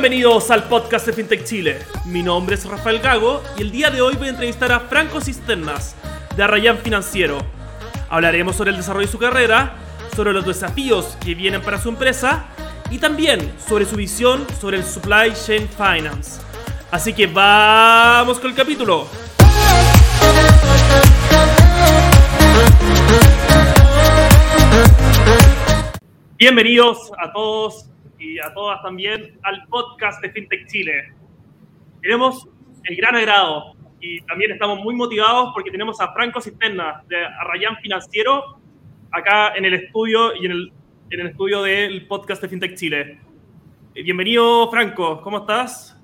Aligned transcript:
Bienvenidos 0.00 0.50
al 0.50 0.64
podcast 0.64 1.04
de 1.04 1.12
FinTech 1.12 1.44
Chile. 1.44 1.78
Mi 2.06 2.22
nombre 2.22 2.54
es 2.54 2.64
Rafael 2.64 3.00
Gago 3.00 3.42
y 3.58 3.60
el 3.60 3.70
día 3.70 3.90
de 3.90 4.00
hoy 4.00 4.14
voy 4.16 4.28
a 4.28 4.30
entrevistar 4.30 4.72
a 4.72 4.80
Franco 4.80 5.20
Cisternas 5.20 5.94
de 6.34 6.42
Arrayan 6.42 6.78
Financiero. 6.78 7.36
Hablaremos 8.08 8.56
sobre 8.56 8.70
el 8.70 8.78
desarrollo 8.78 9.04
de 9.04 9.12
su 9.12 9.18
carrera, 9.18 9.74
sobre 10.16 10.32
los 10.32 10.46
desafíos 10.46 11.18
que 11.22 11.34
vienen 11.34 11.60
para 11.60 11.78
su 11.78 11.90
empresa 11.90 12.46
y 12.90 12.96
también 12.96 13.52
sobre 13.68 13.84
su 13.84 13.94
visión 13.94 14.46
sobre 14.58 14.78
el 14.78 14.84
Supply 14.84 15.34
Chain 15.34 15.68
Finance. 15.68 16.40
Así 16.90 17.12
que 17.12 17.26
vamos 17.26 18.40
con 18.40 18.48
el 18.48 18.56
capítulo. 18.56 19.06
Bienvenidos 26.38 27.12
a 27.18 27.30
todos 27.30 27.89
y 28.20 28.38
a 28.38 28.52
todas 28.52 28.82
también 28.82 29.38
al 29.42 29.66
podcast 29.68 30.22
de 30.22 30.30
FinTech 30.30 30.66
Chile. 30.66 31.12
Tenemos 32.02 32.46
el 32.84 32.96
gran 32.96 33.16
agrado 33.16 33.74
y 33.98 34.20
también 34.22 34.52
estamos 34.52 34.78
muy 34.80 34.94
motivados 34.94 35.50
porque 35.54 35.70
tenemos 35.70 36.00
a 36.00 36.12
Franco 36.12 36.40
Cisterna 36.40 37.02
de 37.08 37.16
Arrayan 37.16 37.76
Financiero 37.78 38.58
acá 39.10 39.54
en 39.56 39.64
el 39.64 39.74
estudio 39.74 40.34
y 40.36 40.46
en 40.46 40.52
el, 40.52 40.72
en 41.10 41.20
el 41.20 41.26
estudio 41.28 41.62
del 41.62 42.06
podcast 42.06 42.42
de 42.42 42.48
FinTech 42.48 42.76
Chile. 42.76 43.20
Eh, 43.94 44.02
bienvenido, 44.02 44.70
Franco, 44.70 45.22
¿cómo 45.22 45.38
estás? 45.38 45.98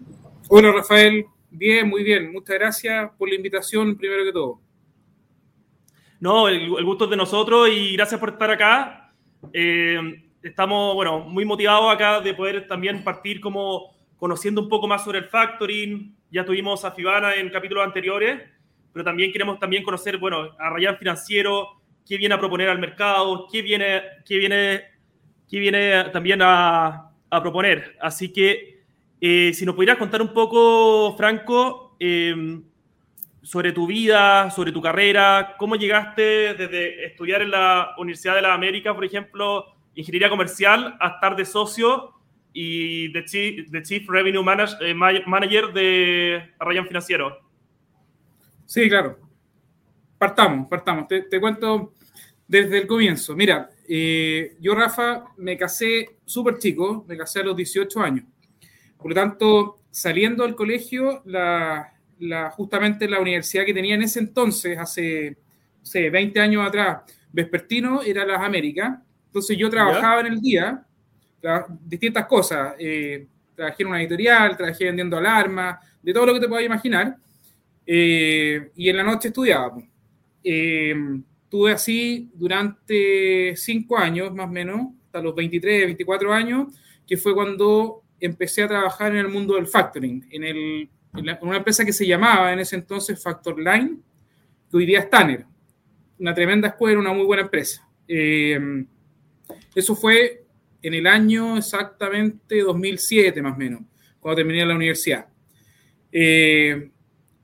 Hola, 0.48 0.72
Rafael. 0.72 1.26
Bien, 1.50 1.88
muy 1.88 2.02
bien. 2.02 2.32
Muchas 2.32 2.56
gracias 2.56 3.10
por 3.18 3.28
la 3.28 3.34
invitación, 3.34 3.96
primero 3.96 4.24
que 4.24 4.32
todo. 4.32 4.60
No, 6.18 6.48
el, 6.48 6.62
el 6.62 6.84
gusto 6.84 7.04
es 7.04 7.10
de 7.10 7.16
nosotros 7.16 7.68
y 7.70 7.92
gracias 7.92 8.18
por 8.18 8.30
estar 8.30 8.50
acá. 8.50 9.12
Eh, 9.52 10.25
estamos, 10.48 10.94
bueno, 10.94 11.20
muy 11.20 11.44
motivados 11.44 11.92
acá 11.92 12.20
de 12.20 12.34
poder 12.34 12.66
también 12.66 13.02
partir 13.02 13.40
como 13.40 13.94
conociendo 14.16 14.60
un 14.62 14.68
poco 14.68 14.86
más 14.86 15.04
sobre 15.04 15.18
el 15.18 15.26
factoring. 15.26 16.16
Ya 16.30 16.44
tuvimos 16.44 16.84
a 16.84 16.92
Fibana 16.92 17.34
en 17.34 17.50
capítulos 17.50 17.84
anteriores, 17.84 18.42
pero 18.92 19.04
también 19.04 19.32
queremos 19.32 19.58
también 19.58 19.82
conocer, 19.82 20.18
bueno, 20.18 20.54
a 20.58 20.70
Rayan 20.70 20.96
Financiero, 20.96 21.80
qué 22.06 22.16
viene 22.16 22.34
a 22.34 22.38
proponer 22.38 22.68
al 22.68 22.78
mercado, 22.78 23.46
qué 23.50 23.62
viene, 23.62 24.02
qué 24.24 24.38
viene, 24.38 24.84
qué 25.48 25.58
viene 25.58 26.04
también 26.12 26.40
a, 26.42 27.10
a 27.30 27.42
proponer. 27.42 27.96
Así 28.00 28.32
que, 28.32 28.84
eh, 29.20 29.52
si 29.54 29.64
nos 29.64 29.74
pudieras 29.74 29.98
contar 29.98 30.22
un 30.22 30.32
poco, 30.32 31.16
Franco, 31.16 31.96
eh, 31.98 32.60
sobre 33.42 33.72
tu 33.72 33.86
vida, 33.86 34.50
sobre 34.50 34.72
tu 34.72 34.82
carrera, 34.82 35.54
cómo 35.56 35.76
llegaste 35.76 36.54
desde 36.54 37.06
estudiar 37.06 37.42
en 37.42 37.52
la 37.52 37.94
Universidad 37.96 38.34
de 38.34 38.42
la 38.42 38.54
América, 38.54 38.92
por 38.92 39.04
ejemplo, 39.04 39.75
ingeniería 39.96 40.30
comercial, 40.30 40.96
a 41.00 41.08
estar 41.08 41.34
de 41.34 41.44
socio 41.44 42.12
y 42.52 43.08
de 43.12 43.24
Chief, 43.24 43.68
de 43.68 43.82
chief 43.82 44.08
Revenue 44.08 44.44
Manage, 44.44 44.76
eh, 44.80 44.94
Manager 44.94 45.72
de 45.72 46.54
Arrayan 46.58 46.86
Financiero. 46.86 47.38
Sí, 48.64 48.88
claro. 48.88 49.18
Partamos, 50.16 50.68
partamos. 50.68 51.08
Te, 51.08 51.22
te 51.22 51.40
cuento 51.40 51.92
desde 52.46 52.78
el 52.78 52.86
comienzo. 52.86 53.34
Mira, 53.34 53.70
eh, 53.88 54.56
yo, 54.60 54.74
Rafa, 54.74 55.24
me 55.36 55.56
casé 55.56 56.18
súper 56.24 56.58
chico, 56.58 57.04
me 57.08 57.16
casé 57.16 57.40
a 57.40 57.44
los 57.44 57.56
18 57.56 58.00
años. 58.00 58.24
Por 58.96 59.10
lo 59.10 59.14
tanto, 59.14 59.78
saliendo 59.90 60.44
del 60.44 60.54
colegio, 60.54 61.22
la, 61.26 61.92
la, 62.18 62.50
justamente 62.50 63.08
la 63.08 63.20
universidad 63.20 63.64
que 63.64 63.74
tenía 63.74 63.94
en 63.94 64.02
ese 64.02 64.20
entonces, 64.20 64.78
hace 64.78 65.36
no 65.80 65.86
sé, 65.86 66.10
20 66.10 66.40
años 66.40 66.66
atrás, 66.66 67.02
vespertino, 67.32 68.02
era 68.02 68.24
las 68.24 68.42
Américas. 68.42 68.98
Entonces 69.36 69.58
yo 69.58 69.68
trabajaba 69.68 70.22
¿Ya? 70.22 70.28
en 70.28 70.32
el 70.32 70.40
día, 70.40 70.82
distintas 71.84 72.24
cosas. 72.24 72.74
Eh, 72.78 73.26
trabajé 73.54 73.82
en 73.82 73.90
una 73.90 74.00
editorial, 74.00 74.56
trabajé 74.56 74.86
vendiendo 74.86 75.18
alarmas, 75.18 75.76
de 76.02 76.14
todo 76.14 76.24
lo 76.24 76.32
que 76.32 76.40
te 76.40 76.48
puedas 76.48 76.64
imaginar. 76.64 77.18
Eh, 77.84 78.70
y 78.76 78.88
en 78.88 78.96
la 78.96 79.02
noche 79.02 79.28
estudiaba. 79.28 79.76
Eh, 80.42 80.94
tuve 81.50 81.72
así 81.72 82.30
durante 82.32 83.54
cinco 83.56 83.98
años, 83.98 84.34
más 84.34 84.46
o 84.46 84.52
menos, 84.52 84.86
hasta 85.04 85.20
los 85.20 85.34
23, 85.34 85.84
24 85.84 86.32
años, 86.32 86.68
que 87.06 87.18
fue 87.18 87.34
cuando 87.34 88.04
empecé 88.18 88.62
a 88.62 88.68
trabajar 88.68 89.12
en 89.12 89.18
el 89.18 89.28
mundo 89.28 89.56
del 89.56 89.66
factoring, 89.66 90.28
en, 90.30 90.44
el, 90.44 90.88
en, 91.14 91.26
la, 91.26 91.32
en 91.32 91.46
una 91.46 91.58
empresa 91.58 91.84
que 91.84 91.92
se 91.92 92.06
llamaba 92.06 92.54
en 92.54 92.60
ese 92.60 92.76
entonces 92.76 93.22
Factor 93.22 93.58
Line, 93.58 93.98
que 94.70 94.76
hoy 94.78 94.86
día 94.86 95.00
es 95.00 95.10
Tanner. 95.10 95.44
Una 96.18 96.32
tremenda 96.32 96.68
escuela, 96.68 96.98
una 96.98 97.12
muy 97.12 97.26
buena 97.26 97.42
empresa. 97.42 97.86
Eh, 98.08 98.86
eso 99.76 99.94
fue 99.94 100.42
en 100.82 100.94
el 100.94 101.06
año 101.06 101.58
exactamente 101.58 102.62
2007, 102.62 103.42
más 103.42 103.54
o 103.54 103.58
menos, 103.58 103.82
cuando 104.18 104.36
terminé 104.36 104.64
la 104.64 104.74
universidad. 104.74 105.26
Eh, 106.10 106.90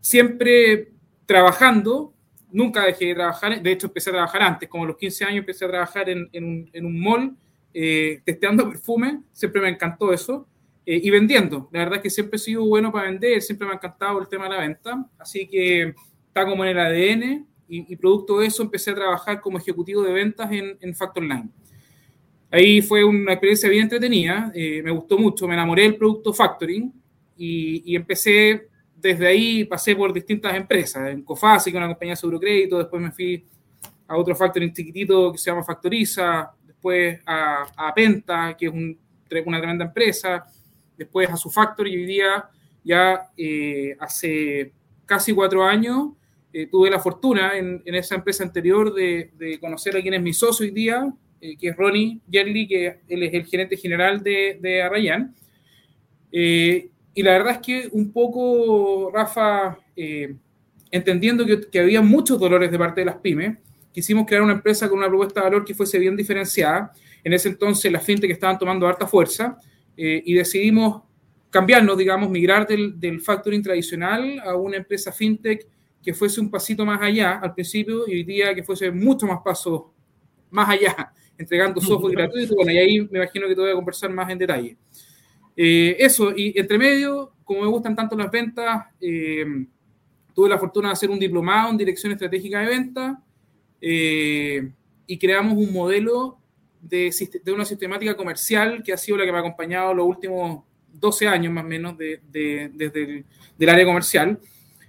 siempre 0.00 0.92
trabajando, 1.26 2.14
nunca 2.50 2.86
dejé 2.86 3.06
de 3.06 3.14
trabajar, 3.16 3.62
de 3.62 3.72
hecho 3.72 3.88
empecé 3.88 4.08
a 4.08 4.14
trabajar 4.14 4.42
antes, 4.42 4.66
como 4.66 4.84
a 4.84 4.86
los 4.86 4.96
15 4.96 5.24
años 5.26 5.38
empecé 5.40 5.66
a 5.66 5.68
trabajar 5.68 6.08
en, 6.08 6.28
un, 6.32 6.70
en 6.72 6.86
un, 6.86 7.00
mall, 7.00 7.36
eh, 7.74 8.22
testeando 8.24 8.66
perfume, 8.66 9.20
siempre 9.32 9.60
me 9.60 9.68
encantó 9.68 10.10
eso, 10.10 10.48
eh, 10.86 11.00
y 11.02 11.10
vendiendo. 11.10 11.68
La 11.70 11.80
verdad 11.80 11.96
es 11.96 12.02
que 12.02 12.10
siempre 12.10 12.36
he 12.36 12.40
sido 12.40 12.64
bueno 12.64 12.90
para 12.90 13.10
vender, 13.10 13.42
siempre 13.42 13.66
me 13.66 13.74
ha 13.74 13.76
encantado 13.76 14.18
el 14.20 14.28
tema 14.28 14.44
de 14.44 14.50
la 14.50 14.60
venta, 14.60 15.06
así 15.18 15.46
que 15.46 15.94
está 16.28 16.46
como 16.46 16.64
en 16.64 16.70
el 16.70 16.78
ADN, 16.78 17.46
y, 17.68 17.92
y 17.92 17.96
producto 17.96 18.38
de 18.38 18.46
eso 18.46 18.62
empecé 18.62 18.92
a 18.92 18.94
trabajar 18.94 19.40
como 19.42 19.58
ejecutivo 19.58 20.02
de 20.02 20.12
ventas 20.14 20.50
en, 20.50 20.78
en 20.80 20.94
Factor 20.94 21.22
Line. 21.22 21.50
Ahí 22.54 22.82
fue 22.82 23.02
una 23.02 23.32
experiencia 23.32 23.66
bien 23.70 23.84
entretenida, 23.84 24.52
eh, 24.54 24.82
me 24.84 24.90
gustó 24.90 25.16
mucho, 25.16 25.48
me 25.48 25.54
enamoré 25.54 25.84
del 25.84 25.96
producto 25.96 26.34
factoring 26.34 26.92
y, 27.38 27.96
empecé 27.96 28.68
desde 28.94 29.26
ahí, 29.26 29.64
pasé 29.64 29.96
por 29.96 30.12
distintas 30.12 30.54
empresas, 30.54 31.10
en 31.10 31.22
Cofasi, 31.22 31.72
con 31.72 31.78
una 31.78 31.88
compañía 31.88 32.12
de 32.12 32.16
seguro-crédito, 32.16 32.76
después 32.76 33.02
me 33.02 33.10
fui 33.10 33.42
a 34.06 34.18
otro 34.18 34.36
factoring 34.36 34.70
chiquitito 34.70 35.32
que 35.32 35.38
se 35.38 35.50
llama 35.50 35.64
Factoriza, 35.64 36.52
después 36.66 37.20
a, 37.24 37.64
a 37.74 37.94
Penta, 37.94 38.54
que 38.54 38.66
es 38.66 38.72
un, 38.72 38.98
una 39.46 39.58
tremenda 39.58 39.86
empresa, 39.86 40.44
después 40.94 41.30
a 41.30 41.38
su 41.38 41.50
factory 41.50 41.94
y 41.94 41.96
hoy 41.96 42.04
día 42.04 42.44
ya 42.84 43.30
eh, 43.34 43.96
hace 43.98 44.72
casi 45.06 45.32
cuatro 45.32 45.64
años 45.64 46.10
eh, 46.52 46.66
tuve 46.66 46.90
la 46.90 46.98
fortuna 46.98 47.56
en, 47.56 47.82
en, 47.82 47.94
esa 47.94 48.16
empresa 48.16 48.44
anterior 48.44 48.92
de, 48.92 49.30
de 49.38 49.58
conocer 49.58 49.96
a 49.96 50.02
quien 50.02 50.12
es 50.12 50.22
mi 50.22 50.34
socio 50.34 50.66
hoy 50.66 50.70
día, 50.70 51.10
eh, 51.42 51.56
que 51.58 51.70
es 51.70 51.76
Ronnie 51.76 52.20
Yerli, 52.30 52.68
que 52.68 53.00
él 53.08 53.24
es 53.24 53.34
el 53.34 53.44
gerente 53.44 53.76
general 53.76 54.22
de, 54.22 54.60
de 54.62 54.80
Arrayan. 54.80 55.34
Eh, 56.30 56.88
y 57.14 57.22
la 57.22 57.32
verdad 57.32 57.54
es 57.54 57.58
que 57.58 57.88
un 57.90 58.12
poco, 58.12 59.10
Rafa, 59.12 59.76
eh, 59.96 60.36
entendiendo 60.92 61.44
que, 61.44 61.68
que, 61.68 61.80
había 61.80 62.00
muchos 62.00 62.38
dolores 62.38 62.70
de 62.70 62.78
parte 62.78 63.00
de 63.00 63.06
las 63.06 63.16
pymes, 63.16 63.58
quisimos 63.92 64.24
crear 64.24 64.42
una 64.42 64.52
empresa 64.52 64.88
con 64.88 64.98
una 64.98 65.08
propuesta 65.08 65.40
de 65.40 65.44
valor 65.44 65.64
que 65.64 65.74
fuese 65.74 65.98
bien 65.98 66.16
diferenciada. 66.16 66.92
En 67.24 67.32
ese 67.32 67.48
entonces 67.48 67.90
las 67.90 68.04
fintech 68.04 68.30
estaban 68.30 68.56
tomando 68.56 68.86
harta 68.86 69.08
fuerza 69.08 69.58
eh, 69.96 70.22
y 70.24 70.34
decidimos 70.34 71.02
cambiarnos, 71.50 71.98
digamos, 71.98 72.30
migrar 72.30 72.68
del, 72.68 73.00
del 73.00 73.20
factoring 73.20 73.62
tradicional 73.62 74.40
a 74.44 74.54
una 74.54 74.76
empresa 74.76 75.10
fintech 75.10 75.66
que 76.00 76.14
fuese 76.14 76.40
un 76.40 76.50
pasito 76.50 76.86
más 76.86 77.02
allá 77.02 77.40
al 77.42 77.52
principio 77.52 78.06
y 78.06 78.12
hoy 78.12 78.22
día 78.22 78.54
que 78.54 78.62
fuese 78.62 78.92
mucho 78.92 79.26
más 79.26 79.40
pasos 79.44 79.82
más 80.50 80.68
allá 80.68 81.12
entregando 81.38 81.80
software 81.80 82.14
gratuito. 82.14 82.54
Bueno, 82.54 82.72
y 82.72 82.78
ahí 82.78 83.00
me 83.00 83.18
imagino 83.18 83.48
que 83.48 83.54
te 83.54 83.60
voy 83.60 83.70
a 83.70 83.74
conversar 83.74 84.10
más 84.10 84.30
en 84.30 84.38
detalle. 84.38 84.76
Eh, 85.56 85.96
eso, 85.98 86.32
y 86.34 86.58
entre 86.58 86.78
medio, 86.78 87.32
como 87.44 87.62
me 87.62 87.66
gustan 87.66 87.94
tanto 87.94 88.16
las 88.16 88.30
ventas, 88.30 88.86
eh, 89.00 89.44
tuve 90.34 90.48
la 90.48 90.58
fortuna 90.58 90.88
de 90.88 90.92
hacer 90.92 91.10
un 91.10 91.18
diplomado 91.18 91.70
en 91.70 91.76
dirección 91.76 92.12
estratégica 92.12 92.60
de 92.60 92.66
ventas 92.66 93.18
eh, 93.80 94.72
y 95.06 95.18
creamos 95.18 95.58
un 95.58 95.72
modelo 95.72 96.38
de, 96.80 97.14
de, 97.44 97.52
una 97.52 97.64
sistemática 97.64 98.16
comercial 98.16 98.82
que 98.82 98.92
ha 98.92 98.96
sido 98.96 99.18
la 99.18 99.24
que 99.24 99.32
me 99.32 99.38
ha 99.38 99.40
acompañado 99.40 99.92
los 99.94 100.06
últimos 100.06 100.64
12 100.94 101.28
años 101.28 101.52
más 101.52 101.64
o 101.64 101.68
menos 101.68 101.98
de, 101.98 102.20
de, 102.30 102.70
desde 102.72 103.02
el 103.02 103.24
del 103.58 103.68
área 103.68 103.84
comercial. 103.84 104.38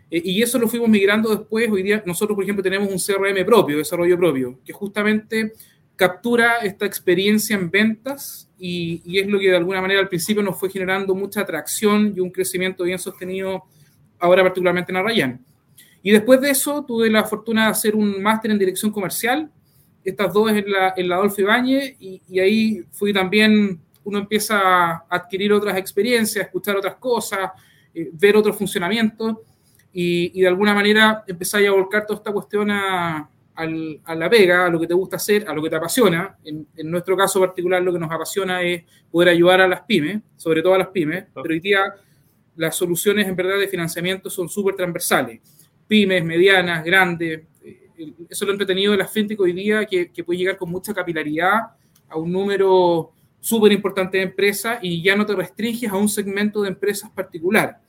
y 0.10 0.42
eso 0.42 0.58
lo 0.58 0.68
fuimos 0.68 0.90
migrando 0.90 1.36
después. 1.36 1.70
Hoy 1.70 1.84
día 1.84 2.02
nosotros, 2.06 2.36
por 2.36 2.44
ejemplo, 2.44 2.64
tenemos 2.64 2.90
un 2.90 2.98
CRM 2.98 3.46
propio, 3.46 3.78
desarrollo 3.78 4.18
propio, 4.18 4.60
que 4.64 4.74
justamente 4.74 5.54
captura 6.04 6.58
esta 6.58 6.86
experiencia 6.86 7.56
en 7.56 7.72
ventas 7.72 8.50
y, 8.60 9.02
es 9.18 9.26
lo 9.26 9.40
que 9.40 9.50
de 9.50 9.56
alguna 9.56 9.80
manera 9.80 10.02
al 10.02 10.10
principio 10.10 10.44
nos 10.44 10.60
fue 10.60 10.70
generando 10.70 11.16
mucha 11.16 11.40
atracción 11.40 12.14
y 12.14 12.20
un 12.20 12.30
crecimiento 12.30 12.84
bien 12.84 13.00
sostenido 13.00 13.64
ahora 14.20 14.44
particularmente 14.44 14.92
en 14.92 14.98
Arrayan. 14.98 15.46
Y 16.02 16.12
después 16.12 16.42
de 16.42 16.50
eso 16.50 16.84
tuve 16.84 17.10
la 17.10 17.24
fortuna 17.24 17.66
de 17.66 17.72
hacer 17.72 17.96
un 17.96 18.22
máster 18.22 18.52
en 18.52 18.60
dirección 18.60 18.92
comercial, 18.92 19.50
estas 20.04 20.34
dos 20.34 20.52
en 20.52 20.70
la, 20.70 20.94
en 20.98 21.08
la 21.08 21.16
Adolfo 21.16 21.40
Ibáñez 21.40 21.96
y, 22.02 22.22
y, 22.28 22.40
ahí 22.42 22.84
fui 22.92 23.14
también, 23.14 23.80
uno 24.04 24.20
empieza 24.20 24.60
a 24.60 25.06
adquirir 25.10 25.54
otras 25.54 25.78
experiencias, 25.78 26.46
escuchar 26.46 26.76
otras 26.76 26.96
cosas, 26.96 27.52
eh, 27.94 28.10
ver 28.12 28.36
otros 28.36 28.58
funcionamientos 28.58 29.38
y, 29.94 30.42
de 30.42 30.48
alguna 30.50 30.74
manera 30.74 31.24
empecé 31.26 31.66
a 31.66 31.72
volcar 31.72 32.06
toda 32.06 32.18
esta 32.18 32.34
cuestión 32.34 32.70
a, 32.72 33.30
a 33.56 34.16
la 34.16 34.30
pega, 34.30 34.66
a 34.66 34.70
lo 34.70 34.80
que 34.80 34.88
te 34.88 34.94
gusta 34.94 35.18
hacer, 35.18 35.46
a 35.48 35.54
lo 35.54 35.62
que 35.62 35.70
te 35.70 35.76
apasiona. 35.76 36.38
En, 36.44 36.68
nuestro 36.90 37.16
caso 37.16 37.40
particular, 37.40 37.82
lo 37.82 37.94
que 37.94 38.00
nos 38.00 38.12
apasiona 38.12 38.62
es 38.62 38.84
poder 39.12 39.30
ayudar 39.30 39.62
a 39.62 39.68
las 39.68 39.82
pymes, 39.82 40.22
sobre 40.36 40.62
todo 40.62 40.74
a 40.74 40.80
las 40.80 40.88
pymes, 40.88 41.26
pero 41.34 41.46
hoy 41.50 41.60
día 41.60 41.94
las 42.56 42.76
soluciones 42.76 43.28
en 43.28 43.36
verdad 43.36 43.60
de 43.60 43.68
financiamiento 43.68 44.30
son 44.30 44.50
súper 44.50 44.76
transversales. 44.76 45.42
Pymes, 45.88 46.24
medianas, 46.24 46.84
grandes. 46.84 47.42
Eh, 47.64 47.90
eso 48.30 48.46
es 48.46 48.48
lo 48.48 48.52
entretenido 48.52 48.92
de 48.92 48.98
las 48.98 49.12
fintech 49.12 49.40
hoy 49.40 49.54
día, 49.54 49.86
que, 49.86 50.12
que 50.12 50.24
puede 50.24 50.40
llegar 50.40 50.58
con 50.58 50.70
mucha 50.70 50.94
capilaridad 50.94 51.60
a 52.10 52.18
un 52.18 52.32
número 52.32 53.12
súper 53.40 53.72
importante 53.72 54.18
de 54.18 54.24
empresas 54.24 54.80
y 54.82 55.04
ya 55.04 55.16
no 55.16 55.26
te 55.26 55.36
restringes 55.36 55.92
a 55.92 55.98
un 55.98 56.10
segmento 56.10 56.62
de 56.62 56.70
empresas 56.70 57.12
particular. 57.12 57.80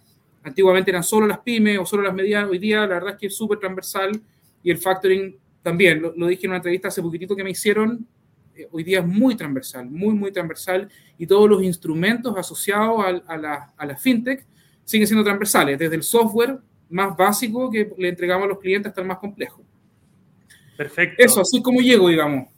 Antiguamente 0.42 0.90
eran 0.90 1.04
solo 1.04 1.26
las 1.26 1.38
pymes 1.38 1.78
o 1.78 1.86
solo 1.86 2.02
las 2.02 2.12
medianas, 2.12 2.50
hoy 2.50 2.58
día 2.58 2.80
la 2.80 2.86
verdad 2.86 3.10
es 3.12 3.16
que 3.16 3.26
es 3.28 3.36
súper 3.36 3.58
transversal 3.58 4.20
y 4.62 4.70
el 4.70 4.78
factoring 4.78 5.38
también, 5.64 6.02
lo, 6.02 6.26
dije 6.26 6.44
en 6.44 6.50
una 6.50 6.58
entrevista 6.58 6.88
hace 6.88 7.00
poquitito 7.00 7.34
que 7.34 7.42
me 7.42 7.50
hicieron, 7.50 8.06
eh, 8.54 8.68
hoy 8.70 8.84
día 8.84 8.98
es 8.98 9.06
muy 9.06 9.34
transversal, 9.34 9.90
muy, 9.90 10.14
muy 10.14 10.30
transversal 10.30 10.90
y 11.18 11.26
todos 11.26 11.48
los 11.48 11.62
instrumentos 11.62 12.36
asociados 12.36 13.02
a, 13.26 13.36
la, 13.38 13.72
a 13.74 13.86
la 13.86 13.96
fintech 13.96 14.46
siguen 14.84 15.06
siendo 15.06 15.24
transversales, 15.24 15.78
desde 15.78 15.96
el 15.96 16.02
software 16.02 16.58
más 16.90 17.16
básico 17.16 17.70
que 17.70 17.90
le 17.96 18.10
entregamos 18.10 18.44
a 18.44 18.48
los 18.48 18.60
clientes 18.60 18.90
hasta 18.90 19.00
el 19.00 19.06
más 19.06 19.16
complejo. 19.16 19.62
Perfecto. 20.76 21.24
Eso, 21.24 21.40
así 21.40 21.62
como 21.62 21.80
llego, 21.80 22.10
digamos. 22.10 22.48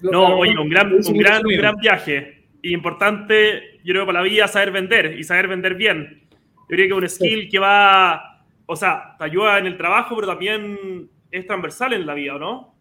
No, 0.00 0.38
oye, 0.38 0.56
un 0.58 0.70
gran, 0.70 0.90
un 0.90 1.18
gran, 1.18 1.44
un 1.44 1.54
gran 1.54 1.76
viaje. 1.76 2.46
Importante, 2.62 3.78
yo 3.84 3.92
creo, 3.92 4.06
para 4.06 4.20
la 4.20 4.24
vida 4.24 4.48
saber 4.48 4.70
vender 4.70 5.18
y 5.18 5.22
saber 5.22 5.48
vender 5.48 5.74
bien. 5.74 6.22
Yo 6.30 6.76
creo 6.76 6.98
que 6.98 7.06
es 7.06 7.20
un 7.20 7.26
skill 7.26 7.50
que 7.50 7.58
va, 7.58 8.46
o 8.64 8.74
sea, 8.74 9.16
te 9.18 9.24
ayuda 9.24 9.58
en 9.58 9.66
el 9.66 9.76
trabajo, 9.76 10.14
pero 10.14 10.28
también 10.28 11.10
es 11.32 11.46
transversal 11.46 11.94
en 11.94 12.06
la 12.06 12.14
vida, 12.14 12.36
¿o 12.36 12.38
no? 12.38 12.74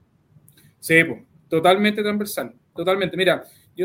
Sí, 0.79 1.01
totalmente 1.47 2.03
transversal, 2.03 2.53
totalmente. 2.75 3.17
Mira, 3.17 3.43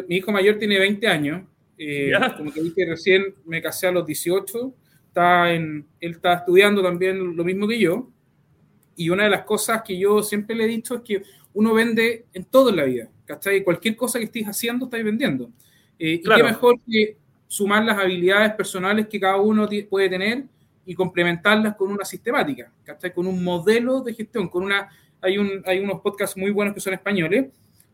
mi 0.09 0.17
hijo 0.17 0.33
mayor 0.33 0.59
tiene 0.59 0.79
20 0.79 1.07
años, 1.07 1.43
eh, 1.79 2.13
como 2.37 2.53
te 2.53 2.63
dije 2.63 2.85
recién, 2.85 3.35
me 3.45 3.63
casé 3.63 3.87
a 3.87 3.93
los 3.93 4.05
18, 4.05 4.75
está 5.07 5.53
en, 5.53 5.87
él 6.01 6.13
está 6.13 6.35
estudiando 6.35 6.83
también 6.83 7.37
lo 7.37 7.45
mismo 7.45 7.69
que 7.69 7.79
yo, 7.79 8.11
y 8.97 9.11
una 9.11 9.25
de 9.25 9.31
las 9.31 9.45
cosas 9.45 9.83
que 9.83 9.97
yo 9.97 10.23
siempre 10.23 10.57
le 10.57 10.65
he 10.65 10.69
dicho 10.69 10.97
es 10.97 11.01
que 11.03 11.23
uno 11.55 11.73
vende 11.75 12.27
en 12.33 12.45
todo 12.45 12.71
en 12.71 12.77
la 12.77 12.85
vida, 12.85 13.09
¿cachai? 13.25 13.63
Cualquier 13.63 13.95
cosa 13.95 14.19
que 14.19 14.25
estés 14.25 14.47
haciendo, 14.47 14.87
estáis 14.87 15.05
vendiendo. 15.05 15.51
Eh, 15.99 16.15
y 16.15 16.23
qué 16.23 16.43
mejor 16.43 16.81
que 16.81 17.17
sumar 17.47 17.85
las 17.85 17.99
habilidades 17.99 18.53
personales 18.55 19.07
que 19.07 19.21
cada 19.21 19.37
uno 19.37 19.69
puede 19.89 20.09
tener 20.09 20.45
y 20.87 20.95
complementarlas 20.95 21.77
con 21.77 21.91
una 21.91 22.05
sistemática, 22.05 22.73
¿cachai? 22.85 23.13
Con 23.13 23.27
un 23.27 23.43
modelo 23.43 24.01
de 24.01 24.15
gestión, 24.15 24.49
con 24.49 24.63
una... 24.63 24.89
Hay, 25.21 25.37
un, 25.37 25.63
hay 25.67 25.81
unos 25.81 26.01
podcasts 26.01 26.37
muy 26.37 26.51
buenos 26.51 26.73
que 26.73 26.81
son 26.81 26.95
españoles 26.95 27.47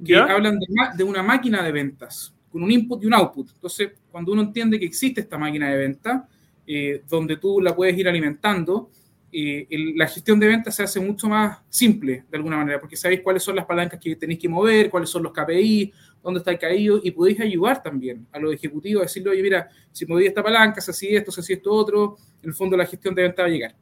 que 0.05 0.17
hablan 0.17 0.59
de, 0.59 0.67
de, 0.97 1.05
una 1.05 1.23
máquina 1.23 1.62
de 1.62 1.73
ventas, 1.73 2.35
con 2.50 2.62
un 2.62 2.71
input 2.71 3.03
y 3.03 3.06
un 3.06 3.15
output. 3.15 3.50
Entonces, 3.55 3.93
cuando 4.11 4.33
uno 4.33 4.43
entiende 4.43 4.79
que 4.79 4.85
existe 4.85 5.21
esta 5.21 5.39
máquina 5.39 5.71
de 5.71 5.77
venta, 5.77 6.29
eh, 6.67 7.03
donde 7.09 7.37
tú 7.37 7.61
la 7.61 7.75
puedes 7.75 7.97
ir 7.97 8.09
alimentando, 8.09 8.91
eh, 9.33 9.67
la 9.97 10.06
gestión 10.06 10.39
de 10.39 10.47
ventas 10.47 10.75
se 10.75 10.83
hace 10.83 11.00
mucho 11.00 11.29
más 11.29 11.59
simple, 11.71 12.25
de 12.31 12.37
alguna 12.37 12.59
manera, 12.59 12.79
porque 12.79 12.97
sabéis 12.97 13.23
cuáles 13.23 13.43
son 13.43 13.56
las 13.56 13.65
palancas 13.65 13.99
que 13.99 14.15
tenéis 14.17 14.39
que 14.39 14.49
mover, 14.49 14.91
cuáles 14.91 15.09
son 15.09 15.23
los 15.23 15.33
KPI, 15.33 15.93
dónde 16.22 16.38
está 16.38 16.50
el 16.52 16.58
caído, 16.58 17.00
y 17.02 17.10
podéis 17.10 17.40
ayudar 17.40 17.82
también 17.82 18.26
a 18.32 18.38
los 18.38 18.54
ejecutivos 18.54 19.02
a 19.02 19.04
decirle, 19.04 19.30
oye, 19.30 19.42
mira, 19.42 19.69
si 19.90 20.06
moví 20.06 20.26
esta 20.26 20.42
palanca, 20.42 20.80
se 20.80 20.92
hacía 20.92 21.19
esto, 21.19 21.32
se 21.32 21.40
hacía 21.40 21.56
esto 21.56 21.72
otro, 21.72 22.16
en 22.42 22.50
el 22.50 22.54
fondo 22.54 22.76
la 22.76 22.86
gestión 22.86 23.14
de 23.14 23.22
venta 23.22 23.42
va 23.42 23.48
a 23.48 23.50
llegar. 23.50 23.74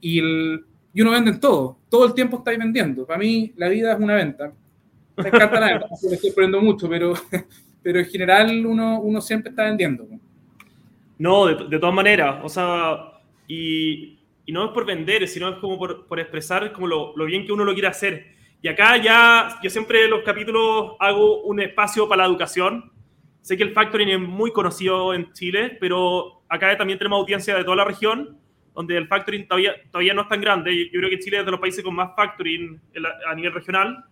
Y, 0.00 0.18
y 0.18 1.00
uno 1.00 1.10
vende 1.10 1.32
en 1.32 1.40
todo, 1.40 1.78
todo 1.88 2.06
el 2.06 2.14
tiempo 2.14 2.38
estáis 2.38 2.58
vendiendo. 2.58 3.06
Para 3.06 3.18
mí, 3.18 3.52
la 3.56 3.68
vida 3.68 3.92
es 3.92 4.00
una 4.00 4.14
venta. 4.14 4.52
Me 5.16 5.28
encanta 5.28 5.60
la 5.60 5.66
venta, 5.66 5.88
me 6.08 6.14
estoy 6.14 6.30
poniendo 6.30 6.60
mucho, 6.60 6.88
pero, 6.88 7.14
pero 7.82 7.98
en 7.98 8.06
general 8.06 8.66
uno, 8.66 9.00
uno 9.00 9.20
siempre 9.20 9.50
está 9.50 9.64
vendiendo. 9.64 10.06
No, 11.18 11.46
de, 11.46 11.68
de 11.68 11.78
todas 11.78 11.94
maneras, 11.94 12.40
o 12.42 12.48
sea, 12.48 13.20
y, 13.46 14.18
y, 14.46 14.52
no 14.52 14.64
es 14.64 14.70
por 14.72 14.84
vender, 14.84 15.28
sino 15.28 15.48
es 15.48 15.58
como 15.58 15.78
por, 15.78 16.06
por 16.06 16.18
expresar 16.18 16.72
como 16.72 16.88
lo, 16.88 17.16
lo 17.16 17.24
bien 17.24 17.46
que 17.46 17.52
uno 17.52 17.64
lo 17.64 17.72
quiere 17.72 17.88
hacer 17.88 18.33
y 18.64 18.68
acá 18.68 18.96
ya, 18.96 19.60
yo 19.62 19.68
siempre 19.68 20.04
en 20.04 20.10
los 20.10 20.22
capítulos 20.22 20.92
hago 20.98 21.42
un 21.42 21.60
espacio 21.60 22.08
para 22.08 22.22
la 22.22 22.30
educación. 22.30 22.90
Sé 23.42 23.58
que 23.58 23.62
el 23.62 23.74
factoring 23.74 24.08
es 24.08 24.18
muy 24.18 24.52
conocido 24.52 25.12
en 25.12 25.30
Chile, 25.34 25.76
pero 25.78 26.44
acá 26.48 26.74
también 26.74 26.98
tenemos 26.98 27.20
audiencia 27.20 27.54
de 27.56 27.62
toda 27.62 27.76
la 27.76 27.84
región, 27.84 28.38
donde 28.74 28.96
el 28.96 29.06
factoring 29.06 29.46
todavía, 29.46 29.74
todavía 29.90 30.14
no 30.14 30.22
es 30.22 30.28
tan 30.28 30.40
grande. 30.40 30.88
Yo 30.90 30.98
creo 30.98 31.10
que 31.10 31.18
Chile 31.18 31.40
es 31.40 31.44
de 31.44 31.50
los 31.50 31.60
países 31.60 31.84
con 31.84 31.94
más 31.94 32.12
factoring 32.16 32.80
a 33.28 33.34
nivel 33.34 33.52
regional. 33.52 34.02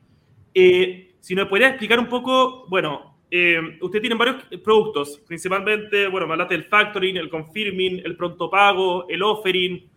Eh, 0.53 1.15
si 1.19 1.35
nos 1.35 1.49
podría 1.49 1.69
explicar 1.69 1.99
un 1.99 2.09
poco, 2.09 2.67
bueno, 2.69 3.23
eh, 3.31 3.79
usted 3.81 4.03
tiene 4.03 4.17
varios 4.17 4.45
productos, 4.63 5.19
principalmente, 5.27 6.09
bueno, 6.09 6.27
me 6.27 6.35
hablaste 6.35 6.59
del 6.59 6.65
factoring, 6.65 7.17
el 7.17 7.31
confirming, 7.31 8.03
el 8.05 8.19
pronto 8.19 8.51
pago, 8.51 9.09
el 9.09 9.23
offering. 9.23 9.91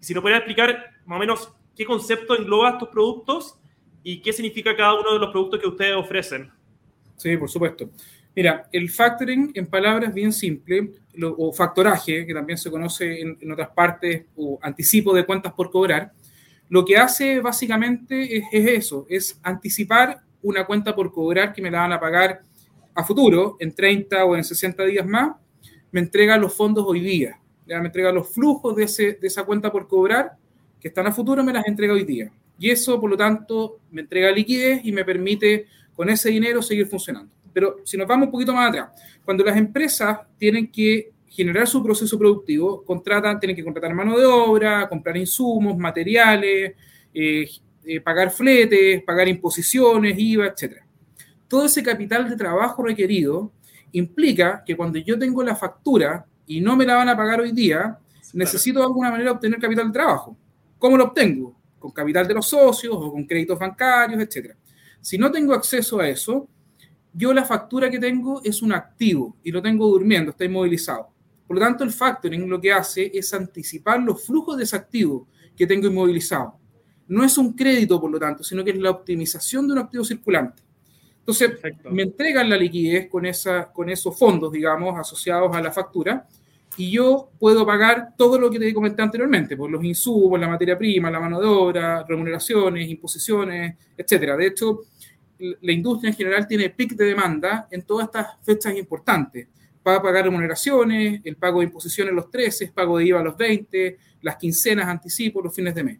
Si 0.00 0.14
nos 0.14 0.22
podría 0.22 0.38
explicar 0.38 0.92
más 1.04 1.16
o 1.18 1.20
menos 1.20 1.54
qué 1.76 1.84
concepto 1.84 2.38
engloba 2.38 2.70
estos 2.70 2.88
productos 2.88 3.60
y 4.10 4.22
qué 4.22 4.32
significa 4.32 4.74
cada 4.74 4.98
uno 4.98 5.12
de 5.12 5.18
los 5.18 5.30
productos 5.30 5.60
que 5.60 5.68
ustedes 5.68 5.94
ofrecen. 5.94 6.50
Sí, 7.18 7.36
por 7.36 7.50
supuesto. 7.50 7.90
Mira, 8.34 8.66
el 8.72 8.88
factoring, 8.88 9.50
en 9.52 9.66
palabras 9.66 10.14
bien 10.14 10.32
simples, 10.32 10.88
o 11.36 11.52
factoraje, 11.52 12.24
que 12.24 12.32
también 12.32 12.56
se 12.56 12.70
conoce 12.70 13.20
en, 13.20 13.52
otras 13.52 13.68
partes, 13.68 14.24
o 14.34 14.58
anticipo 14.62 15.12
de 15.12 15.26
cuentas 15.26 15.52
por 15.52 15.70
cobrar, 15.70 16.12
lo 16.70 16.86
que 16.86 16.96
hace 16.96 17.40
básicamente 17.40 18.38
es, 18.38 18.44
eso, 18.50 19.04
es 19.10 19.38
anticipar 19.42 20.22
una 20.40 20.64
cuenta 20.64 20.94
por 20.94 21.12
cobrar 21.12 21.52
que 21.52 21.60
me 21.60 21.70
la 21.70 21.80
van 21.80 21.92
a 21.92 22.00
pagar 22.00 22.40
a 22.94 23.04
futuro, 23.04 23.58
en 23.60 23.74
30 23.74 24.24
o 24.24 24.36
en 24.36 24.42
60 24.42 24.84
días 24.86 25.06
más, 25.06 25.36
me 25.92 26.00
entrega 26.00 26.38
los 26.38 26.54
fondos 26.54 26.86
hoy 26.88 27.00
día, 27.00 27.38
ya 27.66 27.78
me 27.80 27.88
entrega 27.88 28.10
los 28.10 28.32
flujos 28.32 28.74
de, 28.74 28.84
ese, 28.84 29.18
de 29.20 29.26
esa 29.26 29.44
cuenta 29.44 29.70
por 29.70 29.86
cobrar 29.86 30.32
que 30.80 30.88
están 30.88 31.06
a 31.06 31.12
futuro, 31.12 31.44
me 31.44 31.52
las 31.52 31.66
entrega 31.66 31.92
hoy 31.92 32.04
día. 32.04 32.32
Y 32.58 32.70
eso, 32.70 33.00
por 33.00 33.10
lo 33.10 33.16
tanto, 33.16 33.80
me 33.90 34.02
entrega 34.02 34.30
liquidez 34.30 34.80
y 34.84 34.92
me 34.92 35.04
permite 35.04 35.66
con 35.94 36.10
ese 36.10 36.30
dinero 36.30 36.62
seguir 36.62 36.86
funcionando. 36.86 37.32
Pero 37.52 37.76
si 37.84 37.96
nos 37.96 38.06
vamos 38.06 38.26
un 38.26 38.32
poquito 38.32 38.52
más 38.52 38.68
atrás, 38.68 38.90
cuando 39.24 39.44
las 39.44 39.56
empresas 39.56 40.18
tienen 40.36 40.70
que 40.70 41.12
generar 41.28 41.66
su 41.66 41.82
proceso 41.82 42.18
productivo, 42.18 42.84
contratan, 42.84 43.38
tienen 43.38 43.54
que 43.54 43.64
contratar 43.64 43.94
mano 43.94 44.18
de 44.18 44.24
obra, 44.24 44.88
comprar 44.88 45.16
insumos, 45.16 45.76
materiales, 45.76 46.74
eh, 47.14 47.48
eh, 47.84 48.00
pagar 48.00 48.30
fletes, 48.30 49.02
pagar 49.02 49.28
imposiciones, 49.28 50.18
IVA, 50.18 50.46
etc. 50.46 50.82
Todo 51.46 51.66
ese 51.66 51.82
capital 51.82 52.28
de 52.28 52.36
trabajo 52.36 52.82
requerido 52.82 53.52
implica 53.92 54.62
que 54.64 54.76
cuando 54.76 54.98
yo 54.98 55.18
tengo 55.18 55.42
la 55.42 55.56
factura 55.56 56.26
y 56.46 56.60
no 56.60 56.76
me 56.76 56.84
la 56.84 56.96
van 56.96 57.08
a 57.08 57.16
pagar 57.16 57.40
hoy 57.40 57.52
día, 57.52 57.98
necesito 58.34 58.80
de 58.80 58.86
alguna 58.86 59.10
manera 59.10 59.32
obtener 59.32 59.60
capital 59.60 59.86
de 59.86 59.92
trabajo. 59.92 60.36
¿Cómo 60.78 60.96
lo 60.96 61.04
obtengo? 61.04 61.57
Con 61.78 61.90
capital 61.90 62.26
de 62.26 62.34
los 62.34 62.46
socios 62.46 62.94
o 62.96 63.12
con 63.12 63.24
créditos 63.24 63.58
bancarios, 63.58 64.20
etc. 64.20 64.54
Si 65.00 65.16
no 65.18 65.30
tengo 65.30 65.54
acceso 65.54 66.00
a 66.00 66.08
eso, 66.08 66.48
yo 67.12 67.32
la 67.32 67.44
factura 67.44 67.90
que 67.90 67.98
tengo 67.98 68.40
es 68.44 68.62
un 68.62 68.72
activo 68.72 69.36
y 69.42 69.50
lo 69.50 69.62
tengo 69.62 69.86
durmiendo, 69.88 70.30
está 70.30 70.44
inmovilizado. 70.44 71.08
Por 71.46 71.56
lo 71.56 71.62
tanto, 71.62 71.82
el 71.82 71.90
factoring 71.90 72.48
lo 72.48 72.60
que 72.60 72.72
hace 72.72 73.10
es 73.14 73.32
anticipar 73.32 74.00
los 74.00 74.24
flujos 74.24 74.56
de 74.58 74.64
ese 74.64 74.76
activo 74.76 75.28
que 75.56 75.66
tengo 75.66 75.86
inmovilizado. 75.86 76.58
No 77.08 77.24
es 77.24 77.38
un 77.38 77.54
crédito, 77.54 78.00
por 78.00 78.10
lo 78.10 78.18
tanto, 78.18 78.44
sino 78.44 78.62
que 78.62 78.70
es 78.70 78.76
la 78.76 78.90
optimización 78.90 79.66
de 79.66 79.72
un 79.72 79.78
activo 79.78 80.04
circulante. 80.04 80.62
Entonces, 81.20 81.52
me 81.90 82.02
entregan 82.02 82.48
la 82.48 82.56
liquidez 82.56 83.08
con, 83.08 83.26
esa, 83.26 83.72
con 83.72 83.88
esos 83.90 84.18
fondos, 84.18 84.52
digamos, 84.52 84.98
asociados 84.98 85.54
a 85.54 85.60
la 85.60 85.72
factura, 85.72 86.26
y 86.78 86.92
yo 86.92 87.30
puedo 87.40 87.66
pagar 87.66 88.14
todo 88.16 88.38
lo 88.38 88.48
que 88.48 88.60
te 88.60 88.72
comenté 88.72 89.02
anteriormente, 89.02 89.56
por 89.56 89.68
los 89.68 89.82
insumos, 89.82 90.38
la 90.38 90.46
materia 90.46 90.78
prima, 90.78 91.10
la 91.10 91.18
mano 91.18 91.40
de 91.40 91.46
obra, 91.46 92.04
remuneraciones, 92.08 92.88
imposiciones, 92.88 93.76
etcétera. 93.96 94.36
De 94.36 94.46
hecho, 94.46 94.82
la 95.38 95.72
industria 95.72 96.10
en 96.10 96.16
general 96.16 96.46
tiene 96.46 96.70
pic 96.70 96.92
de 96.92 97.06
demanda 97.06 97.66
en 97.72 97.82
todas 97.82 98.06
estas 98.06 98.28
fechas 98.44 98.76
importantes. 98.76 99.48
Para 99.82 100.00
pagar 100.00 100.26
remuneraciones, 100.26 101.20
el 101.24 101.34
pago 101.34 101.58
de 101.58 101.66
imposiciones 101.66 102.14
los 102.14 102.30
13, 102.30 102.66
el 102.66 102.72
pago 102.72 102.98
de 102.98 103.06
IVA 103.06 103.24
los 103.24 103.36
20, 103.36 103.98
las 104.22 104.36
quincenas, 104.36 104.86
anticipos, 104.86 105.42
los 105.42 105.54
fines 105.54 105.74
de 105.74 105.82
mes. 105.82 105.98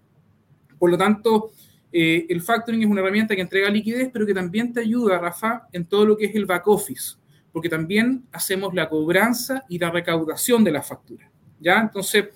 Por 0.78 0.90
lo 0.90 0.96
tanto, 0.96 1.50
eh, 1.90 2.24
el 2.28 2.40
factoring 2.40 2.82
es 2.82 2.88
una 2.88 3.00
herramienta 3.00 3.34
que 3.34 3.42
entrega 3.42 3.68
liquidez, 3.68 4.10
pero 4.12 4.24
que 4.24 4.34
también 4.34 4.72
te 4.72 4.78
ayuda, 4.78 5.18
Rafa, 5.18 5.66
en 5.72 5.86
todo 5.86 6.06
lo 6.06 6.16
que 6.16 6.26
es 6.26 6.36
el 6.36 6.46
back 6.46 6.68
office 6.68 7.17
porque 7.58 7.68
también 7.68 8.22
hacemos 8.30 8.72
la 8.72 8.88
cobranza 8.88 9.64
y 9.68 9.80
la 9.80 9.90
recaudación 9.90 10.62
de 10.62 10.70
las 10.70 10.86
facturas. 10.86 11.28
¿ya? 11.58 11.80
Entonces, 11.80 12.26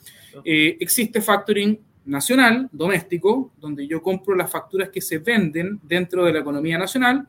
eh, 0.45 0.77
existe 0.81 1.21
factoring 1.21 1.79
nacional, 2.07 2.69
doméstico, 2.73 3.53
donde 3.57 3.87
yo 3.87 4.03
compro 4.03 4.35
las 4.35 4.51
facturas 4.51 4.89
que 4.89 5.01
se 5.01 5.19
venden 5.19 5.79
dentro 5.85 6.25
de 6.25 6.33
la 6.33 6.41
economía 6.41 6.77
nacional, 6.77 7.29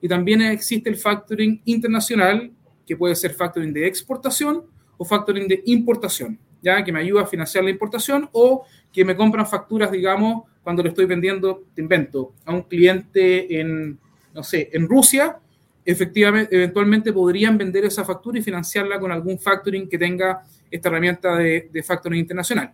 y 0.00 0.08
también 0.08 0.40
existe 0.40 0.88
el 0.88 0.96
factoring 0.96 1.60
internacional, 1.66 2.50
que 2.86 2.96
puede 2.96 3.14
ser 3.14 3.34
factoring 3.34 3.74
de 3.74 3.86
exportación 3.88 4.64
o 4.96 5.04
factoring 5.04 5.46
de 5.46 5.62
importación. 5.66 6.38
ya 6.62 6.82
que 6.82 6.92
me 6.92 7.00
ayuda 7.00 7.24
a 7.24 7.26
financiar 7.26 7.62
la 7.62 7.68
importación 7.68 8.26
o 8.32 8.64
que 8.90 9.04
me 9.04 9.14
compran 9.14 9.46
facturas, 9.46 9.92
digamos, 9.92 10.44
cuando 10.62 10.82
le 10.82 10.88
estoy 10.88 11.04
vendiendo, 11.04 11.64
te 11.74 11.82
invento, 11.82 12.32
a 12.46 12.54
un 12.54 12.62
cliente 12.62 13.60
en, 13.60 13.98
no 14.32 14.42
sé, 14.42 14.70
en 14.72 14.88
Rusia, 14.88 15.40
efectivamente, 15.84 16.54
eventualmente 16.54 17.12
podrían 17.12 17.58
vender 17.58 17.84
esa 17.84 18.04
factura 18.04 18.38
y 18.38 18.42
financiarla 18.42 18.98
con 18.98 19.12
algún 19.12 19.38
factoring 19.38 19.88
que 19.88 19.98
tenga 19.98 20.42
esta 20.70 20.88
herramienta 20.88 21.36
de, 21.36 21.68
de 21.72 21.82
factoring 21.82 22.20
internacional. 22.20 22.72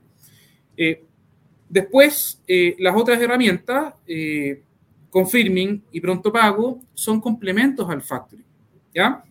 Eh, 0.77 1.05
después, 1.69 2.41
eh, 2.47 2.75
las 2.79 2.97
otras 2.97 3.21
herramientas, 3.21 3.95
eh, 4.07 4.63
Confirming 5.11 5.83
y 5.93 6.01
Pronto 6.01 6.33
Pago, 6.33 6.81
son 6.95 7.21
complementos 7.21 7.89
al 7.91 8.01
factoring. 8.01 8.47
¿Ya? 8.95 9.23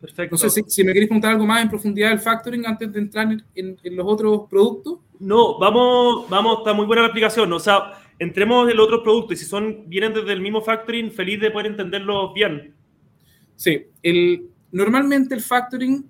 Perfecto. 0.00 0.34
No 0.34 0.38
sé 0.38 0.62
si, 0.66 0.84
me 0.84 0.92
queréis 0.92 1.08
preguntar 1.08 1.32
algo 1.32 1.46
más 1.46 1.62
en 1.62 1.68
profundidad 1.68 2.10
del 2.10 2.20
factoring 2.20 2.66
antes 2.66 2.92
de 2.92 2.98
entrar 2.98 3.28
en, 3.54 3.78
los 3.84 4.06
otros 4.06 4.42
productos. 4.48 4.98
No, 5.18 5.58
vamos, 5.58 6.28
vamos, 6.28 6.58
está 6.58 6.72
muy 6.72 6.86
buena 6.86 7.02
la 7.02 7.08
explicación. 7.08 7.52
O 7.52 7.58
sea, 7.58 7.92
entremos 8.18 8.68
en 8.70 8.76
los 8.76 8.86
otros 8.86 9.02
productos 9.02 9.38
y 9.38 9.44
si 9.44 9.46
son, 9.46 9.88
vienen 9.88 10.12
desde 10.12 10.32
el 10.32 10.40
mismo 10.40 10.60
factoring, 10.60 11.10
feliz 11.12 11.40
de 11.40 11.50
poder 11.50 11.66
entenderlos 11.66 12.32
bien. 12.34 12.74
Sí, 13.56 13.86
el, 14.02 14.48
normalmente 14.70 15.34
el 15.34 15.40
factoring, 15.40 16.08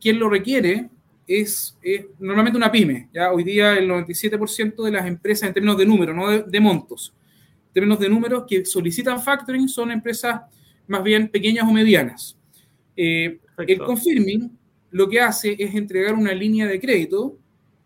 quien 0.00 0.18
lo 0.18 0.28
requiere 0.28 0.88
es, 1.26 1.76
normalmente 2.18 2.56
una 2.56 2.70
pyme. 2.70 3.08
¿ya? 3.12 3.32
Hoy 3.32 3.44
día 3.44 3.74
el 3.76 3.88
97% 3.88 4.84
de 4.84 4.90
las 4.90 5.06
empresas 5.06 5.48
en 5.48 5.54
términos 5.54 5.78
de 5.78 5.86
número, 5.86 6.14
no 6.14 6.42
de, 6.42 6.60
montos, 6.60 7.14
en 7.68 7.72
términos 7.72 7.98
de 7.98 8.08
números 8.08 8.44
que 8.46 8.64
solicitan 8.64 9.20
factoring 9.22 9.68
son 9.68 9.90
empresas 9.90 10.42
más 10.86 11.02
bien 11.02 11.28
pequeñas 11.28 11.66
o 11.68 11.72
medianas. 11.72 12.36
Eh, 12.96 13.38
el 13.66 13.78
confirming 13.78 14.50
lo 14.90 15.08
que 15.08 15.20
hace 15.20 15.56
es 15.58 15.74
entregar 15.74 16.14
una 16.14 16.32
línea 16.32 16.66
de 16.66 16.78
crédito 16.78 17.38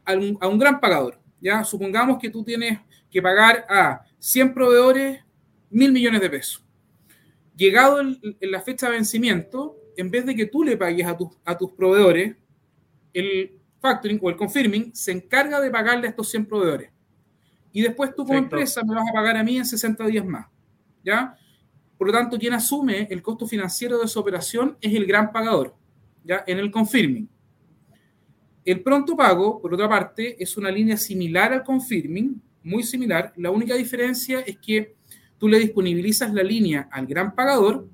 a 0.04 0.14
un, 0.14 0.36
a 0.40 0.48
un, 0.48 0.58
gran 0.58 0.80
pagador. 0.80 1.20
¿ya? 1.40 1.62
Supongamos 1.62 2.18
que 2.18 2.30
tú 2.30 2.42
tienes 2.42 2.80
que 3.10 3.22
pagar 3.22 3.64
a 3.68 4.02
100 4.18 4.54
proveedores 4.54 5.20
mil 5.70 5.92
millones 5.92 6.20
de 6.20 6.30
pesos. 6.30 6.65
Llegado 7.56 8.00
en 8.00 8.18
la 8.40 8.60
fecha 8.60 8.86
de 8.86 8.92
vencimiento, 8.92 9.76
en 9.96 10.10
vez 10.10 10.26
de 10.26 10.36
que 10.36 10.46
tú 10.46 10.62
le 10.62 10.76
pagues 10.76 11.06
a, 11.06 11.16
a 11.44 11.58
tus 11.58 11.72
proveedores, 11.72 12.36
el 13.12 13.58
factoring 13.80 14.18
o 14.22 14.28
el 14.28 14.36
confirming 14.36 14.94
se 14.94 15.12
encarga 15.12 15.60
de 15.60 15.70
pagarle 15.70 16.06
a 16.06 16.10
estos 16.10 16.28
100 16.30 16.46
proveedores. 16.46 16.90
Y 17.72 17.82
después 17.82 18.14
tú 18.14 18.24
como 18.24 18.38
empresa 18.38 18.82
me 18.84 18.94
vas 18.94 19.04
a 19.08 19.12
pagar 19.12 19.36
a 19.36 19.44
mí 19.44 19.56
en 19.56 19.64
60 19.64 20.06
días 20.06 20.24
más. 20.24 20.46
¿Ya? 21.04 21.36
Por 21.96 22.08
lo 22.08 22.12
tanto, 22.12 22.38
quien 22.38 22.52
asume 22.52 23.08
el 23.10 23.22
costo 23.22 23.46
financiero 23.46 23.98
de 23.98 24.04
esa 24.04 24.20
operación 24.20 24.76
es 24.80 24.94
el 24.94 25.06
gran 25.06 25.32
pagador, 25.32 25.74
¿ya? 26.24 26.44
En 26.46 26.58
el 26.58 26.70
confirming. 26.70 27.28
El 28.64 28.82
pronto 28.82 29.16
pago, 29.16 29.60
por 29.60 29.72
otra 29.72 29.88
parte, 29.88 30.42
es 30.42 30.56
una 30.56 30.70
línea 30.70 30.96
similar 30.96 31.52
al 31.52 31.62
confirming, 31.62 32.42
muy 32.64 32.82
similar. 32.82 33.32
La 33.36 33.50
única 33.50 33.74
diferencia 33.74 34.40
es 34.40 34.58
que 34.58 34.95
tú 35.38 35.48
le 35.48 35.58
disponibilizas 35.58 36.32
la 36.32 36.42
línea 36.42 36.88
al 36.90 37.06
gran 37.06 37.34
pagador 37.34 37.88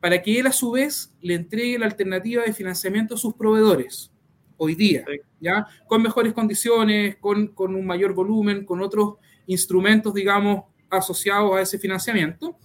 para 0.00 0.22
que 0.22 0.38
él 0.38 0.46
a 0.46 0.52
su 0.52 0.72
vez 0.72 1.14
le 1.20 1.34
entregue 1.34 1.78
la 1.78 1.86
alternativa 1.86 2.42
de 2.42 2.52
financiamiento 2.52 3.14
a 3.14 3.18
sus 3.18 3.34
proveedores 3.34 4.10
hoy 4.56 4.74
día, 4.74 5.04
¿ya? 5.40 5.66
Con 5.86 6.02
mejores 6.02 6.32
condiciones, 6.32 7.16
con, 7.16 7.48
con, 7.48 7.74
un 7.74 7.84
mayor 7.86 8.14
volumen, 8.14 8.64
con 8.64 8.80
otros 8.80 9.14
instrumentos, 9.46 10.14
digamos, 10.14 10.64
asociados 10.90 11.56
a 11.56 11.60
ese 11.60 11.78
financiamiento. 11.78 12.56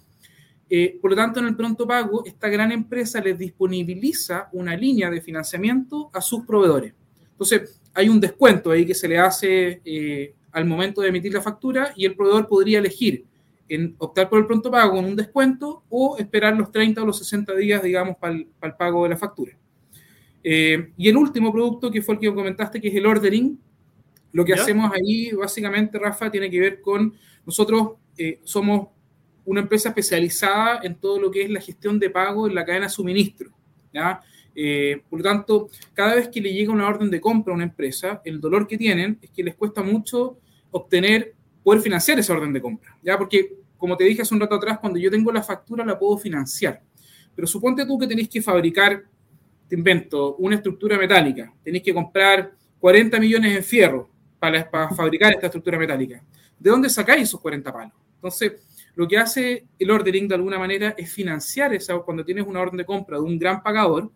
Eh, 0.70 1.00
por 1.02 1.12
lo 1.12 1.18
tanto, 1.18 1.40
en 1.40 1.48
el 1.48 1.56
pronto 1.56 1.88
pago, 1.88 2.24
esta 2.26 2.48
gran 2.48 2.72
empresa 2.72 3.20
les 3.22 3.38
disponibiliza 3.38 4.50
una 4.52 4.76
línea 4.76 5.10
de 5.10 5.22
financiamiento 5.22 6.12
a 6.14 6.22
sus 6.22 6.46
proveedores. 6.46 6.94
Entonces, 7.32 7.82
hay 7.94 8.08
un 8.08 8.20
descuento 8.20 8.70
ahí 8.70 8.86
que 8.86 8.94
se 8.94 9.08
le 9.08 9.18
hace 9.18 9.82
eh, 9.84 10.36
al 10.52 10.66
momento 10.66 11.02
de 11.02 11.10
emitir 11.10 11.34
la 11.34 11.42
factura 11.42 11.92
y 11.96 12.06
el 12.06 12.16
proveedor 12.16 12.48
podría 12.48 12.80
elegir 12.80 13.26
en 13.70 13.96
optar 14.00 14.28
por 14.28 14.40
el 14.40 14.48
pronto 14.48 14.70
pago 14.70 14.96
con 14.96 15.06
un 15.06 15.16
descuento 15.16 15.84
o 15.90 16.18
esperar 16.18 16.58
los 16.58 16.72
30 16.72 17.02
o 17.02 17.06
los 17.06 17.20
60 17.20 17.56
días, 17.56 17.82
digamos, 17.82 18.18
para 18.18 18.34
el, 18.34 18.48
para 18.60 18.74
el 18.74 18.78
pago 18.78 19.04
de 19.04 19.10
la 19.10 19.18
factura. 19.18 19.58
Eh, 20.44 20.92
y 20.98 21.08
el 21.08 21.16
último 21.16 21.52
producto, 21.52 21.92
que 21.92 22.02
fue 22.02 22.16
el 22.16 22.22
que 22.22 22.34
comentaste, 22.34 22.82
que 22.82 22.88
es 22.88 22.96
el 22.96 23.06
ordering, 23.06 23.60
lo 24.32 24.46
que 24.46 24.54
hacemos 24.54 24.92
ahí, 24.94 25.32
básicamente, 25.32 25.98
Rafa, 25.98 26.30
tiene 26.30 26.50
que 26.50 26.60
ver 26.60 26.82
con 26.82 27.14
nosotros 27.46 27.94
eh, 28.18 28.40
somos 28.44 28.90
una 29.46 29.62
empresa 29.62 29.90
especializada 29.90 30.82
en 30.84 30.96
todo 30.96 31.20
lo 31.20 31.32
que 31.32 31.42
es 31.42 31.50
la 31.50 31.62
gestión 31.62 31.98
de 31.98 32.10
pago 32.10 32.48
en 32.48 32.54
la 32.54 32.66
cadena 32.66 32.86
de 32.86 32.92
suministro. 32.92 33.50
¿ya? 33.92 34.22
Eh, 34.54 35.02
por 35.10 35.20
lo 35.20 35.24
tanto, 35.24 35.70
cada 35.94 36.16
vez 36.16 36.28
que 36.28 36.42
le 36.42 36.54
llega 36.54 36.72
una 36.72 36.88
orden 36.88 37.10
de 37.10 37.22
compra 37.22 37.54
a 37.54 37.56
una 37.56 37.64
empresa, 37.64 38.22
el 38.26 38.40
dolor 38.40 38.68
que 38.68 38.78
tienen 38.78 39.18
es 39.22 39.32
que 39.32 39.44
les 39.44 39.56
cuesta 39.56 39.82
mucho 39.82 40.38
obtener, 40.72 41.34
poder 41.64 41.82
financiar 41.82 42.20
esa 42.20 42.34
orden 42.34 42.54
de 42.54 42.62
compra. 42.62 42.98
¿ya? 43.02 43.18
Porque, 43.18 43.58
como 43.78 43.96
te 43.96 44.04
dije 44.04 44.22
hace 44.22 44.34
un 44.34 44.42
rato 44.42 44.56
atrás, 44.56 44.80
cuando 44.80 45.00
yo 45.00 45.10
tengo 45.10 45.32
la 45.32 45.44
factura 45.44 45.86
la 45.86 45.98
puedo 45.98 46.18
financiar. 46.18 46.82
Pero 47.36 47.48
suponte 47.48 47.86
tú 47.86 47.98
que 47.98 48.08
tenéis 48.08 48.30
que 48.30 48.42
fabricar 48.42 49.04
te 49.70 49.76
invento, 49.76 50.36
una 50.38 50.56
estructura 50.56 50.98
metálica, 50.98 51.54
tenéis 51.64 51.84
que 51.84 51.94
comprar 51.94 52.52
40 52.80 53.20
millones 53.20 53.56
en 53.56 53.64
fierro 53.64 54.10
para, 54.40 54.68
fabricar 54.96 55.34
esta 55.34 55.46
estructura 55.46 55.78
metálica. 55.78 56.24
¿De 56.58 56.72
dónde 56.72 56.90
sacáis 56.90 57.24
esos 57.24 57.40
40 57.40 57.72
palos? 57.72 57.94
Entonces, 58.16 58.54
lo 58.96 59.08
que 59.08 59.18
hace 59.18 59.68
el 59.78 59.92
ordering 59.92 60.28
de 60.28 60.36
alguna 60.36 60.58
manera 60.58 60.96
es 60.98 61.14
financiar 61.14 61.74
esa, 61.74 61.98
cuando 62.00 62.26
tienes 62.26 62.48
una 62.48 62.60
orden 62.60 62.78
de 62.78 62.86
compra 62.86 63.18
de 63.18 63.24
un 63.24 63.38
gran 63.38 63.62
pagador, 63.62 64.12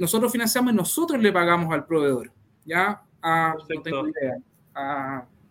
nosotros 0.00 0.32
financiamos 0.32 0.72
y 0.72 0.76
nosotros 0.76 1.20
le 1.20 1.30
pagamos 1.30 1.72
al 1.72 1.84
proveedor, 1.84 2.32
¿ya? 2.64 3.02
A, 3.20 3.54
no 3.68 3.82
tengo 3.82 4.08
idea, 4.08 4.36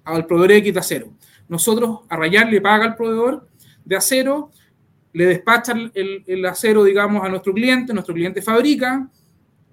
al 0.04 0.26
proveedor 0.26 0.52
X 0.54 0.74
de 0.74 0.80
acero. 0.80 1.14
Nosotros 1.48 2.02
a 2.10 2.18
Rayar 2.18 2.50
le 2.50 2.62
paga 2.62 2.86
al 2.86 2.96
proveedor 2.96 3.48
de 3.84 3.96
acero 3.96 4.52
le 5.14 5.26
despacha 5.26 5.74
el, 5.94 6.46
acero, 6.46 6.84
digamos, 6.84 7.24
a 7.24 7.30
nuestro 7.30 7.54
cliente, 7.54 7.94
nuestro 7.94 8.14
cliente 8.16 8.42
fabrica, 8.42 9.10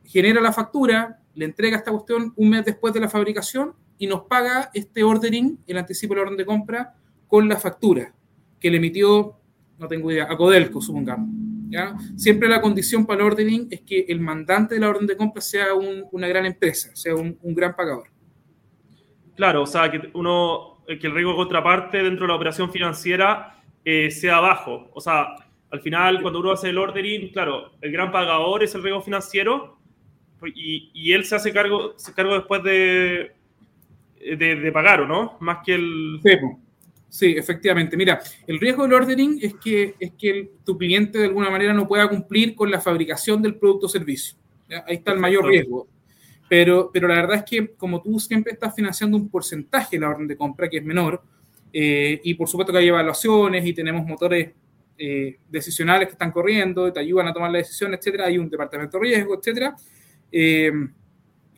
genera 0.04 0.40
la 0.40 0.52
factura, 0.52 1.20
le 1.34 1.44
entrega 1.44 1.76
esta 1.76 1.92
cuestión 1.92 2.32
un 2.36 2.50
mes 2.50 2.64
después 2.64 2.92
de 2.92 3.00
la 3.00 3.08
fabricación 3.08 3.74
y 3.98 4.06
nos 4.06 4.22
paga 4.22 4.70
este 4.74 5.04
ordering, 5.04 5.58
el 5.66 5.78
anticipo 5.78 6.14
de 6.14 6.20
la 6.20 6.22
orden 6.26 6.38
de 6.38 6.46
compra, 6.46 6.94
con 7.26 7.48
la 7.48 7.56
factura 7.56 8.12
que 8.58 8.70
le 8.70 8.78
emitió, 8.78 9.36
no 9.78 9.86
tengo 9.86 10.10
idea, 10.10 10.26
a 10.28 10.36
Codelco, 10.36 10.80
supongamos. 10.80 11.28
¿ya? 11.68 11.96
Siempre 12.16 12.48
la 12.48 12.60
condición 12.60 13.06
para 13.06 13.20
el 13.20 13.26
ordering 13.26 13.68
es 13.70 13.82
que 13.82 14.06
el 14.08 14.20
mandante 14.20 14.74
de 14.74 14.80
la 14.80 14.88
orden 14.88 15.06
de 15.06 15.16
compra 15.16 15.40
sea 15.40 15.68
una 15.74 16.26
gran 16.26 16.46
empresa, 16.46 16.90
sea 16.94 17.14
un, 17.14 17.38
gran 17.42 17.76
pagador. 17.76 18.08
Claro, 19.38 19.62
o 19.62 19.66
sea, 19.66 19.88
que 19.88 20.10
uno, 20.14 20.82
que 20.84 21.06
el 21.06 21.14
riesgo 21.14 21.30
de 21.30 21.36
contraparte 21.36 22.02
dentro 22.02 22.26
de 22.26 22.28
la 22.32 22.34
operación 22.34 22.72
financiera 22.72 23.54
eh, 23.84 24.10
sea 24.10 24.40
bajo. 24.40 24.90
O 24.92 25.00
sea, 25.00 25.28
al 25.70 25.80
final, 25.80 26.20
cuando 26.22 26.40
uno 26.40 26.50
hace 26.50 26.70
el 26.70 26.78
ordering, 26.78 27.30
claro, 27.30 27.70
el 27.80 27.92
gran 27.92 28.10
pagador 28.10 28.64
es 28.64 28.74
el 28.74 28.82
riesgo 28.82 29.00
financiero 29.00 29.78
y, 30.44 30.90
y 30.92 31.12
él 31.12 31.24
se 31.24 31.36
hace 31.36 31.52
cargo, 31.52 31.94
se 31.96 32.12
cargo 32.14 32.34
después 32.34 32.64
de, 32.64 33.30
de, 34.36 34.72
pagar, 34.72 35.02
¿o 35.02 35.06
no? 35.06 35.36
Más 35.38 35.58
que 35.64 35.76
el... 35.76 36.20
Sí, 37.08 37.36
efectivamente. 37.38 37.96
Mira, 37.96 38.20
el 38.44 38.58
riesgo 38.58 38.82
del 38.82 38.94
ordering 38.94 39.38
es 39.40 39.54
que, 39.54 39.94
es 40.00 40.14
que 40.18 40.50
tu 40.64 40.76
cliente 40.76 41.16
de 41.16 41.26
alguna 41.26 41.48
manera 41.48 41.72
no 41.72 41.86
pueda 41.86 42.08
cumplir 42.08 42.56
con 42.56 42.72
la 42.72 42.80
fabricación 42.80 43.40
del 43.40 43.54
producto 43.54 43.86
o 43.86 43.88
servicio. 43.88 44.36
Ahí 44.84 44.96
está 44.96 45.12
el 45.12 45.20
mayor 45.20 45.46
riesgo. 45.46 45.86
Pero, 46.48 46.90
pero 46.92 47.08
la 47.08 47.16
verdad 47.16 47.36
es 47.36 47.44
que 47.44 47.74
como 47.76 48.00
tú 48.00 48.18
siempre 48.18 48.52
estás 48.52 48.74
financiando 48.74 49.16
un 49.16 49.28
porcentaje 49.28 49.96
de 49.96 50.00
la 50.00 50.10
orden 50.10 50.26
de 50.26 50.36
compra, 50.36 50.68
que 50.68 50.78
es 50.78 50.84
menor, 50.84 51.22
eh, 51.72 52.20
y 52.24 52.34
por 52.34 52.48
supuesto 52.48 52.72
que 52.72 52.78
hay 52.78 52.88
evaluaciones 52.88 53.64
y 53.66 53.72
tenemos 53.72 54.06
motores 54.06 54.50
eh, 54.96 55.38
decisionales 55.48 56.08
que 56.08 56.12
están 56.12 56.32
corriendo, 56.32 56.92
te 56.92 57.00
ayudan 57.00 57.28
a 57.28 57.32
tomar 57.32 57.50
la 57.50 57.58
decisión, 57.58 57.94
etcétera. 57.94 58.26
Hay 58.26 58.38
un 58.38 58.48
departamento 58.48 58.98
de 58.98 59.04
riesgo, 59.04 59.38
etcétera. 59.38 59.76
Eh, 60.32 60.72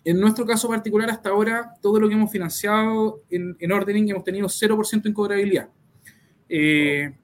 en 0.03 0.19
nuestro 0.19 0.47
caso 0.47 0.69
particular, 0.69 1.11
hasta 1.11 1.29
ahora, 1.29 1.75
todo 1.81 2.01
lo 2.01 2.09
que 2.09 2.15
hemos 2.15 2.31
financiado 2.31 3.23
en, 3.31 3.57
en 3.61 3.73
ordering 3.73 4.09
hemos 4.11 4.25
tenido 4.25 4.49
0% 4.49 5.03
de 5.03 5.13
cobrabilidad. 5.13 5.69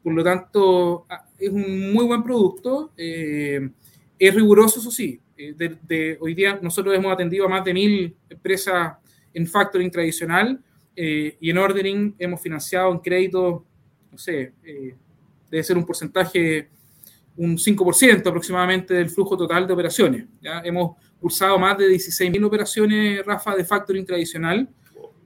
por 0.03 0.13
lo 0.13 0.23
tanto, 0.23 1.07
ah, 1.09 1.27
es 1.39 1.51
un 1.51 1.93
muy 1.93 2.05
buen 2.05 2.23
producto. 2.23 2.93
es 2.97 4.35
riguroso, 4.35 4.81
eso 4.81 4.91
sí. 4.91 5.21
De, 5.37 6.17
hoy 6.21 6.35
día 6.35 6.59
nosotros 6.63 6.95
hemos 6.95 7.13
atendido 7.13 7.45
a 7.45 7.49
más 7.49 7.65
de 7.65 7.75
mil 7.75 8.17
empresas 8.31 8.95
en 9.35 9.47
factoring 9.47 9.91
tradicional 9.91 10.59
eh, 10.95 11.37
y 11.39 11.51
en 11.51 11.59
ordering 11.59 12.15
hemos 12.19 12.41
financiado 12.41 12.91
en 12.91 13.01
crédito, 13.01 13.67
no 14.11 14.17
sé, 14.17 14.55
eh, 14.65 14.95
debe 15.51 15.63
ser 15.63 15.77
un 15.77 15.85
porcentaje, 15.85 16.71
un 17.37 17.59
5% 17.59 18.27
aproximadamente 18.27 18.95
del 18.95 19.11
flujo 19.11 19.37
total 19.37 19.67
de 19.67 19.75
operaciones. 19.75 20.25
¿ya? 20.41 20.63
Hemos 20.65 20.97
cursado 21.21 21.59
más 21.59 21.77
de 21.77 21.89
16.000 21.89 22.45
operaciones, 22.45 23.27
Rafa, 23.27 23.55
de 23.55 23.65
factoring 23.65 24.07
tradicional 24.07 24.69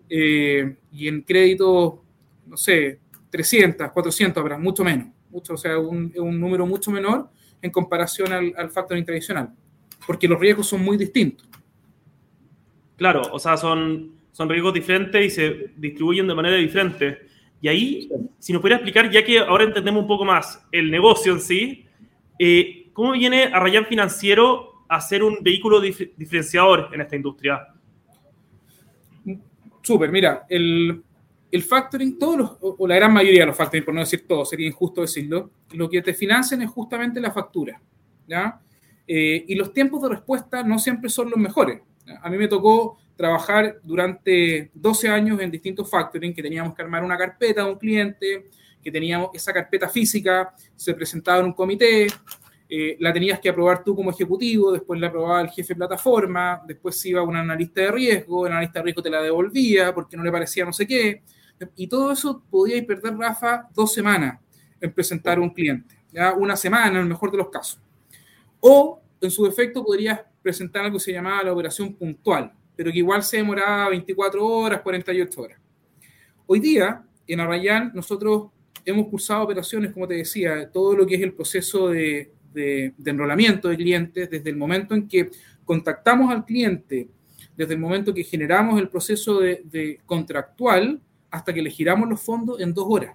eh, 0.08 0.76
y 0.90 1.06
en 1.06 1.22
crédito, 1.22 2.04
no 2.46 2.56
sé, 2.56 2.98
300, 3.30 3.92
400 3.92 4.42
pero 4.42 4.58
mucho 4.58 4.82
menos, 4.82 5.06
mucho, 5.30 5.54
o 5.54 5.56
sea, 5.56 5.78
un, 5.78 6.12
un 6.16 6.40
número 6.40 6.66
mucho 6.66 6.90
menor 6.90 7.30
en 7.62 7.70
comparación 7.70 8.32
al, 8.32 8.52
al 8.56 8.70
factoring 8.70 9.04
tradicional, 9.04 9.54
porque 10.06 10.28
los 10.28 10.40
riesgos 10.40 10.66
son 10.66 10.82
muy 10.82 10.96
distintos. 10.96 11.48
Claro, 12.96 13.22
o 13.32 13.38
sea, 13.38 13.56
son, 13.56 14.12
son 14.32 14.48
riesgos 14.48 14.74
diferentes 14.74 15.24
y 15.24 15.30
se 15.30 15.70
distribuyen 15.76 16.26
de 16.26 16.34
manera 16.34 16.56
diferente. 16.56 17.18
Y 17.62 17.68
ahí, 17.68 18.10
si 18.38 18.52
nos 18.52 18.60
pudiera 18.60 18.76
explicar, 18.76 19.10
ya 19.10 19.24
que 19.24 19.38
ahora 19.38 19.64
entendemos 19.64 20.02
un 20.02 20.08
poco 20.08 20.24
más 20.24 20.66
el 20.72 20.90
negocio 20.90 21.32
en 21.32 21.40
sí, 21.40 21.86
eh, 22.38 22.90
¿cómo 22.92 23.12
viene 23.12 23.44
Arrayan 23.44 23.86
Financiero 23.86 24.84
a 24.88 25.00
ser 25.00 25.22
un 25.22 25.38
vehículo 25.42 25.80
diferenciador 25.80 26.88
en 26.92 27.00
esta 27.00 27.16
industria? 27.16 27.68
Súper, 29.82 30.10
mira, 30.10 30.46
el, 30.48 31.02
el 31.50 31.62
factoring, 31.62 32.18
todos 32.18 32.36
los, 32.36 32.50
o 32.60 32.86
la 32.86 32.96
gran 32.96 33.12
mayoría 33.12 33.40
de 33.40 33.46
los 33.46 33.56
factoring, 33.56 33.84
por 33.84 33.94
no 33.94 34.00
decir 34.00 34.26
todos, 34.26 34.48
sería 34.48 34.66
injusto 34.66 35.00
decirlo, 35.00 35.50
lo 35.72 35.88
que 35.88 36.02
te 36.02 36.14
financian 36.14 36.62
es 36.62 36.70
justamente 36.70 37.20
la 37.20 37.30
factura. 37.30 37.80
¿ya? 38.26 38.60
Eh, 39.12 39.44
y 39.48 39.56
los 39.56 39.72
tiempos 39.72 40.00
de 40.02 40.08
respuesta 40.08 40.62
no 40.62 40.78
siempre 40.78 41.10
son 41.10 41.30
los 41.30 41.36
mejores. 41.36 41.80
A 42.22 42.30
mí 42.30 42.38
me 42.38 42.46
tocó 42.46 42.96
trabajar 43.16 43.80
durante 43.82 44.70
12 44.72 45.08
años 45.08 45.40
en 45.40 45.50
distintos 45.50 45.90
factoring, 45.90 46.32
que 46.32 46.40
teníamos 46.40 46.76
que 46.76 46.82
armar 46.82 47.02
una 47.02 47.18
carpeta 47.18 47.64
de 47.64 47.72
un 47.72 47.76
cliente, 47.76 48.50
que 48.80 48.92
teníamos 48.92 49.30
esa 49.34 49.52
carpeta 49.52 49.88
física, 49.88 50.54
se 50.76 50.94
presentaba 50.94 51.40
en 51.40 51.46
un 51.46 51.52
comité, 51.54 52.06
eh, 52.68 52.96
la 53.00 53.12
tenías 53.12 53.40
que 53.40 53.48
aprobar 53.48 53.82
tú 53.82 53.96
como 53.96 54.12
ejecutivo, 54.12 54.70
después 54.70 55.00
la 55.00 55.08
aprobaba 55.08 55.40
el 55.40 55.48
jefe 55.48 55.74
de 55.74 55.78
plataforma, 55.78 56.62
después 56.64 57.00
se 57.00 57.08
iba 57.08 57.20
un 57.22 57.34
analista 57.34 57.80
de 57.80 57.90
riesgo, 57.90 58.46
el 58.46 58.52
analista 58.52 58.78
de 58.78 58.84
riesgo 58.84 59.02
te 59.02 59.10
la 59.10 59.20
devolvía 59.20 59.92
porque 59.92 60.16
no 60.16 60.22
le 60.22 60.30
parecía 60.30 60.64
no 60.64 60.72
sé 60.72 60.86
qué, 60.86 61.24
y 61.74 61.88
todo 61.88 62.12
eso 62.12 62.44
podía 62.48 62.80
perder, 62.86 63.16
Rafa, 63.16 63.66
dos 63.74 63.92
semanas 63.92 64.38
en 64.80 64.92
presentar 64.92 65.40
un 65.40 65.50
cliente, 65.50 65.96
ya 66.12 66.32
una 66.32 66.54
semana 66.54 66.90
en 66.90 66.96
el 66.98 67.06
mejor 67.06 67.32
de 67.32 67.38
los 67.38 67.48
casos. 67.48 67.80
O, 68.60 69.00
en 69.20 69.30
su 69.30 69.44
defecto, 69.44 69.84
podrías 69.84 70.20
presentar 70.42 70.84
algo 70.84 70.98
que 70.98 71.04
se 71.04 71.12
llamaba 71.12 71.42
la 71.44 71.52
operación 71.52 71.94
puntual, 71.94 72.52
pero 72.76 72.92
que 72.92 72.98
igual 72.98 73.22
se 73.22 73.38
demoraba 73.38 73.88
24 73.90 74.46
horas, 74.46 74.80
48 74.80 75.40
horas. 75.40 75.60
Hoy 76.46 76.60
día, 76.60 77.04
en 77.26 77.40
Arrayán, 77.40 77.92
nosotros 77.94 78.50
hemos 78.84 79.08
cursado 79.08 79.42
operaciones, 79.42 79.92
como 79.92 80.08
te 80.08 80.14
decía, 80.14 80.70
todo 80.70 80.94
lo 80.94 81.06
que 81.06 81.14
es 81.16 81.22
el 81.22 81.32
proceso 81.32 81.88
de, 81.88 82.32
de, 82.52 82.94
enrolamiento 83.04 83.68
de 83.68 83.76
clientes, 83.76 84.30
desde 84.30 84.50
el 84.50 84.56
momento 84.56 84.94
en 84.94 85.08
que 85.08 85.30
contactamos 85.64 86.30
al 86.30 86.44
cliente, 86.44 87.08
desde 87.56 87.74
el 87.74 87.80
momento 87.80 88.14
que 88.14 88.24
generamos 88.24 88.80
el 88.80 88.88
proceso 88.88 89.38
de, 89.40 90.00
contractual, 90.06 91.00
hasta 91.30 91.52
que 91.52 91.62
le 91.62 91.70
giramos 91.70 92.08
los 92.08 92.20
fondos 92.20 92.60
en 92.60 92.74
dos 92.74 92.86
horas. 92.88 93.14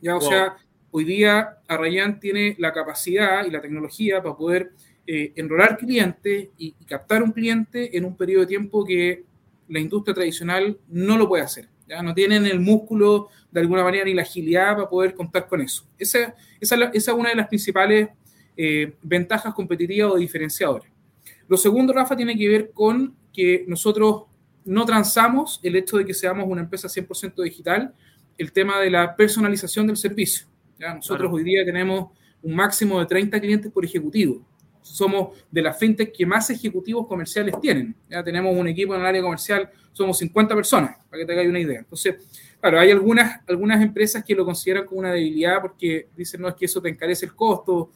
Ya, 0.00 0.16
o 0.16 0.20
sea, 0.20 0.56
hoy 0.96 1.04
día 1.04 1.58
Arrayan 1.68 2.18
tiene 2.18 2.56
la 2.58 2.72
capacidad 2.72 3.44
y 3.44 3.50
la 3.50 3.60
tecnología 3.60 4.22
para 4.22 4.34
poder 4.34 4.72
eh, 5.06 5.30
enrolar 5.36 5.76
clientes 5.76 6.48
y, 6.56 6.72
captar 6.86 7.22
un 7.22 7.32
cliente 7.32 7.98
en 7.98 8.06
un 8.06 8.16
periodo 8.16 8.40
de 8.40 8.46
tiempo 8.46 8.82
que 8.82 9.24
la 9.68 9.78
industria 9.78 10.14
tradicional 10.14 10.78
no 10.88 11.18
lo 11.18 11.28
puede 11.28 11.42
hacer. 11.42 11.68
¿ya? 11.86 12.02
No 12.02 12.14
tienen 12.14 12.46
el 12.46 12.60
músculo 12.60 13.28
de 13.50 13.60
alguna 13.60 13.84
manera 13.84 14.06
ni 14.06 14.14
la 14.14 14.22
agilidad 14.22 14.74
para 14.74 14.88
poder 14.88 15.14
contar 15.14 15.46
con 15.46 15.60
eso. 15.60 15.86
Esa, 15.98 16.34
esa, 16.58 16.90
es 16.94 17.08
una 17.08 17.28
de 17.28 17.36
las 17.36 17.48
principales 17.48 18.08
eh, 18.56 18.94
ventajas 19.02 19.52
competitivas 19.52 20.12
o 20.12 20.16
diferenciadoras. 20.16 20.90
Lo 21.46 21.58
segundo, 21.58 21.92
Rafa, 21.92 22.16
tiene 22.16 22.38
que 22.38 22.48
ver 22.48 22.70
con 22.72 23.14
que 23.34 23.66
nosotros 23.68 24.22
no 24.64 24.86
transamos 24.86 25.60
el 25.62 25.76
hecho 25.76 25.98
de 25.98 26.06
que 26.06 26.14
seamos 26.14 26.46
una 26.48 26.62
empresa 26.62 26.88
100% 26.88 27.42
digital, 27.42 27.92
el 28.38 28.50
tema 28.50 28.80
de 28.80 28.90
la 28.90 29.14
personalización 29.14 29.88
del 29.88 29.98
servicio. 29.98 30.46
¿Ya? 30.78 30.94
Nosotros 30.94 31.30
hoy 31.32 31.44
día 31.44 31.64
tenemos 31.64 32.10
un 32.42 32.54
máximo 32.54 33.00
de 33.00 33.06
30 33.06 33.40
clientes 33.40 33.72
por 33.72 33.84
ejecutivo. 33.84 34.40
Somos 34.82 35.36
de 35.50 35.62
las 35.62 35.78
fintech 35.78 36.12
que 36.12 36.24
más 36.24 36.48
ejecutivos 36.50 37.06
comerciales 37.06 37.58
tienen. 37.60 37.94
Ya 38.08 38.22
tenemos 38.22 38.56
un 38.56 38.68
equipo 38.68 38.94
en 38.94 39.00
el 39.00 39.06
área 39.06 39.20
comercial, 39.20 39.68
somos 39.92 40.18
50 40.18 40.54
personas, 40.54 40.96
para 41.10 41.20
que 41.20 41.26
te 41.26 41.32
hagáis 41.32 41.48
una 41.48 41.58
idea. 41.58 41.80
Entonces, 41.80 42.16
claro, 42.60 42.78
hay 42.78 42.90
algunas, 42.90 43.40
algunas 43.48 43.82
empresas 43.82 44.24
que 44.24 44.34
lo 44.34 44.44
consideran 44.44 44.86
como 44.86 45.00
una 45.00 45.12
debilidad 45.12 45.60
porque 45.60 46.08
dicen, 46.16 46.40
no, 46.40 46.48
es 46.48 46.54
que 46.54 46.66
eso 46.66 46.80
te 46.80 46.88
encarece 46.88 47.26
el 47.26 47.34
costo, 47.34 47.90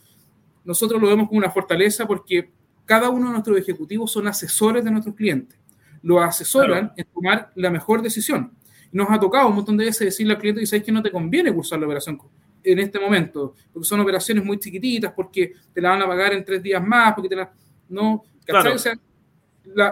nosotros 0.64 1.00
lo 1.00 1.08
vemos 1.08 1.28
como 1.28 1.38
una 1.38 1.50
fortaleza 1.50 2.06
porque 2.06 2.50
cada 2.84 3.08
uno 3.08 3.26
de 3.26 3.32
nuestros 3.32 3.58
ejecutivos 3.58 4.10
son 4.10 4.26
asesores 4.26 4.84
de 4.84 4.90
nuestros 4.90 5.14
clientes. 5.14 5.58
Lo 6.02 6.20
asesoran 6.20 6.92
en 6.96 7.06
tomar 7.12 7.52
la 7.54 7.70
mejor 7.70 8.02
decisión. 8.02 8.52
Nos 8.90 9.08
ha 9.10 9.20
tocado 9.20 9.48
un 9.48 9.54
montón 9.54 9.76
de 9.76 9.84
veces 9.84 10.06
decirle 10.06 10.32
al 10.32 10.40
cliente, 10.40 10.66
sabes 10.66 10.82
que 10.82 10.90
no 10.90 11.02
te 11.02 11.10
conviene 11.10 11.52
cursar 11.52 11.78
la 11.78 11.86
operación 11.86 12.18
en 12.62 12.78
este 12.78 12.98
momento, 12.98 13.54
porque 13.72 13.86
son 13.86 14.00
operaciones 14.00 14.44
muy 14.44 14.58
chiquititas, 14.58 15.12
porque 15.12 15.52
te 15.72 15.80
la 15.80 15.90
van 15.90 16.02
a 16.02 16.06
pagar 16.06 16.32
en 16.32 16.44
tres 16.44 16.62
días 16.62 16.84
más, 16.84 17.14
porque 17.14 17.28
te 17.28 17.36
la... 17.36 17.50
No, 17.88 18.22
claro. 18.44 18.74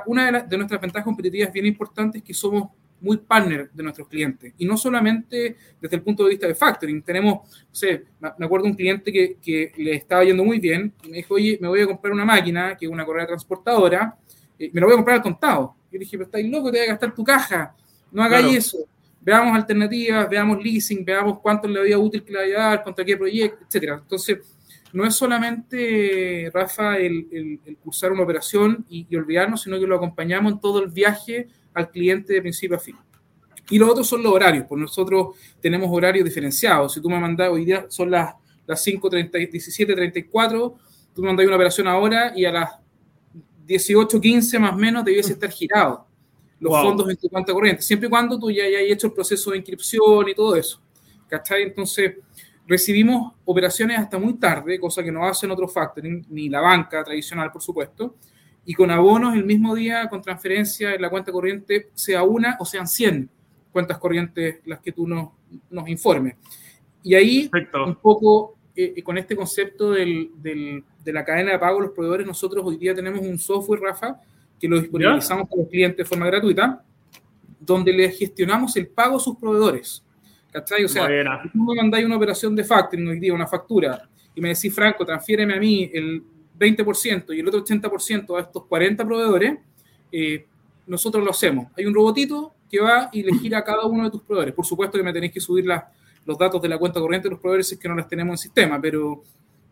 una 0.07 0.31
de, 0.31 0.47
de 0.49 0.57
nuestras 0.57 0.81
ventajas 0.81 1.05
competitivas 1.05 1.53
bien 1.53 1.67
importantes 1.67 2.23
es 2.23 2.27
que 2.27 2.35
somos 2.35 2.69
muy 3.01 3.17
partner 3.19 3.71
de 3.73 3.83
nuestros 3.83 4.09
clientes. 4.09 4.53
Y 4.59 4.67
no 4.67 4.77
solamente 4.77 5.57
desde 5.81 5.97
el 5.97 6.03
punto 6.03 6.25
de 6.25 6.31
vista 6.31 6.47
de 6.47 6.55
factoring. 6.55 7.03
Tenemos, 7.03 7.35
no 7.35 7.75
sé, 7.75 8.05
me 8.21 8.47
acuerdo 8.47 8.67
un 8.67 8.75
cliente 8.75 9.13
que, 9.13 9.37
que, 9.41 9.73
le 9.77 9.95
estaba 9.95 10.25
yendo 10.25 10.45
muy 10.45 10.59
bien 10.59 10.93
y 11.05 11.09
me 11.09 11.17
dijo, 11.19 11.35
oye, 11.35 11.59
me 11.61 11.69
voy 11.69 11.81
a 11.81 11.87
comprar 11.87 12.13
una 12.13 12.25
máquina, 12.25 12.77
que 12.77 12.87
es 12.87 12.93
una 12.93 13.05
correa 13.05 13.27
transportadora, 13.27 14.17
y 14.59 14.71
me 14.71 14.81
lo 14.81 14.87
voy 14.87 14.95
a 14.95 14.97
comprar 14.97 15.17
al 15.17 15.23
contado. 15.23 15.77
Y 15.91 15.95
le 15.95 16.01
dije, 16.01 16.19
pero 16.19 16.25
estáis 16.25 16.51
loco, 16.51 16.71
te 16.71 16.79
voy 16.79 16.87
a 16.87 16.91
gastar 16.91 17.15
tu 17.15 17.25
caja. 17.25 17.75
No 18.11 18.23
hagáis 18.23 18.57
eso. 18.57 18.79
Veamos 19.29 19.55
alternativas, 19.55 20.27
veamos 20.27 20.65
leasing, 20.65 21.05
veamos 21.05 21.39
cuánto 21.41 21.69
le 21.69 21.79
había 21.79 21.99
útil 21.99 22.25
que 22.25 22.33
le 22.33 22.39
vaya 22.39 22.57
a 22.57 22.69
dar, 22.71 22.83
contra 22.83 23.05
qué 23.05 23.15
proyecto, 23.15 23.63
etcétera. 23.63 23.99
Entonces, 24.01 24.39
no 24.91 25.05
es 25.05 25.15
solamente, 25.15 26.51
Rafa, 26.51 26.97
el, 26.97 27.61
el, 27.67 27.77
cursar 27.77 28.11
una 28.11 28.23
operación 28.23 28.87
y, 28.89 29.07
y, 29.11 29.17
olvidarnos, 29.17 29.61
sino 29.61 29.79
que 29.79 29.87
lo 29.87 29.97
acompañamos 29.97 30.51
en 30.55 30.61
todo 30.61 30.83
el 30.83 30.89
viaje 30.91 31.47
al 31.75 31.91
cliente 31.91 32.33
de 32.33 32.41
principio 32.41 32.79
a 32.79 32.81
fin. 32.81 32.97
Y 33.69 33.79
los 33.79 33.91
otros 33.91 34.07
son 34.09 34.23
los 34.23 34.33
horarios, 34.33 34.65
pues 34.67 34.81
nosotros 34.81 35.37
tenemos 35.61 35.91
horarios 35.93 36.25
diferenciados. 36.25 36.95
Si 36.95 37.03
tú 37.03 37.11
me 37.11 37.21
mandas, 37.21 37.51
hoy 37.51 37.67
día 37.67 37.85
son 37.91 38.11
las, 38.11 38.35
las 38.67 38.87
5.30, 38.87 39.31
17.34, 39.31 40.75
tú 41.15 41.21
me 41.21 41.27
mandas 41.27 41.47
una 41.47 41.57
operación 41.57 41.87
ahora 41.87 42.33
y 42.35 42.47
a 42.47 42.53
las 42.53 42.71
18.15 43.67 44.59
más 44.59 44.73
o 44.73 44.77
menos 44.79 45.05
debiese 45.05 45.35
estar 45.35 45.51
girado 45.51 46.08
los 46.61 46.73
fondos 46.73 47.09
en 47.09 47.17
tu 47.17 47.29
cuenta 47.29 47.53
corriente, 47.53 47.83
siempre 47.83 48.09
y 48.09 48.11
cuando 48.11 48.39
tú 48.39 48.51
ya 48.51 48.65
hayas 48.65 48.83
hecho 48.83 49.07
el 49.07 49.13
proceso 49.13 49.51
de 49.51 49.59
inscripción 49.59 50.29
y 50.29 50.35
todo 50.35 50.57
eso. 50.57 50.81
¿Cachai? 51.29 51.63
Entonces, 51.63 52.17
recibimos 52.67 53.35
operaciones 53.45 53.99
hasta 53.99 54.19
muy 54.19 54.35
tarde, 54.35 54.79
cosa 54.79 55.03
que 55.03 55.13
no 55.13 55.25
hacen 55.27 55.51
otros 55.51 55.73
factoring, 55.73 56.27
ni 56.31 56.49
la 56.49 56.61
banca 56.61 57.03
tradicional, 57.05 57.51
por 57.51 57.63
supuesto, 57.63 58.17
y 58.65 58.75
con 58.75 58.91
abonos 58.91 59.35
el 59.35 59.45
mismo 59.45 59.75
día, 59.75 60.09
con 60.09 60.21
transferencia 60.21 60.95
en 60.95 61.01
la 61.01 61.09
cuenta 61.09 61.33
corriente, 61.33 61.89
sea 61.95 62.23
una 62.23 62.57
o 62.61 62.65
sean 62.65 62.87
100 62.87 63.31
cuentas 63.73 63.99
corrientes 63.99 64.61
las 64.67 64.81
que 64.81 64.93
tú 64.93 65.07
nos, 65.07 65.31
nos 65.71 65.89
informes. 65.89 66.37
Y 67.03 67.15
ahí, 67.15 67.51
un 67.87 67.97
poco 67.97 68.57
eh, 68.77 69.03
con 69.03 69.17
este 69.17 69.35
concepto 69.35 69.93
del, 69.93 70.31
del, 70.37 70.85
de 71.03 71.13
la 71.13 71.25
cadena 71.25 71.53
de 71.53 71.59
pago 71.59 71.77
de 71.77 71.87
los 71.87 71.95
proveedores, 71.95 72.27
nosotros 72.27 72.65
hoy 72.67 72.77
día 72.77 72.95
tenemos 72.95 73.21
un 73.21 73.39
software, 73.39 73.81
Rafa, 73.81 74.21
que 74.59 74.69
lo 74.69 74.81
disponibilizamos 74.81 75.49
para 75.49 75.63
los 75.63 75.71
clientes 75.71 75.99
de 75.99 76.05
forma 76.05 76.27
gratuita, 76.27 76.83
donde 77.61 77.93
le 77.93 78.11
gestionamos 78.11 78.77
el 78.77 78.89
pago 78.89 79.17
a 79.17 79.21
sus 79.21 79.37
proveedores. 79.37 80.05
¿Cachai? 80.51 80.85
O 80.85 80.89
sea, 80.89 81.07
si 81.43 81.49
tú 81.51 81.59
me 81.59 81.75
mandáis 81.75 82.07
una 82.07 82.17
operación 82.17 82.57
de 82.57 82.65
factoring 82.65 83.07
hoy 83.09 83.21
día, 83.21 83.35
una 83.35 83.47
factura, 83.47 84.09
y 84.35 84.41
me 84.41 84.49
decís, 84.51 84.75
Franco, 84.75 85.05
transfiéreme 85.05 85.55
a 85.55 85.59
mí 85.59 85.91
el 85.93 86.23
20% 86.59 87.37
y 87.37 87.41
el 87.41 87.49
otro 87.49 87.65
80% 87.65 88.37
a 88.37 88.41
estos 88.41 88.65
40 88.65 89.05
proveedores, 89.05 89.59
eh, 90.11 90.47
nosotros 90.87 91.23
lo 91.23 91.31
hacemos. 91.31 91.71
Hay 91.77 91.85
un 91.85 91.95
robotito 91.95 92.55
que 92.71 92.81
va 92.81 93.09
y 93.13 93.23
le 93.23 93.35
gira 93.39 93.59
a 93.59 93.65
cada 93.65 93.85
uno 93.87 94.05
de 94.05 94.11
tus 94.11 94.23
proveedores. 94.23 94.55
Por 94.55 94.65
supuesto 94.65 94.97
que 94.97 95.05
me 95.05 95.13
tenéis 95.13 95.33
que 95.33 95.41
subir 95.41 95.67
los 96.25 96.39
datos 96.39 96.61
de 96.63 96.69
la 96.69 96.79
cuenta 96.79 97.01
corriente 97.01 97.29
de 97.29 97.33
los 97.33 97.41
proveedores 97.41 97.69
si 97.69 97.75
es 97.75 97.81
que 97.81 97.89
no 97.89 97.95
las 97.95 98.09
tenemos 98.09 98.33
en 98.35 98.39
sistema, 98.39 98.81
pero, 98.81 99.23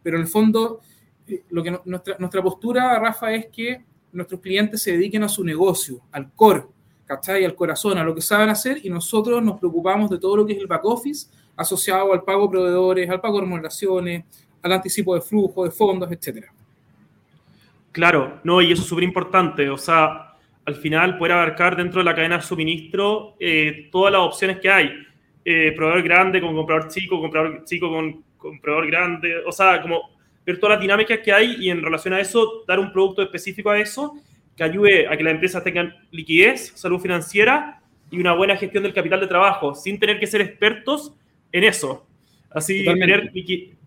pero 0.03 0.17
en 0.17 0.23
el 0.23 0.29
fondo, 0.29 0.81
eh, 1.27 1.43
lo 1.51 1.63
que 1.63 1.79
nuestra, 1.85 2.17
nuestra 2.19 2.43
postura, 2.43 2.99
Rafa, 2.99 3.33
es 3.33 3.47
que 3.47 3.85
nuestros 4.17 4.41
clientes 4.41 4.83
se 4.83 4.93
dediquen 4.93 5.23
a 5.23 5.29
su 5.29 5.45
negocio, 5.45 6.01
al 6.13 6.33
core, 6.33 6.65
¿cachai? 7.05 7.45
Al 7.45 7.55
corazón, 7.55 7.99
a 7.99 8.05
lo 8.05 8.15
que 8.15 8.21
saben 8.21 8.49
hacer 8.49 8.81
y 8.85 8.91
nosotros 8.91 9.43
nos 9.43 9.59
preocupamos 9.59 10.11
de 10.11 10.19
todo 10.19 10.39
lo 10.39 10.47
que 10.47 10.55
es 10.55 10.59
el 10.59 10.67
back 10.67 10.85
office 10.85 11.29
asociado 11.57 12.13
al 12.13 12.23
pago 12.23 12.45
de 12.45 12.51
proveedores, 12.51 13.11
al 13.11 13.21
pago 13.21 13.37
de 13.37 13.43
remuneraciones, 13.43 14.25
al 14.63 14.73
anticipo 14.73 15.15
de 15.15 15.21
flujo, 15.21 15.65
de 15.65 15.71
fondos, 15.71 16.11
etcétera. 16.11 16.53
Claro, 17.93 18.41
no, 18.45 18.61
y 18.61 18.73
eso 18.73 18.83
es 18.83 18.89
súper 18.89 19.05
importante. 19.05 19.71
O 19.71 19.79
sea, 19.79 20.35
al 20.65 20.75
final 20.75 21.17
poder 21.17 21.33
abarcar 21.33 21.77
dentro 21.77 22.01
de 22.01 22.05
la 22.05 22.15
cadena 22.15 22.37
de 22.37 22.43
suministro 22.43 23.37
eh, 23.41 23.89
todas 23.91 24.13
las 24.13 24.23
opciones 24.23 24.59
que 24.61 24.69
hay. 24.69 24.91
Eh, 25.45 25.73
proveedor 25.77 26.03
grande 26.03 26.41
con 26.41 26.55
comprador 26.55 26.89
chico, 26.89 27.21
comprador 27.21 27.65
chico 27.65 27.89
con 27.89 28.25
comprador 28.37 28.87
grande. 28.89 29.39
O 29.47 29.53
sea, 29.53 29.81
como 29.81 30.16
ver 30.47 30.59
todas 30.61 30.77
las 30.77 30.81
dinámicas 30.81 31.19
que 31.19 31.33
hay 31.33 31.57
y 31.59 31.71
en 31.71 31.83
relación 31.83 32.15
a 32.15 32.21
eso 32.21 32.65
dar 32.67 32.79
un 32.79 32.93
producto 32.93 33.21
específico 33.21 33.69
a 33.69 33.81
eso 33.81 34.15
que 34.57 34.63
ayude 34.63 35.09
a 35.09 35.17
que 35.17 35.25
las 35.25 35.35
empresas 35.35 35.63
tengan 35.63 35.95
liquidez, 36.13 36.73
salud 36.77 37.01
financiera 37.01 37.83
y 38.11 38.21
una 38.21 38.33
buena 38.33 38.57
gestión 38.57 38.85
del 38.85 38.95
capital 38.95 39.21
de 39.21 39.27
trabajo, 39.27 39.75
sin 39.75 39.99
tener 39.99 40.19
que 40.19 40.27
ser 40.27 40.41
expertos 40.41 41.13
en 41.53 41.65
eso. 41.65 42.07
Así, 42.51 42.85
tener, 42.85 43.31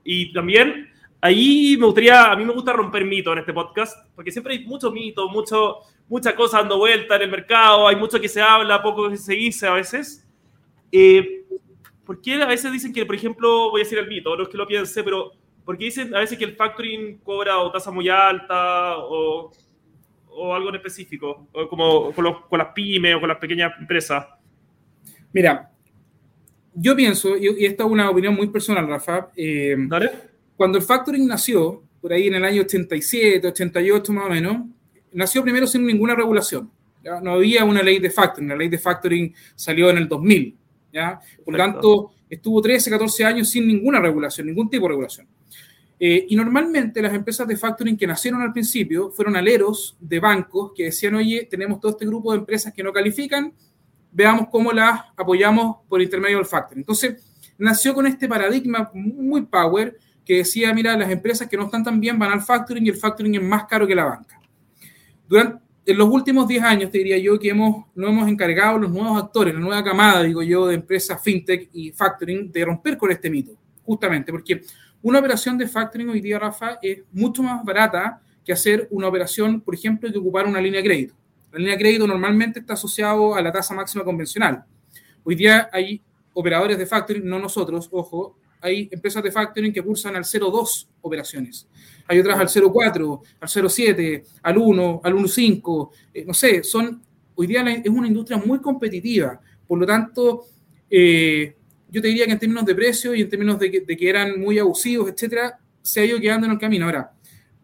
y 0.04 0.32
también 0.34 0.90
ahí 1.22 1.76
me 1.80 1.86
gustaría, 1.86 2.32
a 2.32 2.36
mí 2.36 2.46
me 2.46 2.54
gusta 2.54 2.74
romper 2.74 3.06
mitos 3.06 3.34
en 3.34 3.40
este 3.40 3.54
podcast, 3.54 3.98
porque 4.16 4.32
siempre 4.32 4.54
hay 4.54 4.66
muchos 4.66 4.92
mitos, 4.94 5.32
mucho, 5.32 5.78
mucha 6.08 6.36
cosa 6.36 6.60
dando 6.60 6.78
vuelta 6.78 7.16
en 7.16 7.24
el 7.24 7.32
mercado, 7.32 7.88
hay 7.88 7.96
mucho 7.96 8.20
que 8.20 8.30
se 8.30 8.42
habla, 8.42 8.82
poco 8.82 9.10
que 9.10 9.18
se 9.18 9.34
dice 9.34 9.68
a 9.68 9.74
veces. 9.74 10.28
Eh, 10.92 11.46
¿Por 12.06 12.22
qué 12.22 12.42
a 12.42 12.48
veces 12.48 12.72
dicen 12.72 12.94
que, 12.94 13.06
por 13.06 13.16
ejemplo, 13.16 13.70
voy 13.70 13.82
a 13.82 13.84
decir 13.84 14.00
el 14.00 14.08
mito, 14.08 14.36
no 14.36 14.44
es 14.44 14.50
que 14.50 14.58
lo 14.58 14.68
piense, 14.68 15.04
pero 15.04 15.32
porque 15.70 15.86
dicen 15.86 16.16
a 16.16 16.20
veces 16.22 16.36
que 16.36 16.46
el 16.46 16.56
factoring 16.56 17.20
cobra 17.20 17.60
o 17.60 17.72
tasa 17.72 17.92
muy 17.92 18.10
alta 18.10 18.98
o, 18.98 19.52
o 20.26 20.56
algo 20.56 20.70
en 20.70 20.78
específico, 20.78 21.48
o 21.54 21.70
como 21.70 22.12
con, 22.12 22.24
los, 22.24 22.46
con, 22.48 22.58
las 22.58 22.70
pymes 22.70 23.16
o 23.16 23.20
con 23.20 23.30
las 23.30 23.38
pequeñas 23.38 23.74
empresas? 23.80 24.26
Mira, 25.32 25.70
yo 26.74 26.96
pienso, 26.96 27.38
y, 27.38 27.66
esta 27.68 27.84
es 27.84 27.90
una 27.92 28.10
opinión 28.10 28.34
muy 28.34 28.48
personal, 28.48 28.88
Rafa, 28.88 29.30
eh, 29.36 29.78
cuando 30.58 30.80
el 30.80 30.84
factoring 30.84 31.28
nació, 31.28 31.84
por 32.02 32.14
ahí 32.14 32.26
en 32.26 32.34
el 32.34 32.46
año 32.46 32.64
87, 32.64 33.48
88 33.50 34.12
más 34.12 34.26
o 34.26 34.30
menos, 34.30 34.66
nació 35.12 35.44
primero 35.44 35.68
sin 35.68 35.86
ninguna 35.86 36.16
regulación. 36.16 36.72
¿ya? 37.04 37.22
No 37.22 37.34
había 37.34 37.64
una 37.64 37.84
ley 37.84 38.00
de 38.00 38.10
factoring, 38.10 38.50
la 38.50 38.56
ley 38.56 38.70
de 38.70 38.80
factoring 38.80 39.36
salió 39.54 39.92
en 39.92 40.00
el 40.00 40.08
2000. 40.08 40.58
¿ya? 40.92 41.20
Por 41.46 41.54
lo 41.54 41.58
tanto, 41.60 42.12
estuvo 42.30 42.62
13, 42.62 42.90
14 42.90 43.26
años 43.26 43.50
sin 43.50 43.68
ninguna 43.68 44.00
regulación, 44.00 44.48
ningún 44.48 44.70
tipo 44.70 44.86
de 44.86 44.90
regulación. 44.90 45.28
Eh, 46.00 46.28
y 46.30 46.36
normalmente 46.36 47.02
las 47.02 47.14
empresas 47.14 47.46
de 47.48 47.58
factoring 47.58 47.98
que 47.98 48.08
nacieron 48.08 48.42
al 48.42 48.54
principio 48.54 49.12
fueron 49.12 49.36
aleros 49.36 49.98
de 50.00 50.20
bancos 50.20 50.72
que 50.74 50.86
decían, 50.86 51.16
oye, 51.16 51.48
tenemos 51.50 51.80
todo 51.80 51.92
este 51.92 52.06
grupo 52.06 52.32
de 52.32 52.40
empresas 52.40 52.74
que 52.74 52.82
no 52.82 52.94
califican, 52.94 53.54
veamos 54.12 54.48
cómo 54.50 54.72
las 54.72 55.02
apoyamos 55.18 55.78
por 55.90 56.02
intermedio 56.02 56.38
del 56.38 56.46
factoring. 56.46 56.82
Entonces, 56.82 57.22
nació 57.58 57.94
con 57.94 58.08
este 58.08 58.30
paradigma 58.30 58.90
muy 58.94 59.42
power 59.42 59.98
que 60.24 60.38
decía, 60.38 60.74
mira, 60.74 60.96
las 60.96 61.10
empresas 61.10 61.50
que 61.50 61.58
no 61.58 61.66
están 61.66 61.84
tan 61.84 62.00
bien 62.00 62.18
van 62.18 62.32
al 62.32 62.42
factoring 62.42 62.86
y 62.86 62.90
el 62.90 62.96
factoring 62.96 63.36
es 63.36 63.44
más 63.44 63.66
caro 63.66 63.86
que 63.86 63.96
la 63.96 64.06
banca. 64.06 64.40
Durante, 65.28 65.62
en 65.92 65.98
los 65.98 66.10
últimos 66.10 66.48
10 66.48 66.64
años, 66.64 66.92
te 66.92 67.00
diría 67.00 67.18
yo, 67.18 67.40
que 67.40 67.50
hemos, 67.50 67.86
no 67.96 68.08
hemos 68.08 68.28
encargado 68.30 68.78
los 68.78 68.92
nuevos 68.92 69.22
actores, 69.22 69.54
la 69.54 69.60
nueva 69.60 69.84
camada, 69.84 70.24
digo 70.24 70.42
yo, 70.44 70.68
de 70.68 70.76
empresas 70.76 71.22
fintech 71.22 71.70
y 71.74 71.92
factoring, 71.92 72.52
de 72.52 72.66
romper 72.66 72.98
con 72.98 73.12
este 73.12 73.30
mito, 73.30 73.54
justamente, 73.84 74.32
porque 74.32 74.62
una 75.02 75.20
operación 75.20 75.58
de 75.58 75.68
factoring 75.68 76.10
hoy 76.10 76.22
día, 76.22 76.38
Rafa, 76.38 76.78
es 76.82 77.00
mucho 77.12 77.42
más 77.42 77.64
barata 77.64 78.22
que 78.46 78.54
hacer 78.54 78.88
una 78.92 79.08
operación, 79.08 79.62
por 79.62 79.74
ejemplo, 79.74 80.12
que 80.12 80.18
ocupar 80.18 80.46
una 80.46 80.60
línea 80.60 80.82
de 80.82 80.88
crédito. 80.88 81.16
La 81.52 81.60
línea 81.60 81.74
de 81.74 81.80
crédito 81.80 82.06
normalmente 82.06 82.60
está 82.60 82.74
asociado 82.74 83.36
a 83.36 83.42
la 83.42 83.52
tasa 83.52 83.74
máxima 83.74 84.04
convencional. 84.04 84.64
Hoy 85.24 85.36
día 85.36 85.70
hay 85.72 86.02
operadores 86.34 86.78
de 86.78 86.86
factoring, 86.86 87.26
no 87.26 87.40
nosotros, 87.40 87.90
ojo, 87.92 88.38
hay 88.62 88.90
empresas 88.92 89.24
de 89.24 89.32
factoring 89.32 89.74
que 89.74 89.82
cursan 89.82 90.16
al 90.16 90.24
0,2 90.24 90.88
operaciones. 91.02 91.68
Hay 92.10 92.20
otras 92.20 92.40
al 92.40 92.48
0,4, 92.48 93.22
al 93.40 93.48
0,7, 93.48 94.24
al 94.42 94.58
1, 94.58 95.02
al 95.04 95.14
1,5. 95.14 95.90
Eh, 96.12 96.26
no 96.26 96.34
sé, 96.34 96.64
son, 96.64 97.00
hoy 97.36 97.46
día 97.46 97.62
es 97.62 97.88
una 97.88 98.08
industria 98.08 98.42
muy 98.44 98.60
competitiva. 98.60 99.40
Por 99.68 99.78
lo 99.78 99.86
tanto, 99.86 100.46
eh, 100.90 101.56
yo 101.88 102.02
te 102.02 102.08
diría 102.08 102.26
que 102.26 102.32
en 102.32 102.40
términos 102.40 102.66
de 102.66 102.74
precio 102.74 103.14
y 103.14 103.22
en 103.22 103.30
términos 103.30 103.60
de 103.60 103.70
que, 103.70 103.82
de 103.82 103.96
que, 103.96 104.10
eran 104.10 104.42
muy 104.42 104.58
abusivos, 104.58 105.08
etcétera, 105.08 105.60
se 105.84 106.02
ha 106.02 106.06
ido 106.06 106.20
quedando 106.20 106.48
en 106.48 106.54
el 106.54 106.60
camino. 106.60 106.86
Ahora, 106.86 107.14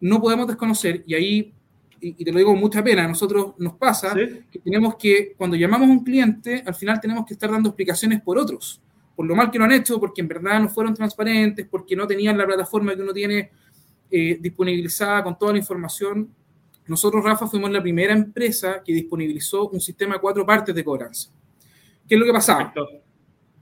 no 0.00 0.20
podemos 0.20 0.46
desconocer, 0.46 1.02
y 1.08 1.14
ahí 1.14 1.52
y, 2.00 2.24
te 2.24 2.30
lo 2.30 2.38
digo 2.38 2.52
con 2.52 2.60
mucha 2.60 2.84
pena, 2.84 3.04
a 3.04 3.08
nosotros 3.08 3.54
nos 3.58 3.74
pasa 3.74 4.14
que 4.14 4.58
tenemos 4.60 4.94
que, 4.94 5.34
cuando 5.36 5.56
llamamos 5.56 5.88
a 5.88 5.92
un 5.92 6.04
cliente, 6.04 6.62
al 6.64 6.74
final 6.74 7.00
tenemos 7.00 7.26
que 7.26 7.34
estar 7.34 7.50
dando 7.50 7.70
explicaciones 7.70 8.20
por 8.20 8.38
otros, 8.38 8.80
por 9.16 9.26
lo 9.26 9.34
mal 9.34 9.50
que 9.50 9.58
lo 9.58 9.64
han 9.64 9.72
hecho, 9.72 9.98
porque 9.98 10.20
en 10.20 10.28
verdad 10.28 10.60
no 10.60 10.68
fueron 10.68 10.94
transparentes, 10.94 11.66
porque 11.68 11.96
no 11.96 12.06
tenían 12.06 12.38
la 12.38 12.46
plataforma 12.46 12.94
que 12.94 13.02
uno 13.02 13.12
tiene 13.12 13.50
eh, 14.10 14.38
disponibilizada 14.40 15.22
con 15.22 15.38
toda 15.38 15.52
la 15.52 15.58
información. 15.58 16.30
Nosotros, 16.86 17.24
Rafa, 17.24 17.46
fuimos 17.46 17.70
la 17.70 17.82
primera 17.82 18.12
empresa 18.12 18.82
que 18.84 18.92
disponibilizó 18.92 19.68
un 19.68 19.80
sistema 19.80 20.14
de 20.14 20.20
cuatro 20.20 20.46
partes 20.46 20.74
de 20.74 20.84
cobranza. 20.84 21.30
¿Qué 22.08 22.14
es 22.14 22.20
lo 22.20 22.26
que 22.26 22.32
pasaba? 22.32 22.72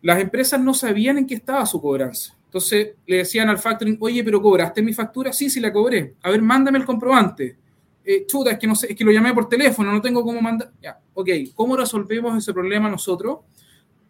Las 0.03 0.21
empresas 0.21 0.61
no 0.61 0.75
sabían 0.75 1.19
en 1.19 1.27
qué 1.27 1.35
estaba 1.35 1.65
su 1.65 1.81
cobranza. 1.81 2.37
Entonces 2.45 2.95
le 3.07 3.19
decían 3.19 3.49
al 3.49 3.59
factoring, 3.59 3.97
oye, 4.01 4.23
pero 4.23 4.41
cobraste 4.41 4.83
mi 4.83 4.93
factura, 4.93 5.33
sí, 5.33 5.49
sí 5.49 5.61
la 5.61 5.73
cobré. 5.73 6.15
A 6.23 6.31
ver, 6.31 6.43
mándame 6.43 6.79
el 6.79 6.85
comprobante 6.85 7.57
eh, 8.05 8.27
chuta, 8.27 8.51
es 8.51 8.59
que 8.59 8.67
no 8.67 8.75
sé, 8.77 8.93
es 8.93 8.97
que 8.97 9.05
lo 9.05 9.11
llamé 9.11 9.33
por 9.33 9.49
teléfono, 9.49 9.91
no 9.91 10.01
tengo 10.03 10.23
cómo 10.23 10.41
mandar. 10.41 10.71
Ya, 10.83 11.01
ok, 11.15 11.29
¿cómo 11.55 11.75
resolvemos 11.75 12.37
ese 12.37 12.53
problema 12.53 12.91
nosotros? 12.91 13.39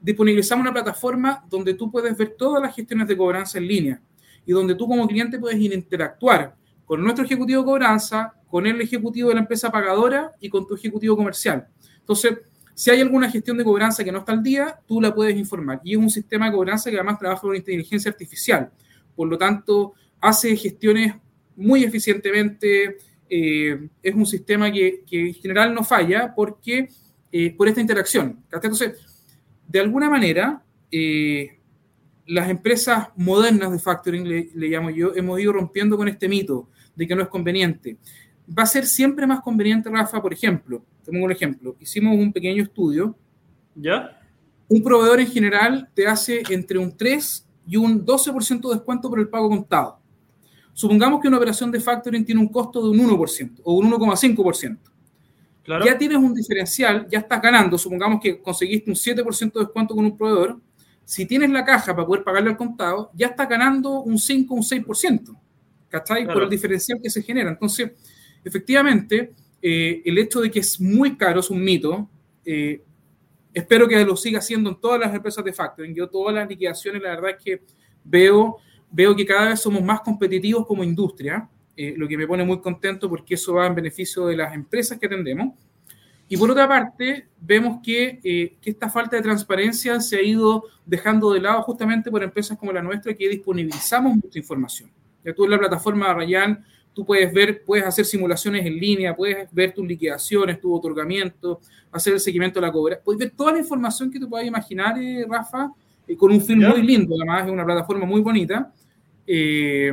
Disponibilizamos 0.01 0.63
una 0.63 0.73
plataforma 0.73 1.45
donde 1.49 1.75
tú 1.75 1.91
puedes 1.91 2.17
ver 2.17 2.35
todas 2.37 2.61
las 2.61 2.75
gestiones 2.75 3.07
de 3.07 3.17
cobranza 3.17 3.59
en 3.59 3.69
línea 3.69 4.03
y 4.47 4.53
donde 4.53 4.75
tú 4.75 4.87
como 4.87 5.07
cliente 5.07 5.39
puedes 5.39 5.59
interactuar 5.61 6.55
con 6.85 7.03
nuestro 7.03 7.25
ejecutivo 7.25 7.63
de 7.63 7.67
cobranza, 7.67 8.35
con 8.49 8.67
el 8.67 8.81
ejecutivo 8.81 9.29
de 9.29 9.37
la 9.37 9.41
empresa 9.41 9.71
pagadora 9.71 10.33
y 10.41 10.49
con 10.49 10.67
tu 10.67 10.75
ejecutivo 10.75 11.17
comercial. 11.17 11.67
Entonces, 11.99 12.39
si 12.75 12.91
hay 12.91 13.01
alguna 13.01 13.31
gestión 13.31 13.57
de 13.57 13.65
cobranza 13.65 14.05
que 14.05 14.13
no 14.13 14.19
está 14.19 14.33
al 14.33 14.43
día, 14.43 14.79
tú 14.87 15.01
la 15.01 15.15
puedes 15.15 15.37
informar. 15.37 15.81
Y 15.85 15.93
es 15.93 15.99
un 15.99 16.11
sistema 16.11 16.47
de 16.47 16.53
cobranza 16.53 16.91
que 16.91 16.97
además 16.97 17.19
trabaja 17.19 17.41
con 17.41 17.55
inteligencia 17.55 18.11
artificial. 18.11 18.71
Por 19.15 19.29
lo 19.29 19.39
tanto, 19.39 19.95
hace 20.21 20.57
gestiones 20.57 21.15
muy 21.57 21.85
eficientemente, 21.85 22.97
eh, 23.29 23.89
es 24.03 24.15
un 24.15 24.27
sistema 24.27 24.73
que, 24.73 25.05
en 25.11 25.35
general 25.35 25.73
no 25.75 25.85
falla 25.85 26.35
porque 26.35 26.89
eh, 27.31 27.55
por 27.57 27.69
esta 27.69 27.81
interacción. 27.81 28.45
Entonces, 28.53 28.93
de 29.69 29.81
alguna 29.81 30.11
manera, 30.11 30.63
eh, 30.91 31.59
las 32.27 32.49
empresas 32.49 33.09
modernas 33.17 33.71
de 33.73 33.79
factoring, 33.79 34.27
le, 34.27 34.69
llamo 34.69 34.91
yo, 34.91 35.15
hemos 35.15 35.41
ido 35.41 35.53
rompiendo 35.53 35.97
con 35.97 36.09
este 36.09 36.29
mito 36.29 36.69
de 36.95 37.07
que 37.07 37.15
no 37.15 37.23
es 37.23 37.29
conveniente. 37.29 37.99
Va 38.47 38.63
a 38.65 38.67
ser 38.67 38.87
siempre 38.87 39.27
más 39.27 39.41
conveniente, 39.41 39.91
Rafa, 39.91 40.21
por 40.21 40.33
ejemplo, 40.33 40.85
tengo 41.05 41.25
un 41.25 41.33
ejemplo, 41.33 41.77
hicimos 41.81 42.17
un 42.17 42.33
pequeño 42.33 42.63
estudio. 42.63 43.17
¿Ya? 43.75 44.21
Un 44.69 44.83
proveedor 44.83 45.21
en 45.21 45.27
general 45.27 45.89
te 45.95 46.07
hace 46.07 46.43
entre 46.49 46.79
un 46.79 46.97
3 46.97 47.47
y 47.67 47.77
un 47.77 48.05
12% 48.05 48.69
de 48.69 48.75
descuento 48.75 49.11
por 49.11 49.19
el 49.19 49.29
pago 49.29 49.49
contado. 49.49 49.99
Supongamos 50.73 51.21
que 51.21 51.29
una 51.29 51.37
operación 51.37 51.71
de 51.71 51.81
factoring 51.81 52.25
tiene 52.25 52.41
un 52.41 52.49
costo 52.49 52.83
de 52.83 52.91
un 52.91 53.09
1% 53.09 53.61
o 53.63 53.75
un 53.75 53.91
1,5%. 53.93 54.79
Claro. 55.63 55.85
Ya 55.85 55.97
tienes 55.97 56.19
un 56.19 56.35
diferencial, 56.35 57.07
ya 57.09 57.21
estás 57.21 57.41
ganando. 57.41 57.79
Supongamos 57.79 58.21
que 58.21 58.43
conseguiste 58.43 58.91
un 58.91 58.97
7% 58.97 59.53
de 59.53 59.61
descuento 59.61 59.95
con 59.95 60.05
un 60.05 60.17
proveedor. 60.17 60.61
Si 61.05 61.27
tienes 61.27 61.51
la 61.51 61.65
caja 61.65 61.95
para 61.95 62.07
poder 62.07 62.25
pagarle 62.25 62.51
al 62.51 62.57
contado, 62.57 63.11
ya 63.15 63.29
estás 63.29 63.49
ganando 63.49 64.01
un 64.01 64.19
5, 64.19 64.55
un 64.55 64.63
6%. 64.63 65.37
¿Cachai? 65.89 66.27
Por 66.27 66.43
el 66.43 66.51
diferencial 66.51 67.01
que 67.01 67.09
se 67.09 67.23
genera. 67.23 67.51
Entonces, 67.51 67.93
efectivamente, 68.45 69.33
eh, 69.63 70.03
el 70.05 70.19
hecho 70.19 70.41
de 70.41 70.51
que 70.51 70.61
es 70.61 70.81
muy 70.81 71.17
caro 71.17 71.41
es 71.41 71.51
un 71.51 71.63
mito. 71.63 72.09
Eh, 72.45 72.83
espero 73.53 73.87
que 73.87 74.05
lo 74.05 74.17
siga 74.17 74.41
haciendo 74.41 74.71
en 74.71 74.81
todas 74.81 74.99
las 74.99 75.15
empresas 75.15 75.45
de 75.45 75.53
factoring. 75.53 75.95
Yo 75.95 76.09
todas 76.09 76.35
las 76.35 76.49
liquidaciones, 76.49 77.01
la 77.01 77.11
verdad 77.11 77.31
es 77.31 77.45
que 77.45 77.63
veo 78.03 78.59
veo 78.95 79.17
que 79.17 79.27
cada 79.27 79.49
vez 79.49 79.61
somos 79.61 79.83
más 79.83 80.01
competitivos 80.03 80.65
como 80.67 80.85
industria, 80.85 81.49
eh, 81.77 81.95
lo 81.97 82.07
que 82.07 82.17
me 82.17 82.29
pone 82.29 82.45
muy 82.45 82.61
contento 82.61 83.09
porque 83.09 83.35
eso 83.35 83.55
va 83.55 83.67
en 83.67 83.75
beneficio 83.75 84.27
de 84.27 84.37
las 84.37 84.55
empresas 84.55 84.99
que 84.99 85.07
atendemos. 85.07 85.55
Y 86.35 86.37
por 86.37 86.51
otra 86.51 86.67
parte, 86.67 87.29
vemos 87.41 87.79
que, 87.81 88.19
eh, 88.25 88.57
que, 88.61 88.71
esta 88.71 88.91
falta 88.91 89.15
de 89.15 89.23
transparencia 89.23 90.01
se 90.01 90.17
ha 90.17 90.21
ido 90.21 90.65
dejando 90.85 91.33
de 91.33 91.41
lado 91.41 91.63
justamente 91.63 92.11
por 92.11 92.25
empresas 92.25 92.59
como 92.59 92.73
la 92.73 92.83
nuestra 92.83 93.15
que 93.15 93.29
disponibilizamos 93.29 94.17
mucha 94.17 94.37
información. 94.37 94.91
Ya 95.25 95.33
tú 95.33 95.45
en 95.45 95.53
la 95.53 95.59
plataforma 95.61 96.09
de 96.09 96.15
Rayan, 96.15 96.65
tú 96.93 97.07
puedes 97.07 97.33
ver, 97.33 97.63
puedes 97.63 97.87
hacer 97.87 98.05
simulaciones 98.05 98.67
en 98.67 98.77
línea, 98.77 99.15
puedes 99.15 99.49
ver 99.53 99.73
tus 99.73 99.87
liquidaciones, 99.87 100.61
tu 100.61 100.75
otorgamiento, 100.75 101.61
hacer 101.93 102.15
el 102.15 102.21
seguimiento 102.21 102.61
de 102.61 102.67
la 102.67 102.73
cobra, 102.73 102.99
puedes 102.99 103.21
ver 103.21 103.31
toda 103.31 103.53
la 103.53 103.61
información 103.61 104.11
que 104.11 104.19
te 104.19 104.27
puedas 104.27 104.45
imaginar, 104.45 105.01
eh, 105.01 105.25
Rafa, 105.31 105.71
con 106.19 106.33
un 106.33 106.41
film 106.41 106.69
muy 106.69 106.83
lindo, 106.83 107.15
además 107.15 107.47
es 107.47 107.53
una 107.53 107.65
plataforma 107.65 108.07
muy 108.07 108.21
bonita. 108.23 108.73
Eh, 109.25 109.93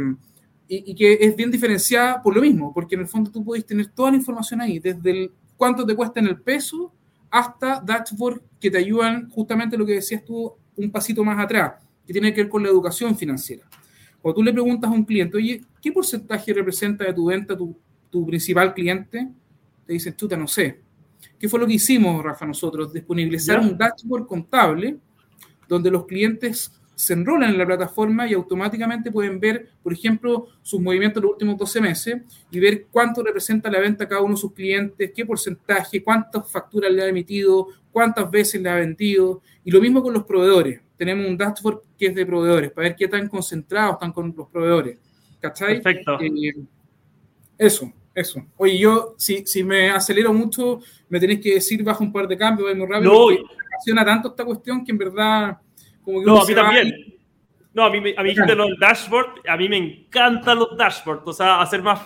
y, 0.68 0.96
que 0.96 1.20
es 1.22 1.36
bien 1.36 1.52
diferenciada 1.52 2.20
por 2.20 2.34
lo 2.34 2.42
mismo, 2.42 2.74
porque 2.74 2.96
en 2.96 3.02
el 3.02 3.08
fondo 3.08 3.30
tú 3.30 3.44
puedes 3.44 3.64
tener 3.64 3.88
toda 3.88 4.10
la 4.10 4.18
información 4.18 4.62
ahí, 4.62 4.80
desde 4.80 5.12
el 5.12 5.32
cuánto 5.62 5.86
te 5.86 5.96
cuesta 5.96 6.20
en 6.20 6.26
el 6.26 6.42
peso 6.42 6.92
hasta 7.30 7.80
dashboard 7.86 8.42
que 8.60 8.72
te 8.72 8.80
ayudan 8.80 9.30
justamente 9.30 9.78
lo 9.78 9.86
que 9.86 9.94
decías 9.94 10.26
tú 10.26 10.52
un 10.76 10.90
pasito 10.90 11.24
más 11.24 11.38
atrás, 11.38 11.74
que 12.04 12.12
tiene 12.12 12.34
que 12.34 12.42
ver 12.42 12.50
con 12.50 12.64
la 12.64 12.70
educación 12.70 13.16
financiera. 13.16 13.64
Cuando 14.20 14.38
tú 14.38 14.44
le 14.44 14.54
preguntas 14.54 14.90
a 14.90 14.94
un 14.96 15.06
cliente, 15.06 15.38
oye, 15.38 15.62
¿qué 15.80 15.92
porcentaje 15.92 16.52
representa 16.52 17.04
de 17.04 17.14
tu 17.14 17.28
venta 17.28 17.56
tu, 17.56 17.78
tu 18.10 18.26
principal 18.26 18.74
cliente? 18.74 19.30
Te 19.86 19.94
dicen, 19.94 20.16
chuta, 20.16 20.36
no 20.36 20.48
sé. 20.48 20.82
¿Qué 21.38 21.48
fue 21.48 21.60
lo 21.60 21.68
que 21.68 21.74
hicimos, 21.74 22.24
Rafa, 22.24 22.44
nosotros? 22.44 22.92
Disponibilizar 22.92 23.60
un 23.60 23.78
dashboard 23.78 24.26
contable 24.26 24.98
donde 25.68 25.92
los 25.92 26.08
clientes 26.08 26.72
se 27.02 27.14
enrolan 27.14 27.50
en 27.50 27.58
la 27.58 27.66
plataforma 27.66 28.28
y 28.28 28.34
automáticamente 28.34 29.12
pueden 29.12 29.40
ver, 29.40 29.70
por 29.82 29.92
ejemplo, 29.92 30.50
sus 30.62 30.80
movimientos 30.80 31.20
en 31.20 31.24
los 31.24 31.32
últimos 31.32 31.58
12 31.58 31.82
meses 31.82 32.22
y 32.52 32.60
ver 32.60 32.86
cuánto 32.92 33.24
representa 33.24 33.72
la 33.72 33.80
venta 33.80 34.04
a 34.04 34.08
cada 34.08 34.22
uno 34.22 34.36
de 34.36 34.40
sus 34.40 34.54
clientes, 34.54 35.12
qué 35.16 35.26
porcentaje, 35.26 36.04
cuántas 36.04 36.52
facturas 36.52 36.92
le 36.92 37.02
ha 37.02 37.08
emitido, 37.08 37.70
cuántas 37.92 38.30
veces 38.30 38.62
le 38.62 38.70
ha 38.70 38.76
vendido. 38.76 39.42
Y 39.66 39.72
lo 39.72 39.82
mismo 39.82 40.04
con 40.04 40.14
los 40.14 40.26
proveedores. 40.26 40.80
Tenemos 40.96 41.28
un 41.28 41.36
dashboard 41.36 41.82
que 41.98 42.06
es 42.06 42.14
de 42.14 42.24
proveedores 42.24 42.72
para 42.72 42.90
ver 42.90 42.96
qué 42.96 43.08
tan 43.08 43.28
concentrados 43.28 43.94
están 43.94 44.12
con 44.12 44.32
los 44.38 44.48
proveedores. 44.50 45.00
¿Cachai? 45.40 45.82
Perfecto. 45.82 46.20
Eh, 46.22 46.54
eso, 47.58 47.92
eso. 48.14 48.46
Oye, 48.58 48.78
yo, 48.78 49.16
si, 49.18 49.44
si 49.48 49.64
me 49.64 49.90
acelero 49.90 50.32
mucho, 50.34 50.82
me 51.10 51.20
tenéis 51.20 51.42
que 51.42 51.56
decir 51.56 51.84
bajo 51.84 52.04
un 52.04 52.14
par 52.14 52.28
de 52.28 52.38
cambios, 52.38 52.78
muy 52.78 52.86
rápido. 52.86 53.12
No, 53.12 53.28
me 53.30 53.40
apasiona 53.74 54.06
tanto 54.06 54.28
esta 54.28 54.46
cuestión 54.46 54.86
que 54.86 54.92
en 54.92 55.00
verdad. 55.00 55.58
Como 56.04 56.20
que 56.20 56.26
no, 56.26 56.42
a 56.42 56.46
mí 56.46 56.56
también. 56.56 57.12
No, 57.74 57.86
a 57.86 57.90
mí, 57.90 58.14
a 58.18 58.24
mí 58.24 58.34
de 58.34 58.56
los 58.56 58.78
dashboards, 58.80 59.42
a 59.48 59.56
mí 59.56 59.70
me 59.70 59.78
encantan 59.78 60.60
los 60.60 60.76
dashboards, 60.76 61.24
o 61.26 61.32
sea, 61.32 61.62
hacer 61.62 61.82
más, 61.82 62.02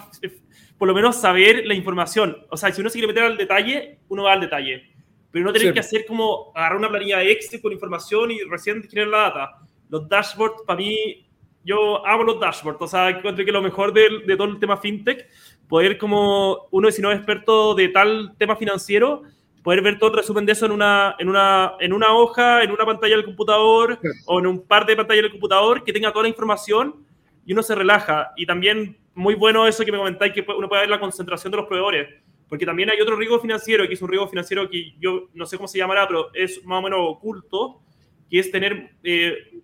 por 0.77 0.87
lo 0.87 0.93
menos 0.93 1.15
saber 1.15 1.65
la 1.65 1.73
información. 1.73 2.37
O 2.49 2.57
sea, 2.57 2.71
si 2.71 2.81
uno 2.81 2.89
se 2.89 2.99
quiere 2.99 3.07
meter 3.07 3.23
al 3.23 3.37
detalle, 3.37 3.99
uno 4.09 4.23
va 4.23 4.33
al 4.33 4.41
detalle. 4.41 4.91
Pero 5.31 5.45
no 5.45 5.51
tener 5.51 5.73
que 5.73 5.79
hacer 5.79 6.05
como 6.05 6.51
agarrar 6.55 6.77
una 6.77 6.89
planilla 6.89 7.17
de 7.17 7.31
Excel 7.31 7.61
con 7.61 7.73
información 7.73 8.31
y 8.31 8.39
recién 8.41 8.83
generar 8.83 9.09
la 9.09 9.17
data. 9.17 9.57
Los 9.89 10.07
dashboards, 10.07 10.61
para 10.67 10.77
mí, 10.77 11.27
yo 11.63 12.05
amo 12.05 12.23
los 12.23 12.39
dashboards, 12.39 12.81
o 12.81 12.87
sea, 12.87 13.09
encuentro 13.09 13.43
que 13.43 13.51
lo 13.51 13.61
mejor 13.61 13.91
de, 13.91 14.21
de 14.25 14.37
todo 14.37 14.47
el 14.47 14.59
tema 14.59 14.77
fintech, 14.77 15.27
poder 15.67 15.97
como 15.97 16.67
uno, 16.71 16.91
si 16.91 17.01
no 17.01 17.11
es 17.11 17.17
experto 17.17 17.73
de 17.73 17.89
tal 17.89 18.35
tema 18.37 18.55
financiero, 18.55 19.23
poder 19.65 19.81
ver 19.81 19.97
todo 19.97 20.11
el 20.11 20.17
resumen 20.17 20.45
de 20.45 20.51
eso 20.51 20.67
en 20.67 20.71
una, 20.71 21.15
en 21.17 21.27
una, 21.27 21.73
en 21.79 21.91
una 21.91 22.13
hoja, 22.13 22.61
en 22.61 22.69
una 22.69 22.85
pantalla 22.85 23.15
del 23.15 23.25
computador 23.25 23.99
o 24.27 24.37
en 24.37 24.45
un 24.45 24.67
par 24.67 24.85
de 24.85 24.95
pantallas 24.95 25.23
del 25.23 25.31
computador 25.31 25.83
que 25.83 25.91
tenga 25.91 26.11
toda 26.11 26.21
la 26.21 26.29
información 26.29 27.03
y 27.47 27.53
uno 27.53 27.63
se 27.63 27.73
relaja. 27.73 28.31
Y 28.37 28.45
también 28.45 28.95
muy 29.15 29.33
bueno 29.33 29.65
eso 29.65 29.83
que 29.83 29.91
me 29.91 29.97
comentáis, 29.97 30.33
que 30.33 30.45
uno 30.55 30.69
puede 30.69 30.83
ver 30.83 30.89
la 30.91 30.99
concentración 30.99 31.49
de 31.49 31.57
los 31.57 31.65
proveedores. 31.65 32.07
Porque 32.47 32.63
también 32.63 32.91
hay 32.91 33.01
otro 33.01 33.15
riesgo 33.15 33.39
financiero, 33.39 33.87
que 33.87 33.95
es 33.95 34.01
un 34.03 34.09
riesgo 34.09 34.27
financiero 34.27 34.69
que 34.69 34.93
yo 34.99 35.29
no 35.33 35.47
sé 35.47 35.57
cómo 35.57 35.67
se 35.67 35.79
llamará, 35.79 36.07
pero 36.07 36.29
es 36.35 36.63
más 36.63 36.77
o 36.77 36.81
menos 36.83 36.99
oculto, 37.01 37.81
que 38.29 38.37
es 38.37 38.51
tener, 38.51 38.91
eh, 39.03 39.61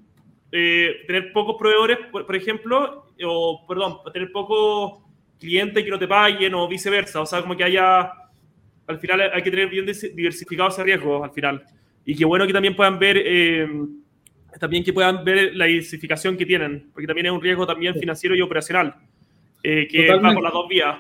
eh, 0.52 0.96
tener 1.06 1.32
pocos 1.32 1.58
proveedores, 1.60 2.00
por, 2.12 2.36
ejemplo, 2.36 3.06
o, 3.24 3.68
perdón, 3.68 4.00
tener 4.12 4.32
pocos 4.32 5.04
clientes 5.40 5.84
que 5.84 5.92
no 5.92 6.00
te 6.00 6.08
paguen 6.08 6.56
o 6.56 6.68
viceversa. 6.68 7.22
O 7.22 7.26
sea, 7.28 7.44
como 7.44 7.56
que 7.56 7.66
haya 7.66 8.14
al 8.92 9.00
final 9.00 9.22
hay 9.34 9.42
que 9.42 9.52
tener 9.52 9.70
bien 9.70 9.86
diversificado 9.86 10.70
ese 10.70 10.84
riesgo 10.84 11.24
al 11.24 11.32
final. 11.32 11.64
Y 12.06 12.16
qué 12.16 12.26
bueno 12.26 12.46
que 12.48 12.54
también 12.54 12.76
puedan 12.76 13.00
ver, 13.00 13.22
eh, 13.24 13.68
también 14.60 14.84
que 14.84 14.94
puedan 14.94 15.24
ver 15.24 15.56
la 15.56 15.66
diversificación 15.66 16.38
que 16.38 16.46
tienen, 16.46 16.90
porque 16.94 17.08
también 17.08 17.28
es 17.28 17.32
un 17.32 17.42
riesgo 17.42 17.66
también 17.66 17.96
financiero 17.96 18.36
y 18.36 18.42
operacional, 18.42 18.96
eh, 19.64 19.88
que 19.90 20.08
va 20.08 20.34
por 20.34 20.44
las 20.44 20.54
dos 20.54 20.68
vías. 20.68 20.98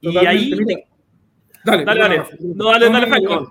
Y 0.00 0.16
ahí... 0.16 0.50
Dale, 1.64 1.84
dale, 1.84 2.00
dale. 2.00 2.22
No, 2.40 2.70
dale, 2.70 2.88
dale. 2.88 3.46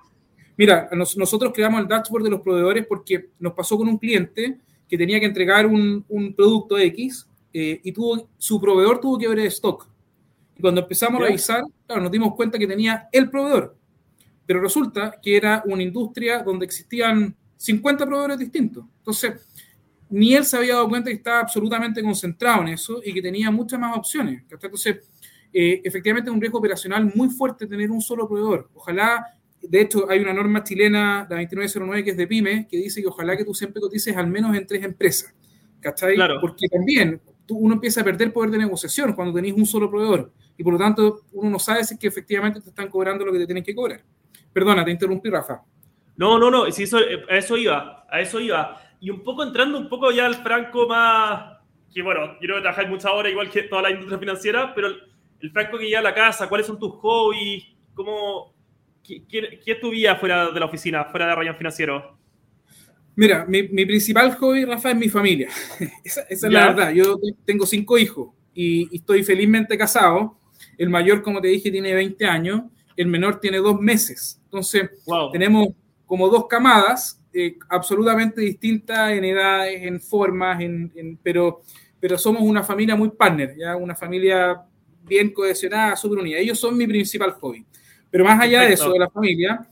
Mira, 0.58 0.89
nosotros 0.93 1.51
creamos 1.53 1.81
el 1.81 1.88
dashboard 1.88 2.23
de 2.23 2.29
los 2.29 2.41
proveedores 2.41 2.86
porque 2.88 3.31
nos 3.39 3.53
pasó 3.53 3.77
con 3.77 3.89
un 3.89 3.97
cliente 3.97 4.58
que 4.88 4.97
tenía 4.97 5.19
que 5.19 5.25
entregar 5.25 5.65
un, 5.65 6.05
un 6.08 6.34
producto 6.34 6.77
X 6.77 7.27
eh, 7.51 7.81
y 7.84 7.91
tuvo, 7.91 8.29
su 8.38 8.60
proveedor 8.60 8.99
tuvo 8.99 9.17
que 9.17 9.27
ver 9.27 9.39
el 9.39 9.47
stock. 9.47 9.89
Y 10.58 10.62
cuando 10.62 10.82
empezamos 10.82 11.22
a 11.22 11.26
revisar, 11.26 11.63
claro, 11.86 12.02
nos 12.02 12.12
dimos 12.12 12.34
cuenta 12.36 12.58
que 12.58 12.68
tenía 12.68 13.08
el 13.12 13.30
proveedor. 13.30 13.78
Pero 14.46 14.62
resulta 14.62 15.15
que 15.22 15.36
era 15.36 15.63
una 15.65 15.84
industria 15.84 16.44
donde 16.44 16.65
existían 16.65 17.36
50 17.58 18.06
proveedores 18.06 18.39
distintos. 18.39 18.86
Entonces, 19.00 19.34
ni 20.10 20.36
él 20.36 20.46
se 20.46 20.58
había 20.58 20.76
dado 20.76 20.88
cuenta 20.88 21.10
que 21.10 21.15
estaba 21.18 21.39
absolutamente 21.39 22.02
concentrado 22.02 22.62
en 22.62 22.70
eso 22.70 23.02
y 23.04 23.13
que 23.13 23.22
tenía 23.22 23.50
muchas 23.52 23.80
más 23.80 23.98
opciones. 23.98 24.44
Entonces, 24.50 24.98
eh, 25.52 25.82
efectivamente 25.84 26.30
es 26.30 26.34
un 26.34 26.41
riesgo 26.41 26.60
operacional 26.60 27.12
muy 27.15 27.30
fuerte 27.30 27.65
tener 27.65 27.89
un 27.91 28.02
solo 28.02 28.28
proveedor. 28.28 28.70
Ojalá, 28.74 29.26
de 29.62 29.82
hecho, 29.82 30.10
hay 30.10 30.20
una 30.20 30.34
norma 30.34 30.63
chilena, 30.63 31.28
la 31.30 31.38
2909, 31.38 32.04
que 32.04 32.12
es 32.12 32.18
de 32.18 32.28
PyME, 32.28 32.68
que 32.68 32.78
dice 32.78 33.02
que 33.02 33.08
ojalá 33.08 33.36
que 33.36 33.46
tú 33.46 33.54
siempre 33.54 33.82
cotices 33.82 34.15
al 34.15 34.28
menos 34.28 34.56
en 34.56 34.68
tres 34.68 34.84
empresas. 34.84 35.34
¿Cachai? 35.80 36.15
Claro. 36.15 36.39
Porque 36.41 36.68
también 36.68 37.22
uno 37.49 37.75
empieza 37.75 38.01
a 38.01 38.03
perder 38.03 38.34
poder 38.34 38.51
de 38.51 38.58
negociación 38.58 39.13
cuando 39.13 39.34
tenéis 39.34 39.53
un 39.53 39.65
solo 39.65 39.89
proveedor 39.89 40.31
y 40.58 40.63
por 40.63 40.73
lo 40.73 40.79
tanto 40.79 41.21
uno 41.34 41.49
no 41.49 41.60
sabe 41.60 41.84
si 41.84 41.93
es 41.93 41.99
que 41.99 42.08
efectivamente 42.08 42.62
te 42.62 42.69
están 42.69 42.89
cobrando 42.89 43.25
lo 43.25 43.31
que 43.31 43.39
te 43.39 43.45
tienen 43.45 43.63
que 43.63 43.75
cobrar. 43.75 44.01
Perdona, 44.53 44.86
te 44.86 44.91
interrumpí, 44.91 45.29
Rafa. 45.29 45.62
No, 46.17 46.39
no, 46.39 46.49
no, 46.49 46.71
si 46.71 46.84
eso, 46.84 46.97
a 46.97 47.38
eso 47.38 47.58
iba, 47.58 48.05
a 48.10 48.21
eso 48.21 48.39
iba. 48.39 48.81
Y 49.01 49.10
un 49.10 49.21
poco 49.21 49.43
entrando 49.43 49.77
un 49.77 49.89
poco 49.89 50.12
ya 50.12 50.25
al 50.25 50.36
franco 50.36 50.88
más, 50.88 51.58
que 51.93 52.01
bueno, 52.01 52.34
yo 52.36 52.39
creo 52.39 52.55
que 52.55 52.62
trabajáis 52.62 52.89
muchas 52.89 53.12
horas 53.12 53.31
igual 53.31 53.49
que 53.49 53.63
toda 53.63 53.81
la 53.81 53.91
industria 53.91 54.17
financiera, 54.17 54.73
pero 54.73 54.88
el, 54.88 55.51
franco 55.51 55.77
que 55.77 55.89
ya 55.89 55.99
a 55.99 56.01
la 56.01 56.13
casa, 56.13 56.47
¿cuáles 56.47 56.67
son 56.67 56.79
tus 56.79 56.93
hobbies? 56.93 57.65
¿Cómo, 57.93 58.53
qué, 59.03 59.25
qué, 59.27 59.60
es 59.65 59.79
tu 59.79 59.91
vida 59.91 60.15
fuera 60.15 60.51
de 60.51 60.60
la 60.60 60.65
oficina, 60.65 61.03
fuera 61.05 61.27
de 61.27 61.36
Ryan 61.36 61.55
Financiero? 61.55 62.17
Mira, 63.15 63.45
mi, 63.45 63.63
mi, 63.63 63.86
principal 63.86 64.36
hobby, 64.36 64.65
Rafa, 64.65 64.91
es 64.91 64.97
mi 64.97 65.10
familia. 65.10 65.49
esa, 66.04 66.21
esa 66.21 66.47
es 66.47 66.54
la 66.54 66.67
verdad. 66.67 66.91
Yo 66.91 67.17
tengo 67.45 67.65
cinco 67.65 67.97
hijos 67.97 68.30
y, 68.54 68.93
y, 68.93 68.97
estoy 68.97 69.23
felizmente 69.23 69.78
casado. 69.78 70.38
El 70.78 70.89
mayor, 70.89 71.21
como 71.21 71.41
te 71.41 71.47
dije, 71.47 71.71
tiene 71.71 71.93
20 71.93 72.25
años, 72.25 72.63
el 72.97 73.08
menor 73.08 73.39
tiene 73.39 73.58
dos 73.58 73.80
meses. 73.80 74.41
Entonces, 74.45 74.89
tenemos 75.32 75.69
como 76.06 76.30
dos 76.30 76.47
camadas 76.47 77.21
eh, 77.34 77.58
absolutamente 77.67 78.39
distintas 78.39 79.12
en 79.12 79.25
edades, 79.25 79.84
en 79.84 79.99
formas, 79.99 80.62
en, 80.62 81.19
pero, 81.21 81.62
pero 81.99 82.17
somos 82.17 82.41
una 82.41 82.63
familia 82.63 82.95
muy 82.95 83.10
partner, 83.10 83.56
¿ya? 83.58 83.75
una 83.75 83.95
familia 83.95 84.62
bien 85.04 85.32
cohesionada, 85.32 85.95
súper 85.97 86.19
unida. 86.19 86.38
Ellos 86.38 86.58
son 86.58 86.78
mi 86.78 86.88
principal 86.88 87.32
hobby. 87.34 87.65
Pero 88.10 88.23
más 88.23 88.39
allá 88.39 88.62
de 88.62 88.73
eso, 88.73 88.91
de 88.93 88.99
la 88.99 89.10
familia, 89.10 89.67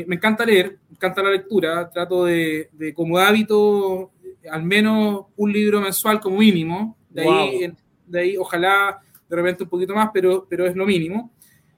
eh, 0.00 0.04
me 0.06 0.16
encanta 0.16 0.44
leer, 0.44 0.78
me 0.88 0.96
encanta 0.96 1.22
la 1.22 1.30
lectura, 1.30 1.88
trato 1.90 2.24
de, 2.24 2.68
de, 2.72 2.92
como 2.92 3.18
hábito, 3.18 4.12
al 4.50 4.62
menos 4.62 5.26
un 5.36 5.52
libro 5.52 5.80
mensual 5.80 6.20
como 6.20 6.38
mínimo. 6.38 6.96
De 7.08 7.22
ahí, 7.22 7.72
de 8.06 8.20
ahí 8.20 8.36
ojalá 8.36 9.00
de 9.28 9.36
repente 9.36 9.64
un 9.64 9.70
poquito 9.70 9.94
más, 9.94 10.10
pero, 10.12 10.46
pero 10.48 10.66
es 10.66 10.76
lo 10.76 10.86
mínimo. 10.86 11.32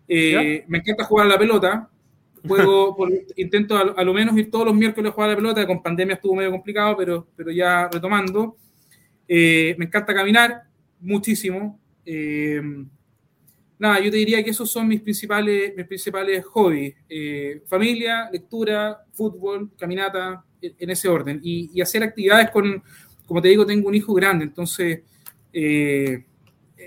Eh, 0.07 0.65
me 0.69 0.79
encanta 0.79 1.05
jugar 1.05 1.27
a 1.27 1.31
la 1.31 1.39
pelota. 1.39 1.89
Juego, 2.47 2.97
intento 3.37 3.77
a, 3.77 4.03
lo 4.03 4.15
menos 4.15 4.37
ir 4.37 4.51
todos 4.51 4.67
los 4.67 4.75
miércoles 4.75 5.11
a 5.11 5.15
jugar 5.15 5.31
a 5.31 5.33
la 5.33 5.37
pelota. 5.37 5.67
Con 5.67 5.83
pandemia 5.83 6.15
estuvo 6.15 6.35
medio 6.35 6.51
complicado, 6.51 6.97
pero, 6.97 7.27
pero 7.37 7.51
ya 7.51 7.89
retomando. 7.89 8.57
Eh, 9.27 9.75
me 9.79 9.85
encanta 9.85 10.15
caminar 10.15 10.65
muchísimo. 11.01 11.79
Eh, 12.05 12.61
nada, 13.79 14.01
yo 14.01 14.11
te 14.11 14.17
diría 14.17 14.43
que 14.43 14.51
esos 14.51 14.71
son 14.71 14.89
mis 14.89 15.01
principales, 15.01 15.75
mis 15.77 15.87
principales 15.87 16.45
hobbies. 16.47 16.95
familia, 17.67 18.29
lectura, 18.31 19.05
fútbol, 19.13 19.71
caminata, 19.79 20.45
en, 20.61 20.91
ese 20.91 21.09
orden. 21.09 21.41
Y, 21.43 21.71
y, 21.73 21.81
hacer 21.81 22.03
actividades 22.03 22.51
con, 22.51 22.83
como 23.27 23.41
te 23.41 23.49
digo, 23.49 23.65
tengo 23.65 23.89
un 23.89 23.95
hijo 23.95 24.13
grande, 24.15 24.45
entonces 24.45 25.01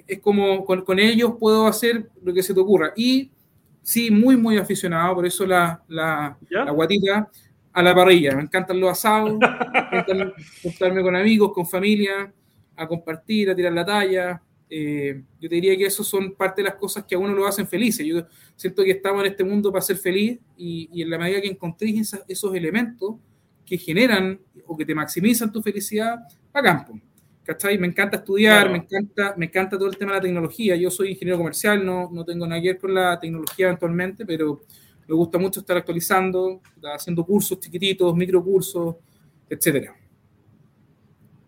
es 0.08 0.20
como 0.20 0.66
con, 0.66 1.00
ellos 1.00 1.34
puedo 1.40 1.68
hacer 1.68 2.10
lo 2.24 2.34
que 2.34 2.44
se 2.44 2.54
te 2.54 2.60
ocurra. 2.60 2.94
Y 2.96 3.32
sí, 3.82 4.12
muy, 4.12 4.38
muy 4.38 4.58
aficionado, 4.58 5.16
por 5.16 5.26
eso 5.26 5.46
la, 5.46 5.82
la, 5.88 6.38
guatita 6.72 7.30
a 7.74 7.84
la 7.84 7.96
parrilla. 7.96 8.36
Me 8.36 8.44
encantan 8.44 8.80
los 8.80 8.92
asados, 8.92 9.38
me 9.40 9.48
encantan 10.00 10.34
juntarme 10.64 11.02
con 11.02 11.16
amigos, 11.16 11.52
con 11.54 11.68
familia, 11.68 12.32
a 12.76 12.88
compartir, 12.88 13.50
a 13.50 13.56
tirar 13.56 13.74
la 13.74 13.86
talla. 13.86 14.42
Eh, 14.74 15.22
yo 15.40 15.50
te 15.50 15.56
diría 15.56 15.76
que 15.76 15.86
eso 15.86 16.02
son 16.02 16.34
parte 16.34 16.62
de 16.62 16.70
las 16.70 16.76
cosas 16.76 17.04
que 17.04 17.16
a 17.16 17.20
uno 17.20 17.34
lo 17.34 17.46
hacen 17.46 17.68
felices. 17.68 18.08
Yo 18.08 18.26
siento 18.56 18.84
que 18.84 18.92
estamos 18.92 19.26
en 19.26 19.32
este 19.32 19.44
mundo 19.44 19.70
para 19.72 19.82
ser 19.82 19.98
feliz 19.98 20.40
y, 20.58 20.90
y 20.94 21.02
en 21.02 21.10
la 21.10 21.18
medida 21.18 21.42
que 21.42 21.50
encontréis 21.50 22.16
esos 22.28 22.56
elementos 22.56 23.16
que 23.66 23.78
generan 23.78 24.40
o 24.66 24.78
que 24.78 24.86
te 24.86 24.96
maximizan 24.96 25.52
tu 25.52 25.62
felicidad, 25.62 26.20
a 26.54 26.62
campo. 26.62 26.98
¿cachai? 27.44 27.78
Me 27.78 27.88
encanta 27.88 28.18
estudiar, 28.18 28.70
me, 28.70 28.78
encanta, 28.78 29.34
me 29.38 29.46
encanta 29.46 29.78
todo 29.78 29.90
el 29.90 29.98
tema 29.98 30.12
de 30.14 30.18
la 30.18 30.22
tecnología. 30.22 30.76
Yo 30.76 30.90
soy 30.90 31.10
ingeniero 31.12 31.38
comercial, 31.38 31.86
no, 31.86 32.10
no 32.12 32.24
tengo 32.24 32.48
nada 32.48 32.62
que 32.62 32.70
ver 32.70 32.78
con 32.78 32.94
la 32.94 33.20
tecnología 33.20 33.68
eventualmente, 33.68 34.26
pero 34.26 34.62
me 35.08 35.16
gusta 35.16 35.38
mucho 35.38 35.60
estar 35.60 35.78
actualizando, 35.78 36.62
haciendo 36.94 37.26
cursos 37.26 37.60
chiquititos, 37.60 38.16
microcursos, 38.16 38.96
etcétera. 39.50 39.96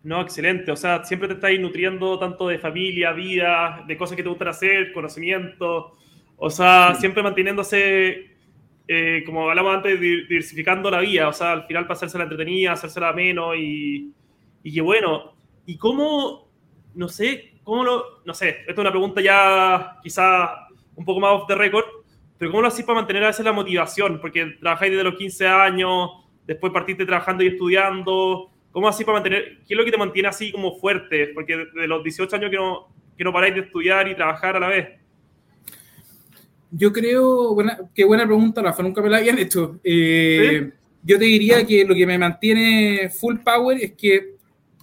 No, 0.04 0.20
excelente. 0.20 0.70
O 0.70 0.76
sea, 0.76 1.04
siempre 1.04 1.28
te 1.28 1.34
estáis 1.34 1.58
nutriendo 1.60 2.18
tanto 2.18 2.48
de 2.48 2.58
familia, 2.58 3.12
vida, 3.12 3.84
de 3.86 3.96
cosas 3.96 4.16
que 4.16 4.22
te 4.22 4.28
gustan 4.28 4.48
hacer, 4.48 4.92
conocimiento. 4.92 5.96
O 6.36 6.50
sea, 6.50 6.94
siempre 6.94 7.22
manteniéndose, 7.22 8.36
eh, 8.86 9.22
como 9.26 9.48
hablamos 9.48 9.74
antes, 9.74 9.98
diversificando 9.98 10.90
la 10.90 11.00
vida. 11.00 11.28
O 11.28 11.32
sea, 11.32 11.52
al 11.52 11.66
final 11.66 11.84
para 11.84 11.94
hacerse 11.94 12.18
la 12.18 12.24
entretenida, 12.24 12.72
hacérsela 12.72 13.12
menos 13.12 13.56
y, 13.56 14.12
y 14.62 14.72
que 14.72 14.80
bueno, 14.80 15.34
¿Y 15.66 15.78
cómo, 15.78 16.48
no 16.94 17.08
sé, 17.08 17.54
cómo 17.62 17.84
lo, 17.84 18.04
no 18.24 18.34
sé, 18.34 18.50
esta 18.60 18.72
es 18.72 18.78
una 18.78 18.90
pregunta 18.90 19.20
ya 19.20 19.98
quizá 20.02 20.68
un 20.94 21.04
poco 21.04 21.20
más 21.20 21.32
off 21.32 21.46
the 21.46 21.54
record, 21.54 21.86
pero 22.36 22.50
cómo 22.50 22.62
lo 22.62 22.68
hacéis 22.68 22.86
para 22.86 22.98
mantener 22.98 23.24
a 23.24 23.28
veces 23.28 23.44
la 23.44 23.52
motivación? 23.52 24.20
Porque 24.20 24.56
trabajáis 24.60 24.92
desde 24.92 25.04
los 25.04 25.16
15 25.16 25.48
años, 25.48 26.10
después 26.46 26.72
partiste 26.72 27.06
trabajando 27.06 27.44
y 27.44 27.48
estudiando, 27.48 28.50
¿cómo 28.74 28.88
así 28.88 29.04
para 29.04 29.20
mantener, 29.20 29.60
qué 29.66 29.72
es 29.72 29.78
lo 29.78 29.84
que 29.84 29.92
te 29.92 29.96
mantiene 29.96 30.28
así 30.28 30.50
como 30.50 30.76
fuerte? 30.78 31.28
Porque 31.28 31.56
de 31.56 31.86
los 31.86 32.02
18 32.02 32.36
años 32.36 32.50
que 32.50 32.56
no, 32.56 32.88
que 33.16 33.22
no 33.22 33.32
paráis 33.32 33.54
de 33.54 33.60
estudiar 33.60 34.08
y 34.08 34.16
trabajar 34.16 34.56
a 34.56 34.60
la 34.60 34.68
vez. 34.68 34.88
Yo 36.72 36.92
creo, 36.92 37.54
buena, 37.54 37.78
qué 37.94 38.04
buena 38.04 38.26
pregunta, 38.26 38.60
Rafa, 38.60 38.82
nunca 38.82 39.00
me 39.00 39.08
la 39.08 39.18
habían 39.18 39.38
hecho. 39.38 39.78
Eh, 39.84 40.72
yo 41.04 41.18
te 41.18 41.24
diría 41.24 41.64
que 41.64 41.84
lo 41.84 41.94
que 41.94 42.04
me 42.04 42.18
mantiene 42.18 43.08
full 43.10 43.36
power 43.44 43.78
es 43.80 43.92
que 43.92 44.34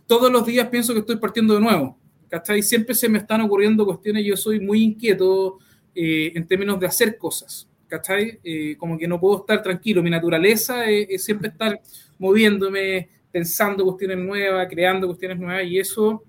todos 0.07 0.31
los 0.31 0.45
días 0.45 0.69
pienso 0.69 0.93
que 0.93 0.99
estoy 0.99 1.17
partiendo 1.17 1.53
de 1.53 1.59
nuevo, 1.59 1.97
¿cachai? 2.29 2.63
Siempre 2.63 2.95
se 2.95 3.09
me 3.09 3.17
están 3.17 3.41
ocurriendo 3.41 3.85
cuestiones, 3.85 4.25
yo 4.25 4.37
soy 4.37 4.61
muy 4.61 4.83
inquieto 4.83 5.59
eh, 5.93 6.31
en 6.33 6.47
términos 6.47 6.79
de 6.79 6.87
hacer 6.87 7.17
cosas, 7.17 7.67
¿cachai? 7.87 8.39
Eh, 8.41 8.77
como 8.77 8.97
que 8.97 9.05
no 9.05 9.19
puedo 9.19 9.39
estar 9.39 9.61
tranquilo, 9.61 10.01
mi 10.01 10.09
naturaleza 10.09 10.89
es, 10.89 11.23
siempre 11.25 11.49
estar 11.49 11.81
moviéndome, 12.17 13.09
pensando 13.31 13.83
cuestiones 13.83 14.17
nuevas, 14.17 14.67
creando 14.69 15.07
cuestiones 15.07 15.39
nuevas, 15.39 15.65
y 15.65 15.79
eso, 15.79 16.23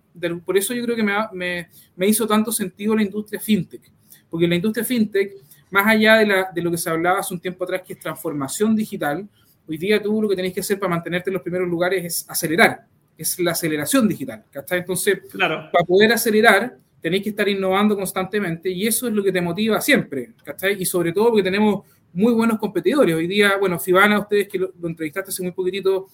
por 0.44 0.56
eso 0.56 0.72
yo 0.74 0.84
creo 0.84 0.96
que 0.96 1.02
me, 1.02 1.12
me, 1.32 1.68
me 1.96 2.06
hizo 2.06 2.26
tanto 2.26 2.52
sentido 2.52 2.94
la 2.94 3.02
industria 3.02 3.40
fintech, 3.40 3.82
porque 4.30 4.46
la 4.46 4.54
industria 4.54 4.84
fintech, 4.84 5.34
más 5.70 5.86
allá 5.86 6.16
de, 6.16 6.26
la, 6.26 6.50
de 6.54 6.62
lo 6.62 6.70
que 6.70 6.78
se 6.78 6.90
hablaba 6.90 7.20
hace 7.20 7.34
un 7.34 7.40
tiempo 7.40 7.64
atrás, 7.64 7.82
que 7.86 7.94
es 7.94 7.98
transformación 7.98 8.76
digital, 8.76 9.28
hoy 9.66 9.78
día 9.78 10.02
tú 10.02 10.20
lo 10.20 10.28
que 10.28 10.36
tenés 10.36 10.52
que 10.52 10.60
hacer 10.60 10.78
para 10.78 10.90
mantenerte 10.90 11.30
en 11.30 11.34
los 11.34 11.42
primeros 11.42 11.68
lugares 11.68 12.04
es 12.04 12.30
acelerar, 12.30 12.86
es 13.16 13.38
la 13.40 13.52
aceleración 13.52 14.08
digital, 14.08 14.44
¿cachai? 14.50 14.80
Entonces, 14.80 15.20
claro. 15.30 15.68
para 15.72 15.84
poder 15.84 16.12
acelerar, 16.12 16.76
tenéis 17.00 17.24
que 17.24 17.30
estar 17.30 17.48
innovando 17.48 17.96
constantemente 17.96 18.70
y 18.70 18.86
eso 18.86 19.08
es 19.08 19.12
lo 19.12 19.22
que 19.24 19.32
te 19.32 19.40
motiva 19.40 19.80
siempre, 19.80 20.32
¿cachai? 20.44 20.80
Y 20.80 20.86
sobre 20.86 21.12
todo 21.12 21.30
porque 21.30 21.42
tenemos 21.42 21.84
muy 22.12 22.32
buenos 22.32 22.58
competidores. 22.58 23.14
Hoy 23.14 23.26
día, 23.26 23.56
bueno, 23.58 23.78
Fibana, 23.78 24.20
ustedes 24.20 24.48
que 24.48 24.58
lo, 24.58 24.72
entrevistaste 24.84 25.30
hace 25.30 25.42
muy 25.42 25.52
poquitito, 25.52 26.08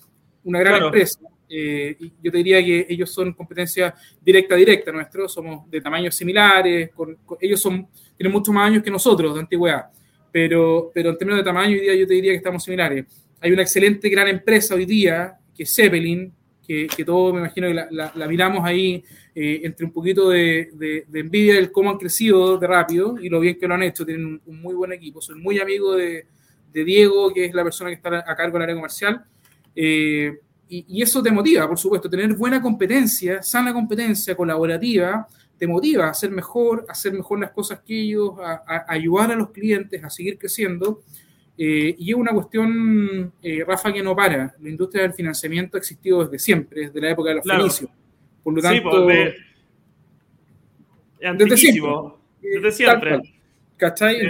una 0.48 0.60
gran 0.60 0.82
empresa. 0.82 1.20
Eh, 1.50 1.96
y 1.98 2.12
yo 2.22 2.30
te 2.30 2.38
diría 2.38 2.62
que 2.62 2.86
ellos 2.88 3.10
son 3.10 3.32
competencia 3.32 3.94
directa 4.20 4.54
directa 4.54 4.92
nuestros, 4.92 5.32
somos 5.32 5.70
de 5.70 5.80
tamaños 5.80 6.14
similares, 6.14 6.90
ellos 7.40 7.60
son, 7.60 7.88
tienen 8.16 8.32
muchos 8.32 8.54
más 8.54 8.66
años 8.68 8.82
que 8.82 8.90
nosotros 8.90 9.32
de 9.32 9.40
antigüedad, 9.40 9.86
pero, 10.30 10.90
pero 10.92 11.10
en 11.10 11.16
términos 11.16 11.38
de 11.38 11.44
tamaño 11.44 11.70
hoy 11.70 11.80
día 11.80 11.94
yo 11.94 12.06
te 12.06 12.14
diría 12.14 12.32
que 12.32 12.36
estamos 12.36 12.62
similares. 12.62 13.06
Hay 13.40 13.52
una 13.52 13.62
excelente 13.62 14.10
gran 14.10 14.28
empresa 14.28 14.74
hoy 14.74 14.84
día, 14.84 15.38
que 15.54 15.62
es 15.62 15.74
Zeppelin, 15.74 16.32
que, 16.66 16.86
que 16.86 17.02
todos 17.02 17.32
me 17.32 17.40
imagino 17.40 17.68
que 17.68 17.74
la, 17.74 18.12
la, 18.14 18.28
miramos 18.28 18.62
ahí 18.62 19.02
eh, 19.34 19.60
entre 19.64 19.86
un 19.86 19.92
poquito 19.92 20.28
de, 20.28 20.68
de, 20.74 21.20
envidia 21.20 21.54
del 21.54 21.72
cómo 21.72 21.90
han 21.90 21.96
crecido 21.96 22.58
de 22.58 22.66
rápido 22.66 23.16
y 23.18 23.30
lo 23.30 23.40
bien 23.40 23.58
que 23.58 23.66
lo 23.66 23.74
han 23.74 23.84
hecho. 23.84 24.04
Tienen 24.04 24.38
un, 24.44 24.60
muy 24.60 24.74
buen 24.74 24.92
equipo. 24.92 25.22
Soy 25.22 25.40
muy 25.40 25.58
amigo 25.58 25.94
de, 25.94 26.26
de, 26.70 26.84
Diego, 26.84 27.32
que 27.32 27.46
es 27.46 27.54
la 27.54 27.64
persona 27.64 27.88
que 27.88 27.94
está 27.94 28.18
a 28.18 28.36
cargo 28.36 28.54
del 28.54 28.64
área 28.64 28.74
comercial. 28.74 29.24
Eh, 29.80 30.40
y, 30.68 30.84
y, 30.88 31.02
eso 31.02 31.22
te 31.22 31.30
motiva, 31.30 31.68
por 31.68 31.78
supuesto. 31.78 32.10
Tener 32.10 32.34
buena 32.34 32.60
competencia, 32.60 33.40
sana 33.42 33.72
competencia, 33.72 34.34
colaborativa, 34.36 35.28
te 35.56 35.68
motiva 35.68 36.06
a 36.06 36.10
hacer 36.10 36.32
mejor, 36.32 36.84
a 36.88 36.92
hacer 36.92 37.12
mejor 37.12 37.38
las 37.38 37.52
cosas 37.52 37.80
que 37.86 38.00
ellos, 38.00 38.32
a, 38.40 38.64
a 38.66 38.84
ayudar 38.88 39.30
a 39.30 39.36
los 39.36 39.50
clientes 39.50 40.02
a 40.02 40.10
seguir 40.10 40.36
creciendo. 40.36 41.02
Eh, 41.56 41.94
y 41.96 42.10
es 42.10 42.16
una 42.16 42.32
cuestión, 42.32 43.32
eh, 43.40 43.64
Rafa, 43.64 43.92
que 43.92 44.02
no 44.02 44.16
para. 44.16 44.54
La 44.60 44.68
industria 44.68 45.02
del 45.02 45.12
financiamiento 45.12 45.76
ha 45.76 45.80
existido 45.80 46.24
desde 46.24 46.40
siempre, 46.40 46.82
desde 46.82 47.00
la 47.00 47.10
época 47.10 47.28
de 47.30 47.36
los 47.36 47.44
fenicios. 47.44 47.90
Por 48.42 48.54
lo 48.54 48.62
tanto. 48.62 49.08
Sí, 49.08 49.14
desde 51.20 51.56
siempre. 51.56 51.90
Desde 52.40 52.72
siempre. 52.72 53.20
¿Cachai? 53.76 54.20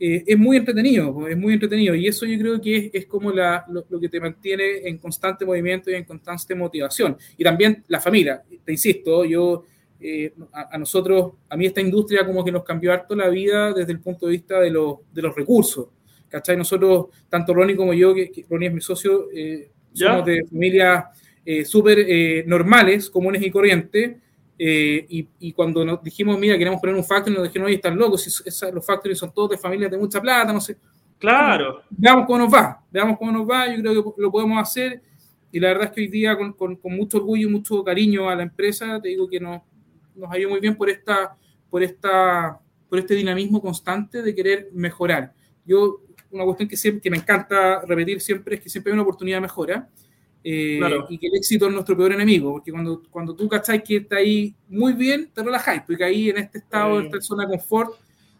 Eh, 0.00 0.24
es 0.26 0.38
muy 0.38 0.56
entretenido, 0.56 1.28
es 1.28 1.36
muy 1.36 1.52
entretenido. 1.52 1.94
Y 1.94 2.06
eso 2.06 2.26
yo 2.26 2.38
creo 2.38 2.60
que 2.60 2.76
es, 2.76 2.90
es 2.92 3.06
como 3.06 3.30
la, 3.30 3.64
lo, 3.68 4.00
que 4.00 4.08
te 4.08 4.18
mantiene 4.18 4.88
en 4.88 4.98
constante 4.98 5.44
movimiento 5.44 5.90
y 5.90 5.94
en 5.94 6.04
constante 6.04 6.54
motivación. 6.54 7.16
Y 7.36 7.44
también 7.44 7.84
la 7.88 8.00
familia. 8.00 8.42
Te 8.64 8.72
insisto, 8.72 9.24
yo. 9.24 9.64
a, 10.52 10.74
a, 10.74 10.78
nosotros, 10.78 11.34
a 11.48 11.56
mí 11.56 11.66
esta 11.66 11.82
industria 11.82 12.24
como 12.26 12.42
que 12.42 12.50
nos 12.50 12.64
cambió 12.64 12.92
harto 12.92 13.14
la 13.14 13.28
vida 13.28 13.72
desde 13.74 13.92
el 13.92 14.00
punto 14.00 14.26
de 14.26 14.32
vista 14.32 14.58
de, 14.58 14.70
los, 14.70 14.98
de 15.12 15.22
los 15.22 15.36
recursos. 15.36 15.88
¿cachai? 16.30 16.56
Nosotros, 16.56 17.06
tanto 17.28 17.52
Ronnie 17.52 17.76
como 17.76 17.92
yo, 17.92 18.14
que, 18.14 18.46
Ronnie 18.48 18.68
es 18.68 18.74
mi 18.74 18.80
socio, 18.80 19.28
eh, 19.34 19.70
somos 19.92 20.24
de 20.24 20.44
familias 20.48 21.04
eh, 21.44 21.64
súper 21.64 21.98
eh, 21.98 22.44
normales, 22.46 23.10
comunes 23.10 23.42
y 23.42 23.50
corrientes. 23.50 24.16
Y, 24.62 25.26
y, 25.38 25.52
cuando 25.52 25.82
nos 25.86 26.02
dijimos, 26.02 26.38
mira, 26.38 26.58
queremos 26.58 26.80
poner 26.80 26.94
un 26.94 27.04
factory, 27.04 27.34
nos 27.34 27.44
dijeron, 27.44 27.66
oye, 27.66 27.76
están 27.76 27.96
locos, 27.96 28.22
si 28.22 28.66
los 28.72 28.84
factories 28.84 29.18
son 29.18 29.32
todos 29.32 29.50
de 29.50 29.56
familias 29.56 29.90
de 29.90 29.96
mucha 29.96 30.20
plata, 30.20 30.52
no 30.52 30.60
sé. 30.60 30.76
Claro. 31.18 31.80
Veamos 31.88 32.26
cómo 32.26 32.40
nos 32.40 32.52
va, 32.52 32.84
veamos 32.90 33.16
cómo 33.18 33.32
nos 33.32 33.48
va, 33.48 33.74
yo 33.74 33.80
creo 33.80 34.14
que 34.14 34.20
lo 34.20 34.30
podemos 34.30 34.60
hacer. 34.60 35.00
Y 35.50 35.60
la 35.60 35.68
verdad 35.68 35.84
es 35.86 35.92
que 35.92 36.02
hoy 36.02 36.08
día, 36.08 36.36
con, 36.36 36.52
con, 36.52 36.76
con 36.76 36.94
mucho 36.94 37.16
orgullo 37.16 37.48
y 37.48 37.50
mucho 37.50 37.82
cariño 37.82 38.28
a 38.28 38.34
la 38.34 38.42
empresa, 38.42 39.00
te 39.00 39.08
digo 39.08 39.26
que 39.26 39.40
nos, 39.40 39.62
nos 40.14 40.30
ha 40.30 40.38
ido 40.38 40.50
muy 40.50 40.60
bien 40.60 40.76
por, 40.76 40.90
esta, 40.90 41.34
por, 41.70 41.82
esta, 41.82 42.60
por 42.90 42.98
este 42.98 43.14
dinamismo 43.14 43.62
constante 43.62 44.20
de 44.20 44.34
querer 44.34 44.68
mejorar. 44.74 45.32
Yo 45.64 46.02
una 46.30 46.44
cuestión 46.44 46.68
que, 46.68 46.76
siempre, 46.76 47.00
que 47.00 47.10
me 47.10 47.16
encanta 47.16 47.80
repetir 47.86 48.20
siempre 48.20 48.56
es 48.56 48.60
que 48.60 48.68
siempre 48.68 48.92
hay 48.92 48.94
una 48.94 49.04
oportunidad 49.04 49.38
de 49.38 49.42
mejora 49.42 49.88
eh, 50.42 50.80
y 51.08 51.18
que 51.18 51.26
el 51.26 51.36
éxito 51.36 51.66
es 51.66 51.72
nuestro 51.72 51.96
peor 51.96 52.12
enemigo, 52.12 52.52
porque 52.52 52.70
cuando, 52.70 53.02
cuando 53.10 53.34
tú 53.34 53.48
cacháis 53.48 53.82
que 53.82 53.96
está 53.96 54.16
ahí 54.16 54.54
muy 54.68 54.94
bien, 54.94 55.30
te 55.32 55.42
relajáis, 55.42 55.82
porque 55.86 56.04
ahí 56.04 56.30
en 56.30 56.38
este 56.38 56.58
estado, 56.58 57.00
en 57.00 57.06
esta 57.06 57.20
zona 57.20 57.44
de 57.44 57.50
confort 57.50 57.94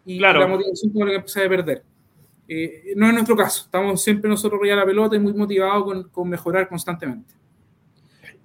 y 0.05 0.19
la 0.19 0.47
motivación 0.47 0.91
como 0.91 1.05
la 1.05 1.11
que 1.11 1.17
empieza 1.17 1.45
a 1.45 1.49
perder. 1.49 1.83
Eh, 2.47 2.93
no 2.95 3.07
es 3.07 3.13
nuestro 3.13 3.35
caso, 3.35 3.63
estamos 3.65 4.01
siempre 4.01 4.29
nosotros 4.29 4.59
a 4.63 4.75
la 4.75 4.85
pelota 4.85 5.15
y 5.15 5.19
muy 5.19 5.33
motivados 5.33 5.83
con, 5.83 6.03
con 6.09 6.29
mejorar 6.29 6.67
constantemente. 6.67 7.35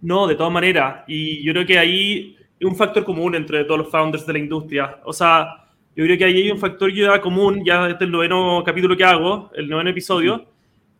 No, 0.00 0.26
de 0.26 0.34
todas 0.34 0.52
maneras, 0.52 1.04
y 1.08 1.42
yo 1.42 1.52
creo 1.52 1.66
que 1.66 1.78
ahí 1.78 2.36
es 2.60 2.66
un 2.66 2.76
factor 2.76 3.04
común 3.04 3.34
entre 3.34 3.64
todos 3.64 3.78
los 3.78 3.90
founders 3.90 4.26
de 4.26 4.32
la 4.34 4.38
industria. 4.38 5.00
O 5.04 5.12
sea, 5.12 5.66
yo 5.96 6.04
creo 6.04 6.18
que 6.18 6.24
ahí 6.24 6.42
hay 6.42 6.50
un 6.50 6.58
factor 6.58 6.92
da 6.94 7.20
común, 7.20 7.64
ya 7.64 7.88
este 7.88 8.04
es 8.04 8.08
el 8.08 8.12
noveno 8.12 8.62
capítulo 8.64 8.96
que 8.96 9.04
hago, 9.04 9.50
el 9.54 9.68
noveno 9.68 9.90
episodio, 9.90 10.46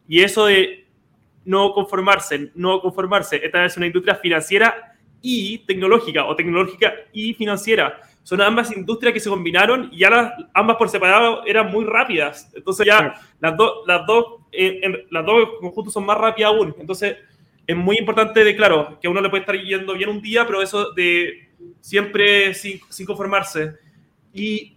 y 0.08 0.20
eso 0.20 0.46
de 0.46 0.85
no 1.46 1.72
conformarse, 1.72 2.50
no 2.54 2.80
conformarse. 2.80 3.40
Esta 3.42 3.64
es 3.64 3.76
una 3.78 3.86
industria 3.86 4.16
financiera 4.16 4.94
y 5.22 5.58
tecnológica, 5.58 6.26
o 6.26 6.36
tecnológica 6.36 6.92
y 7.12 7.32
financiera. 7.32 8.00
Son 8.22 8.40
ambas 8.42 8.76
industrias 8.76 9.14
que 9.14 9.20
se 9.20 9.30
combinaron 9.30 9.88
y 9.92 10.00
ya 10.00 10.10
las, 10.10 10.32
ambas 10.52 10.76
por 10.76 10.90
separado 10.90 11.44
eran 11.46 11.70
muy 11.70 11.84
rápidas. 11.84 12.52
Entonces 12.54 12.86
ya 12.86 13.14
las, 13.40 13.56
dos 13.56 13.86
las, 13.86 14.06
dos, 14.06 14.42
en, 14.52 15.06
las 15.10 15.24
dos 15.24 15.48
conjuntos 15.60 15.94
son 15.94 16.04
más 16.04 16.18
rápidas 16.18 16.50
aún. 16.50 16.74
Entonces 16.78 17.16
es 17.66 17.76
muy 17.76 17.96
importante, 17.96 18.44
de, 18.44 18.54
claro, 18.54 18.98
que 19.00 19.08
a 19.08 19.10
uno 19.10 19.20
le 19.20 19.30
puede 19.30 19.40
estar 19.40 19.56
yendo 19.56 19.94
bien 19.94 20.10
un 20.10 20.20
día, 20.20 20.46
pero 20.46 20.60
eso 20.60 20.92
de 20.92 21.48
siempre 21.80 22.52
sin, 22.52 22.80
sin 22.90 23.06
conformarse. 23.06 23.74
Y 24.32 24.76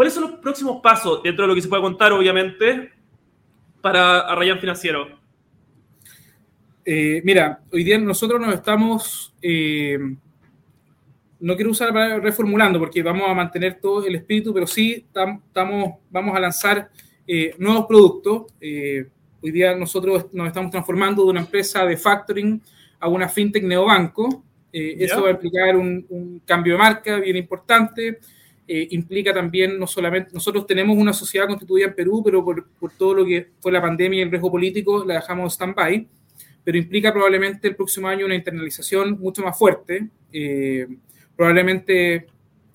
¿Cuáles 0.00 0.14
son 0.14 0.30
los 0.30 0.40
próximos 0.40 0.80
pasos 0.80 1.22
dentro 1.22 1.44
de 1.44 1.48
lo 1.48 1.54
que 1.54 1.60
se 1.60 1.68
puede 1.68 1.82
contar, 1.82 2.10
obviamente, 2.12 2.90
para 3.82 4.20
Arrayan 4.20 4.58
Financiero? 4.58 5.19
Eh, 6.92 7.22
mira, 7.24 7.60
hoy 7.70 7.84
día 7.84 7.98
nosotros 7.98 8.40
nos 8.40 8.52
estamos, 8.52 9.32
eh, 9.40 9.96
no 11.38 11.54
quiero 11.54 11.70
usar 11.70 11.92
para 11.92 12.18
reformulando 12.18 12.80
porque 12.80 13.00
vamos 13.00 13.30
a 13.30 13.32
mantener 13.34 13.78
todo 13.80 14.04
el 14.04 14.16
espíritu, 14.16 14.52
pero 14.52 14.66
sí 14.66 15.06
estamos, 15.06 15.94
vamos 16.10 16.36
a 16.36 16.40
lanzar 16.40 16.90
eh, 17.28 17.54
nuevos 17.58 17.86
productos. 17.86 18.46
hoy 18.60 19.50
día 19.52 19.76
nosotros 19.76 20.26
nos 20.32 20.48
estamos 20.48 20.72
transformando 20.72 21.22
de 21.22 21.30
una 21.30 21.40
empresa 21.42 21.86
de 21.86 21.96
factoring 21.96 22.60
a 22.98 23.06
una 23.06 23.28
fintech 23.28 23.62
neobanco. 23.62 24.42
eso 24.72 25.22
va 25.22 25.28
a 25.28 25.30
implicar 25.30 25.76
un, 25.76 26.04
un, 26.08 26.42
cambio 26.44 26.72
de 26.72 26.78
marca 26.80 27.20
bien 27.20 27.36
importante. 27.36 28.18
Eh, 28.66 28.86
implica 28.90 29.32
también 29.32 29.78
no 29.78 29.86
solamente, 29.86 30.30
nosotros 30.32 30.64
tenemos 30.64 30.96
una 30.96 31.12
sociedad 31.12 31.48
constituida 31.48 31.86
en 31.86 31.94
Perú, 31.94 32.22
pero 32.24 32.44
por, 32.44 32.68
por 32.80 32.92
todo 32.92 33.14
lo 33.14 33.24
que 33.24 33.48
fue 33.58 33.72
la 33.72 33.80
pandemia 33.80 34.20
y 34.20 34.22
el 34.22 34.30
riesgo 34.30 34.48
político 34.48 35.04
la 35.04 35.14
dejamos 35.14 35.54
stand-by, 35.54 36.06
pero 36.64 36.78
implica 36.78 37.12
probablemente 37.12 37.68
el 37.68 37.76
próximo 37.76 38.08
año 38.08 38.26
una 38.26 38.34
internalización 38.34 39.18
mucho 39.18 39.42
más 39.42 39.58
fuerte. 39.58 40.08
Eh, 40.32 40.86
probablemente 41.36 42.26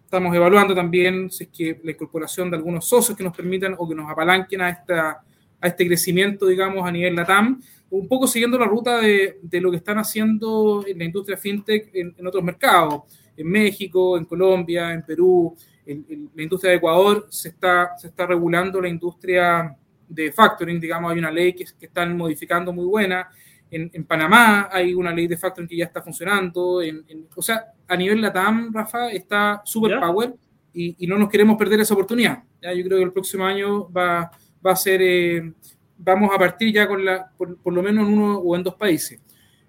estamos 0.04 0.36
evaluando 0.36 0.74
también 0.74 1.30
si 1.30 1.45
es 1.45 1.50
que 1.50 1.80
la 1.84 1.91
incorporación 1.91 2.50
de 2.50 2.58
algunos 2.58 2.88
socios 2.88 3.17
que 3.17 3.24
nos 3.24 3.36
permitan 3.36 3.76
o 3.78 3.88
que 3.88 3.95
nos 3.95 4.10
apalanquen 4.10 4.62
a, 4.62 4.69
esta, 4.69 5.24
a 5.60 5.67
este 5.67 5.88
crecimiento, 5.88 6.48
digamos, 6.48 6.88
a 6.88 6.91
nivel 6.91 7.15
LATAM, 7.15 7.62
un 7.89 8.08
poco 8.08 8.28
siguiendo 8.28 8.58
la 8.58 8.65
ruta 8.65 9.00
de, 9.00 9.39
de 9.41 9.62
lo 9.62 9.71
que 9.71 9.78
están 9.78 9.98
haciendo 9.98 10.84
en 10.88 10.98
la 10.98 11.06
industria 11.06 11.38
fintech 11.38 11.89
en, 11.93 12.15
en 12.17 12.28
otros 12.28 12.43
mercados, 12.43 13.04
en 13.38 13.48
México, 13.50 14.17
en 14.17 14.26
Colombia, 14.26 14.93
en 14.93 15.04
Perú, 15.04 15.56
en, 15.86 16.30
la 16.34 16.43
industria 16.43 16.71
de 16.71 16.78
Ecuador 16.78 17.28
se 17.30 17.50
está, 17.50 17.91
se 17.98 18.08
está 18.08 18.26
regulando 18.26 18.82
la 18.82 18.89
industria 18.89 19.76
de 20.08 20.32
factoring, 20.32 20.80
digamos, 20.80 21.12
hay 21.12 21.19
una 21.19 21.32
ley 21.32 21.54
que, 21.54 21.65
que 21.80 21.86
están 21.88 22.15
modificando 22.15 22.71
muy 22.71 22.86
buena. 22.86 23.30
En, 23.71 23.89
en, 23.93 24.04
Panamá 24.06 24.69
hay 24.71 24.93
una 24.93 25.12
ley 25.13 25.28
de 25.28 25.37
factoring 25.37 25.67
que 25.67 25.77
ya 25.77 25.85
está 25.85 26.02
funcionando. 26.02 26.81
En, 26.81 27.04
o 27.35 27.42
sea, 27.42 27.73
a 27.87 27.96
nivel 27.96 28.21
LATAM, 28.21 28.73
Rafa, 28.73 29.10
está 29.12 29.62
super 29.65 30.00
power 30.00 30.33
y, 30.73 30.96
y, 31.00 31.08
no 31.08 31.17
nos 31.17 31.29
queremos 31.29 31.58
perder 31.58 31.79
esa 31.79 31.94
oportunidad. 31.94 32.44
¿ya? 32.62 32.73
Yo 32.73 32.83
creo 32.83 32.98
que 33.00 33.04
el 33.04 33.12
próximo 33.12 33.46
año 33.46 33.92
va, 33.92 34.31
va 34.65 34.71
a 34.71 34.75
ser, 34.75 35.02
eh, 35.02 35.54
vamos 35.98 36.31
a 36.33 36.37
partir 36.37 36.73
ya 36.73 36.87
con 36.87 37.04
la, 37.04 37.29
por, 37.37 37.58
por, 37.58 37.73
lo 37.73 37.81
menos 37.81 38.08
en 38.08 38.13
uno 38.13 38.37
o 38.37 38.56
en 38.56 38.63
dos 38.63 38.75
países. 38.75 39.19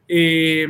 Eh, 0.07 0.67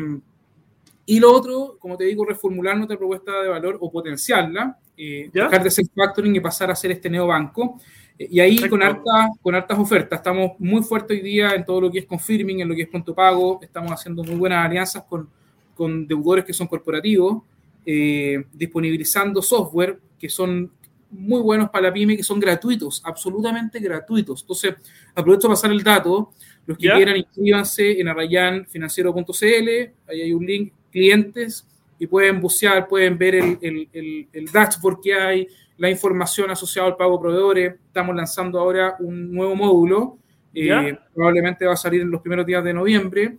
y 1.04 1.20
lo 1.20 1.32
otro, 1.32 1.76
como 1.78 1.96
te 1.96 2.04
digo, 2.04 2.24
reformular 2.24 2.76
nuestra 2.76 2.96
propuesta 2.96 3.42
de 3.42 3.48
valor 3.48 3.78
o 3.80 3.90
potenciarla 3.90 4.78
eh, 4.96 5.28
dejar 5.32 5.62
de 5.62 5.70
ser 5.70 5.84
factoring 5.94 6.36
y 6.36 6.40
pasar 6.40 6.70
a 6.70 6.74
ser 6.74 6.90
este 6.92 7.10
neobanco. 7.10 7.78
Eh, 7.78 8.05
y 8.18 8.40
ahí 8.40 8.56
con, 8.68 8.82
harta, 8.82 9.30
con 9.42 9.54
hartas 9.54 9.78
ofertas. 9.78 10.18
Estamos 10.18 10.52
muy 10.58 10.82
fuertes 10.82 11.18
hoy 11.18 11.22
día 11.22 11.50
en 11.50 11.64
todo 11.64 11.82
lo 11.82 11.90
que 11.90 12.00
es 12.00 12.06
confirming, 12.06 12.60
en 12.60 12.68
lo 12.68 12.74
que 12.74 12.82
es 12.82 12.88
pronto 12.88 13.14
pago. 13.14 13.58
Estamos 13.62 13.92
haciendo 13.92 14.24
muy 14.24 14.36
buenas 14.36 14.64
alianzas 14.64 15.04
con, 15.04 15.28
con 15.74 16.06
deudores 16.06 16.44
que 16.44 16.52
son 16.52 16.66
corporativos. 16.66 17.42
eh, 17.84 18.44
disponibilizando 18.52 19.40
software 19.40 20.00
que 20.18 20.28
son 20.28 20.72
muy 21.10 21.40
buenos 21.40 21.70
para 21.70 21.88
la 21.88 21.92
pyme, 21.92 22.16
que 22.16 22.22
son 22.22 22.40
gratuitos, 22.40 23.00
absolutamente 23.04 23.78
gratuitos. 23.78 24.42
Entonces, 24.42 24.74
aprovecho 25.14 25.42
para 25.42 25.54
pasar 25.54 25.70
el 25.70 25.82
dato. 25.82 26.32
Los 26.66 26.76
que 26.78 26.90
quieran, 26.90 27.16
inscríbanse 27.16 28.00
en 28.00 28.08
arrayanfinanciero.cl, 28.08 29.68
ahí 30.08 30.20
hay 30.20 30.32
un 30.32 30.44
link, 30.44 30.72
clientes, 30.90 31.64
y 31.98 32.06
pueden 32.08 32.40
bucear, 32.40 32.88
pueden 32.88 33.16
ver 33.16 33.36
el, 33.36 33.88
el, 34.32 34.46
dashboard 34.52 35.00
que 35.00 35.14
hay, 35.14 35.48
la 35.78 35.90
información 35.90 36.50
asociada 36.50 36.88
al 36.88 36.96
pago 36.96 37.20
proveedores. 37.20 37.74
Estamos 37.86 38.14
lanzando 38.14 38.58
ahora 38.58 38.96
un 38.98 39.32
nuevo 39.32 39.54
módulo, 39.54 40.18
eh, 40.54 40.96
probablemente 41.14 41.66
va 41.66 41.74
a 41.74 41.76
salir 41.76 42.00
en 42.00 42.10
los 42.10 42.20
primeros 42.20 42.46
días 42.46 42.64
de 42.64 42.72
noviembre, 42.72 43.36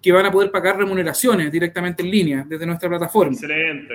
que 0.00 0.12
van 0.12 0.26
a 0.26 0.30
poder 0.30 0.50
pagar 0.50 0.78
remuneraciones 0.78 1.50
directamente 1.50 2.02
en 2.02 2.10
línea 2.10 2.46
desde 2.48 2.64
nuestra 2.66 2.88
plataforma. 2.88 3.32
Excelente. 3.32 3.94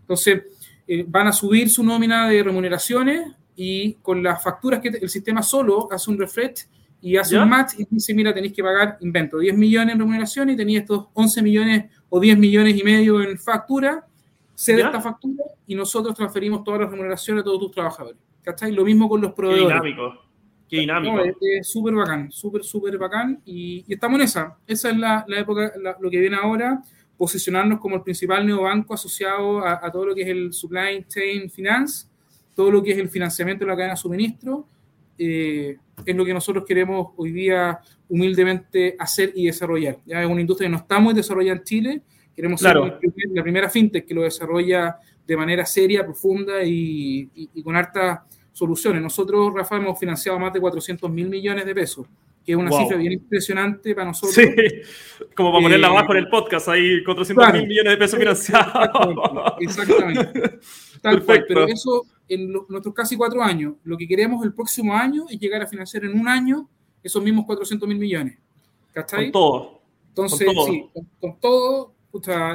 Entonces, 0.00 0.42
eh, 0.86 1.04
van 1.08 1.28
a 1.28 1.32
subir 1.32 1.70
su 1.70 1.82
nómina 1.82 2.28
de 2.28 2.42
remuneraciones 2.42 3.32
y 3.56 3.94
con 3.94 4.22
las 4.22 4.42
facturas 4.42 4.80
que 4.80 4.88
el 4.88 5.08
sistema 5.08 5.42
solo 5.42 5.88
hace 5.90 6.10
un 6.10 6.18
refresh 6.18 6.66
y 7.00 7.16
hace 7.16 7.38
un 7.38 7.48
match 7.48 7.74
y 7.78 7.86
dice, 7.90 8.14
mira, 8.14 8.32
tenéis 8.32 8.52
que 8.52 8.62
pagar, 8.62 8.96
invento, 9.00 9.38
10 9.38 9.56
millones 9.56 9.92
en 9.92 9.98
remuneración 9.98 10.50
y 10.50 10.56
tenéis 10.56 10.80
estos 10.80 11.08
11 11.12 11.42
millones 11.42 11.84
o 12.08 12.18
10 12.18 12.38
millones 12.38 12.78
y 12.78 12.82
medio 12.82 13.22
en 13.22 13.38
factura, 13.38 14.06
cede 14.54 14.82
esta 14.82 15.00
factura 15.00 15.44
y 15.66 15.74
nosotros 15.74 16.14
transferimos 16.14 16.64
todas 16.64 16.80
las 16.80 16.90
remuneraciones 16.90 17.42
a 17.42 17.44
todos 17.44 17.60
tus 17.60 17.70
trabajadores. 17.72 18.18
¿Cachai? 18.42 18.72
Lo 18.72 18.84
mismo 18.84 19.08
con 19.08 19.20
los 19.20 19.32
proveedores. 19.32 19.80
Qué 19.80 19.88
dinámico. 19.88 20.24
Qué 20.68 20.76
dinámico. 20.80 21.20
es 21.20 21.68
súper 21.68 21.94
bacán, 21.94 22.30
súper, 22.30 22.62
súper 22.62 22.98
bacán. 22.98 23.40
Y, 23.44 23.84
estamos 23.88 24.18
en 24.18 24.24
esa. 24.24 24.58
Esa 24.66 24.90
es 24.90 24.96
la, 24.96 25.24
época, 25.28 25.72
lo 26.00 26.10
que 26.10 26.20
viene 26.20 26.36
ahora 26.36 26.82
posicionarnos 27.16 27.78
como 27.80 27.96
el 27.96 28.02
principal 28.02 28.44
neobanco 28.46 28.94
asociado 28.94 29.64
a, 29.64 29.90
todo 29.90 30.06
lo 30.06 30.14
que 30.14 30.22
es 30.22 30.28
el 30.28 30.52
supply 30.52 31.04
chain 31.08 31.48
finance, 31.48 32.08
todo 32.54 32.70
lo 32.70 32.82
que 32.82 32.92
es 32.92 32.98
el 32.98 33.08
financiamiento 33.08 33.64
de 33.64 33.70
la 33.70 33.76
cadena 33.76 33.94
de 33.94 34.00
suministro, 34.00 34.66
eh, 35.16 35.76
es 36.04 36.16
lo 36.16 36.24
que 36.24 36.34
nosotros 36.34 36.64
queremos 36.66 37.12
hoy 37.16 37.30
día 37.30 37.78
humildemente 38.08 38.96
hacer 38.98 39.32
y 39.34 39.46
desarrollar. 39.46 39.98
Ya 40.04 40.22
es 40.22 40.28
una 40.28 40.40
industria 40.40 40.66
que 40.66 40.72
no 40.72 40.78
está 40.78 40.98
muy 40.98 41.14
desarrollada 41.14 41.58
en 41.58 41.64
Chile, 41.64 42.02
queremos 42.34 42.60
ser 42.60 42.76
la 42.76 43.42
primera 43.42 43.68
fintech 43.68 44.06
que 44.06 44.14
lo 44.14 44.22
desarrolla 44.22 44.96
de 45.26 45.36
manera 45.36 45.64
seria, 45.64 46.04
profunda 46.04 46.62
y, 46.62 47.30
y 47.34 47.62
con 47.62 47.76
hartas 47.76 48.20
soluciones. 48.52 49.02
Nosotros, 49.02 49.52
Rafa, 49.54 49.76
hemos 49.76 49.98
financiado 49.98 50.38
más 50.38 50.52
de 50.52 50.60
400 50.60 51.10
mil 51.10 51.28
millones 51.28 51.64
de 51.64 51.74
pesos 51.74 52.06
que 52.44 52.52
es 52.52 52.58
una 52.58 52.70
cifra 52.70 52.96
bien 52.96 53.12
impresionante 53.12 53.94
para 53.94 54.08
nosotros. 54.08 54.34
Sí, 54.34 54.44
como 55.34 55.50
para 55.50 55.62
ponerla 55.62 55.86
eh, 55.88 55.90
abajo 55.90 56.12
en 56.12 56.18
el 56.18 56.28
podcast, 56.28 56.68
hay 56.68 57.02
400 57.02 57.52
mil 57.54 57.66
millones 57.66 57.92
de 57.92 57.96
pesos 57.96 58.18
financiados. 58.18 58.90
Exactamente. 59.60 60.58
Tal 61.00 61.24
cual, 61.24 61.44
pero 61.48 61.66
eso 61.66 62.06
en 62.28 62.52
nuestros 62.68 62.94
casi 62.94 63.16
cuatro 63.16 63.42
años, 63.42 63.74
lo 63.84 63.96
que 63.96 64.06
queremos 64.06 64.44
el 64.44 64.52
próximo 64.52 64.94
año 64.94 65.24
es 65.28 65.38
llegar 65.38 65.62
a 65.62 65.66
financiar 65.66 66.04
en 66.04 66.18
un 66.18 66.28
año 66.28 66.68
esos 67.02 67.22
mismos 67.22 67.46
400 67.46 67.88
mil 67.88 67.98
millones. 67.98 68.38
¿Cachai? 68.92 69.24
Con 69.24 69.32
todo. 69.32 69.80
Entonces, 70.08 70.48
sí, 70.66 70.86
con, 71.20 71.40
todo, 71.40 71.93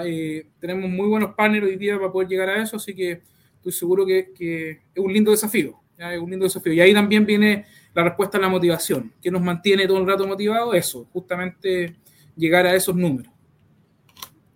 eh, 0.05 0.47
tenemos 0.59 0.89
muy 0.89 1.07
buenos 1.07 1.33
partners 1.35 1.65
hoy 1.65 1.75
día 1.75 1.97
para 1.97 2.11
poder 2.11 2.27
llegar 2.27 2.49
a 2.49 2.61
eso, 2.61 2.77
así 2.77 2.95
que 2.95 3.21
estoy 3.55 3.71
seguro 3.71 4.05
que, 4.05 4.81
es 4.93 5.03
un 5.03 5.11
lindo 5.11 5.31
desafío. 5.31 5.75
Es 5.97 6.19
un 6.19 6.29
lindo 6.29 6.45
desafío. 6.45 6.73
Y 6.73 6.79
ahí 6.79 6.93
también 6.93 7.25
viene 7.25 7.65
la 7.93 8.03
respuesta 8.03 8.37
a 8.37 8.41
la 8.41 8.47
motivación. 8.47 9.11
¿Qué 9.21 9.29
nos 9.29 9.41
mantiene 9.41 9.85
todo 9.85 9.97
el 9.97 10.07
rato 10.07 10.25
motivado? 10.25 10.73
Eso, 10.73 11.05
justamente 11.11 11.95
llegar 12.35 12.65
a 12.65 12.73
esos 12.73 12.95
números. 12.95 13.31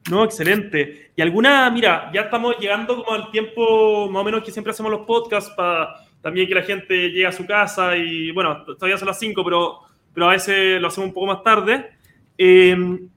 No, 0.09 0.23
excelente. 0.23 1.11
Y 1.15 1.21
alguna, 1.21 1.69
mira, 1.69 2.11
ya 2.13 2.21
estamos 2.21 2.57
llegando 2.59 3.03
como 3.03 3.11
al 3.11 3.31
tiempo 3.31 4.09
más 4.09 4.21
o 4.21 4.25
menos 4.25 4.43
que 4.43 4.51
siempre 4.51 4.71
hacemos 4.71 4.91
los 4.91 5.05
podcasts 5.05 5.51
para 5.55 5.95
también 6.21 6.47
que 6.47 6.55
la 6.55 6.63
gente 6.63 7.09
llegue 7.09 7.27
a 7.27 7.31
su 7.33 7.45
casa 7.45 7.97
y 7.97 8.31
bueno, 8.31 8.63
todavía 8.63 8.97
son 8.97 9.09
las 9.09 9.19
5, 9.19 9.43
pero, 9.43 9.79
pero 10.13 10.29
a 10.29 10.31
veces 10.31 10.81
lo 10.81 10.87
hacemos 10.87 11.09
un 11.09 11.13
poco 11.13 11.27
más 11.27 11.43
tarde. 11.43 11.89
Em, 12.37 13.09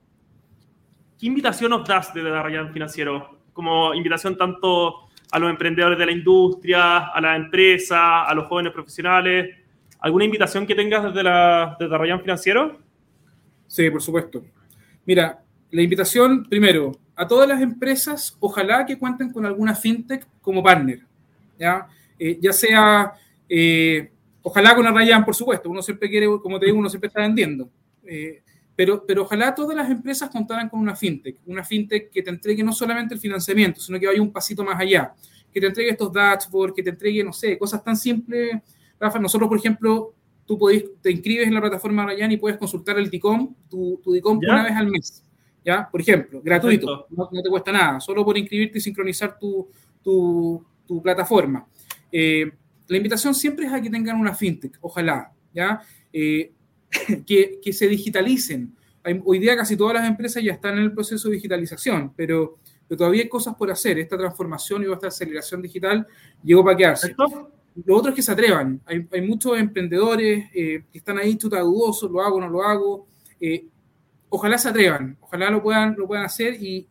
¿Qué 1.18 1.26
invitación 1.26 1.70
nos 1.70 1.88
das 1.88 2.12
desde 2.12 2.42
Ryan 2.42 2.72
Financiero? 2.72 3.38
Como 3.52 3.94
invitación 3.94 4.36
tanto 4.36 5.08
a 5.30 5.38
los 5.38 5.50
emprendedores 5.50 5.98
de 5.98 6.06
la 6.06 6.12
industria, 6.12 7.08
a 7.08 7.20
la 7.20 7.36
empresa, 7.36 8.24
a 8.24 8.34
los 8.34 8.46
jóvenes 8.46 8.72
profesionales. 8.72 9.56
¿Alguna 10.00 10.26
invitación 10.26 10.66
que 10.66 10.74
tengas 10.74 11.04
desde, 11.04 11.22
la, 11.22 11.76
desde 11.80 12.18
Financiero? 12.18 12.78
Sí, 13.66 13.90
por 13.90 14.02
supuesto. 14.02 14.44
Mira, 15.04 15.42
la 15.70 15.82
invitación, 15.82 16.44
primero, 16.44 16.92
a 17.16 17.26
todas 17.26 17.48
las 17.48 17.60
empresas, 17.60 18.36
ojalá 18.40 18.84
que 18.84 18.98
cuenten 18.98 19.32
con 19.32 19.46
alguna 19.46 19.74
fintech 19.74 20.26
como 20.40 20.62
partner. 20.62 21.00
Ya, 21.58 21.86
eh, 22.18 22.38
ya 22.40 22.52
sea, 22.52 23.12
eh, 23.48 24.10
ojalá 24.42 24.74
con 24.74 24.86
Arrayan, 24.86 25.24
por 25.24 25.34
supuesto, 25.34 25.70
uno 25.70 25.80
siempre 25.82 26.10
quiere, 26.10 26.26
como 26.42 26.58
te 26.60 26.66
digo, 26.66 26.78
uno 26.78 26.90
siempre 26.90 27.08
está 27.08 27.20
vendiendo. 27.20 27.68
Eh, 28.04 28.42
pero, 28.76 29.04
pero 29.04 29.22
ojalá 29.22 29.54
todas 29.54 29.74
las 29.74 29.90
empresas 29.90 30.30
contaran 30.30 30.68
con 30.68 30.78
una 30.78 30.94
fintech, 30.94 31.38
una 31.46 31.64
fintech 31.64 32.10
que 32.10 32.22
te 32.22 32.30
entregue 32.30 32.62
no 32.62 32.72
solamente 32.72 33.14
el 33.14 33.20
financiamiento, 33.20 33.80
sino 33.80 33.98
que 33.98 34.06
vaya 34.06 34.22
un 34.22 34.32
pasito 34.32 34.62
más 34.62 34.78
allá, 34.78 35.14
que 35.52 35.60
te 35.60 35.66
entregue 35.66 35.90
estos 35.90 36.12
dashboards, 36.12 36.74
que 36.74 36.82
te 36.82 36.90
entregue, 36.90 37.24
no 37.24 37.32
sé, 37.32 37.58
cosas 37.58 37.82
tan 37.82 37.96
simples 37.96 38.60
Rafa, 38.98 39.18
nosotros, 39.18 39.48
por 39.48 39.58
ejemplo, 39.58 40.14
tú 40.46 40.58
podés, 40.58 40.84
te 41.02 41.10
inscribes 41.10 41.46
en 41.46 41.54
la 41.54 41.60
plataforma 41.60 42.06
Ryan 42.06 42.32
y 42.32 42.36
puedes 42.36 42.58
consultar 42.58 42.98
el 42.98 43.10
DICOM, 43.10 43.54
tu, 43.68 44.00
tu 44.02 44.12
DICOM 44.12 44.38
una 44.38 44.64
vez 44.64 44.72
al 44.72 44.88
mes. 44.88 45.22
¿Ya? 45.64 45.88
Por 45.90 46.00
ejemplo, 46.00 46.40
gratuito, 46.42 47.08
no, 47.10 47.28
te 47.28 47.50
cuesta 47.50 47.72
nada, 47.72 47.98
solo 47.98 48.24
por 48.24 48.38
inscribirte 48.38 48.78
y 48.78 48.80
sincronizar 48.80 49.36
tu, 49.36 49.68
tu, 50.00 50.64
tu 50.86 51.02
plataforma. 51.02 51.66
Eh, 52.12 52.52
la 52.86 52.96
invitación 52.96 53.34
siempre 53.34 53.66
es 53.66 53.72
a 53.72 53.82
que 53.82 53.90
tengan 53.90 54.20
una 54.20 54.32
fintech, 54.32 54.78
ojalá, 54.80 55.32
¿ya? 55.52 55.82
Eh, 56.12 56.52
que, 57.26 57.60
que, 57.62 57.72
se 57.72 57.88
digitalicen. 57.88 58.74
hoy 59.24 59.38
día 59.38 59.56
casi 59.56 59.76
todas 59.76 59.94
las 59.94 60.08
empresas 60.08 60.42
ya 60.42 60.52
están 60.52 60.78
en 60.78 60.84
el 60.84 60.92
proceso 60.92 61.28
de 61.28 61.36
digitalización, 61.36 62.12
pero, 62.16 62.58
pero 62.88 62.98
todavía 62.98 63.22
hay 63.22 63.28
cosas 63.28 63.54
por 63.54 63.70
hacer. 63.70 63.98
Esta 63.98 64.16
transformación 64.16 64.82
y 64.82 64.92
esta 64.92 65.08
aceleración 65.08 65.62
digital 65.62 66.06
llegó 66.42 66.64
para 66.64 66.76
quedarse. 66.76 67.14
Lo 67.84 67.96
otro 67.96 68.10
es 68.10 68.16
que 68.16 68.22
se 68.22 68.32
atrevan. 68.32 68.80
Hay, 68.86 69.20
muchos 69.20 69.58
emprendedores 69.58 70.46
eh, 70.54 70.84
que 70.90 70.98
están 70.98 71.18
ahí 71.18 71.36
chuta 71.36 71.60
dudosos, 71.60 72.10
lo 72.10 72.22
hago, 72.22 72.40
no 72.40 72.48
lo 72.48 72.62
hago. 72.62 73.06
Eh, 73.38 73.66
ojalá 74.30 74.56
se 74.56 74.68
atrevan, 74.68 75.16
ojalá 75.20 75.50
lo 75.50 75.62
puedan, 75.62 75.94
lo 75.96 76.06
puedan 76.06 76.24
hacer 76.24 76.56
y, 76.60 76.86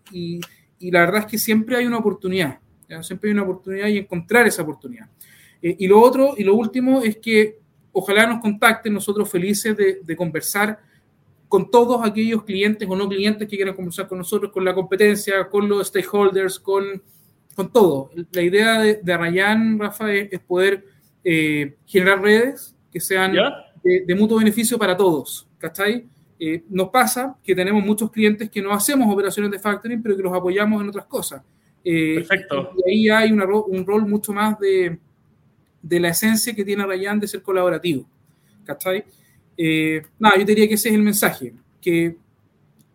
la 0.80 1.00
verdad 1.00 1.22
es 1.22 1.26
que 1.26 1.38
siempre 1.40 1.78
hay 1.78 1.86
una 1.86 1.98
oportunidad. 1.98 2.60
Siempre 3.02 3.30
hay 3.30 3.34
una 3.34 3.44
oportunidad 3.44 3.88
y 3.88 3.98
encontrar 3.98 4.46
esa 4.46 4.62
oportunidad. 4.62 5.10
Eh, 5.60 5.76
y 5.80 5.88
lo 5.88 6.00
otro 6.00 6.36
y 6.38 6.44
lo 6.44 6.54
último 6.54 7.02
es 7.02 7.18
que 7.18 7.58
ojalá 7.96 8.28
nos 8.28 8.42
contacten, 8.42 8.94
nosotros 8.94 9.30
felices 9.30 9.76
de, 9.76 10.02
de 10.04 10.16
conversar 10.16 10.80
con 11.48 11.72
todos 11.72 12.06
aquellos 12.06 12.44
clientes 12.44 12.88
o 12.90 12.96
no 12.96 13.08
clientes 13.08 13.48
que 13.48 13.56
quieran 13.56 13.76
conversar 13.76 14.08
con 14.08 14.18
nosotros, 14.18 14.52
con 14.52 14.64
la 14.64 14.74
competencia, 14.74 15.48
con 15.48 15.68
los 15.68 15.88
stakeholders, 15.88 16.60
con 16.60 17.02
con 17.56 17.72
todo. 17.72 18.12
La 18.32 18.42
idea 18.42 18.80
de, 18.80 19.00
de 19.02 19.14
Arrayan, 19.14 19.80
Rafa, 19.80 20.14
es, 20.14 20.40
poder 20.42 20.86
eh, 21.24 21.76
generar 21.86 22.22
redes 22.22 22.76
que 22.92 23.00
sean 23.00 23.34
de, 23.84 24.16
mutuo 24.16 24.38
beneficio 24.38 24.78
para 24.78 24.96
todos. 24.96 25.48
¿Cachai? 25.58 26.06
Eh, 26.38 26.64
nos 26.70 26.90
pasa 26.90 27.38
que 27.42 27.56
tenemos 27.56 27.84
muchos 27.84 28.12
clientes 28.12 28.50
que 28.50 28.62
no 28.62 28.74
hacemos 28.74 29.12
operaciones 29.12 29.50
de 29.52 29.58
factoring, 29.58 30.04
pero 30.04 30.18
que 30.18 30.24
los 30.24 30.34
apoyamos 30.34 30.82
en 30.82 30.90
otras 30.90 31.06
cosas. 31.06 31.42
Eh, 31.84 32.16
Perfecto. 32.16 32.72
Y 32.86 33.10
ahí 33.10 33.10
hay 33.10 33.32
un 33.32 33.86
rol 33.86 34.06
mucho 34.06 34.34
más 34.34 34.60
de, 34.60 35.00
de 35.86 36.00
la 36.00 36.10
esencia 36.10 36.56
que 36.56 36.66
tiene 36.66 36.82
Arrayan 36.82 37.20
de 37.20 37.28
ser 37.28 37.44
colaborativo. 37.44 38.10
¿Cachai? 38.64 39.06
nada, 40.20 40.38
yo 40.38 40.44
diría 40.44 40.68
que 40.68 40.74
ese 40.74 40.90
es 40.90 40.96
el 40.96 41.02
mensaje, 41.02 41.54
que, 41.80 42.18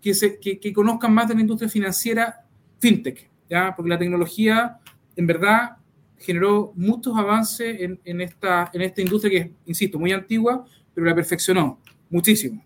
que, 0.03 0.13
se, 0.13 0.39
que, 0.39 0.59
que 0.59 0.73
conozcan 0.73 1.15
más 1.15 1.29
de 1.29 1.35
la 1.35 1.41
industria 1.41 1.71
financiera 1.71 2.45
fintech, 2.81 3.31
porque 3.77 3.89
la 3.89 3.99
tecnología, 3.99 4.79
en 5.17 5.27
verdad, 5.27 5.77
generó 6.19 6.73
muchos 6.75 7.17
avances 7.17 7.81
en, 8.05 8.21
esta, 8.21 8.71
en 8.75 8.83
esta 8.83 9.01
industria 9.01 9.31
que 9.31 9.49
es, 9.49 9.51
insisto, 9.67 9.99
muy 9.99 10.13
antigua, 10.13 10.67
pero 10.93 11.07
la 11.07 11.15
perfeccionó 11.15 11.81
muchísimo. 12.11 12.63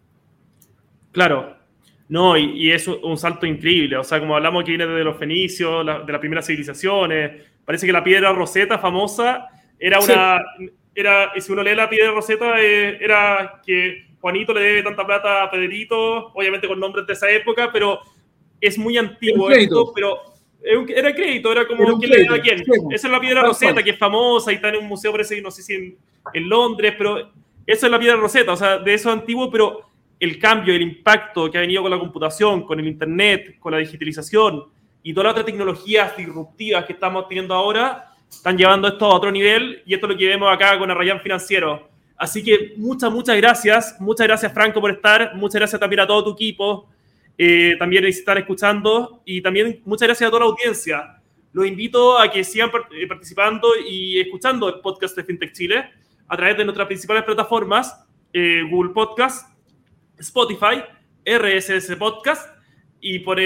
Claro, 1.13 1.57
no, 2.09 2.37
y, 2.37 2.73
es 2.73 2.89
un 2.89 3.17
salto 3.17 3.47
increíble. 3.47 3.97
O 3.97 4.05
sea, 4.05 4.19
como 4.19 4.35
hablamos 4.35 4.65
que 4.65 4.73
viene 4.73 4.87
de 4.87 5.05
los 5.05 5.19
fenicios, 5.19 5.87
de 5.87 6.13
las 6.13 6.19
primeras 6.19 6.47
civilizaciones, 6.47 7.43
parece 7.65 7.87
que 7.87 7.93
la 7.93 8.03
piedra 8.03 8.33
roseta 8.33 8.79
famosa 8.79 9.49
era 9.79 10.01
una. 10.01 10.43
Era, 10.97 11.33
si 11.41 11.51
uno 11.51 11.63
lee 11.63 11.75
la 11.75 11.91
piedra 11.91 12.13
roseta, 12.13 12.61
eh, 12.61 12.99
era 13.01 13.61
que 13.67 14.07
Juanito 14.21 14.55
le 14.55 14.61
debe 14.61 14.83
tanta 14.85 15.05
plata 15.05 15.43
a 15.43 15.51
Pedrito, 15.51 16.29
obviamente 16.33 16.69
con 16.69 16.79
nombres 16.79 17.05
de 17.05 17.15
esa 17.15 17.29
época, 17.29 17.71
pero 17.73 17.99
es 18.61 18.79
muy 18.79 18.97
antiguo 18.97 19.51
esto, 19.51 19.93
pero 19.93 20.35
era 20.65 21.15
crédito, 21.15 21.53
era 21.53 21.67
como 21.67 21.99
quién 21.99 22.11
le 22.11 22.25
da 22.25 22.37
a 22.37 22.41
quién. 22.41 22.63
Esa 22.91 23.07
es 23.07 23.13
la 23.13 23.21
piedra 23.21 23.43
roseta, 23.43 23.83
que 23.83 23.91
es 23.91 23.99
famosa 23.99 24.51
y 24.51 24.55
está 24.55 24.71
en 24.71 24.77
un 24.77 24.87
museo, 24.87 25.13
parece, 25.13 25.41
no 25.43 25.51
sé 25.51 25.63
si 25.63 25.75
en, 25.75 26.49
Londres, 26.49 26.95
pero 26.97 27.33
esa 27.67 27.87
es 27.87 27.91
la 27.93 27.99
piedra 27.99 28.17
roseta, 28.17 28.53
o 28.53 28.57
sea, 28.57 28.79
de 28.79 28.95
eso 28.95 29.11
antiguo, 29.11 29.51
pero 29.51 29.81
el 30.19 30.39
cambio, 30.39 30.75
el 30.75 30.83
impacto 30.83 31.51
que 31.51 31.59
ha 31.59 31.61
venido 31.61 31.83
con 31.83 31.91
la 31.91 31.99
computación, 31.99 32.65
con 32.65 32.81
el 32.81 32.87
Internet, 32.87 33.59
con 33.59 33.73
la 33.73 33.79
digitalización, 33.79 34.65
y 35.03 35.13
todas 35.13 35.25
las 35.25 35.33
otras 35.33 35.47
tecnologías 35.47 36.17
disruptivas 36.17 36.87
que 36.87 36.95
estamos 36.95 37.29
teniendo 37.29 37.53
ahora 37.53 38.14
están 38.31 38.59
llevando 38.59 38.89
esto 38.89 39.07
a 39.07 39.15
otro 39.15 39.31
nivel 39.31 39.83
y 39.87 39.95
esto 39.95 40.07
es 40.07 40.13
lo 40.13 40.19
que 40.19 40.29
vemos 40.29 40.53
acá 40.53 40.79
con 40.79 40.91
Arrayan 40.91 41.21
Financiero. 41.21 41.89
Así 42.17 42.43
que 42.43 42.75
muchas, 42.77 43.11
muchas 43.11 43.37
gracias. 43.37 43.97
Muchas 44.01 44.27
gracias, 44.27 44.53
Franco, 44.53 44.81
por 44.81 44.91
estar. 44.91 45.35
Muchas 45.35 45.61
gracias 45.61 45.81
también 45.81 46.01
a 46.01 46.07
todo 46.07 46.25
tu 46.25 46.33
equipo. 46.33 46.89
Eh, 47.37 47.75
también 47.79 48.05
estar 48.05 48.39
escuchando 48.39 49.23
y 49.25 49.41
también 49.41 49.83
muchas 49.85 50.07
gracias 50.07 50.29
a 50.29 50.31
toda 50.31 50.45
la 50.45 50.51
audiencia. 50.51 51.21
Los 51.53 51.67
invito 51.67 52.19
a 52.19 52.31
que 52.31 52.45
sigan 52.45 52.71
eh, 52.93 53.07
participando 53.07 53.69
y 53.89 54.21
escuchando 54.21 54.69
el 54.69 54.81
podcast 54.81 55.17
de 55.17 55.25
FinTech 55.25 55.53
Chile 55.53 55.91
a 56.29 56.37
través 56.37 56.57
de 56.57 56.65
nuestras 56.65 56.87
principales 56.87 57.25
plataformas, 57.25 58.05
eh, 58.33 58.63
Google 58.71 58.93
Podcast, 58.93 59.53
Spotify, 60.19 60.83
RSS 61.25 61.97
Podcast 61.97 62.49
y 63.01 63.19
por, 63.21 63.39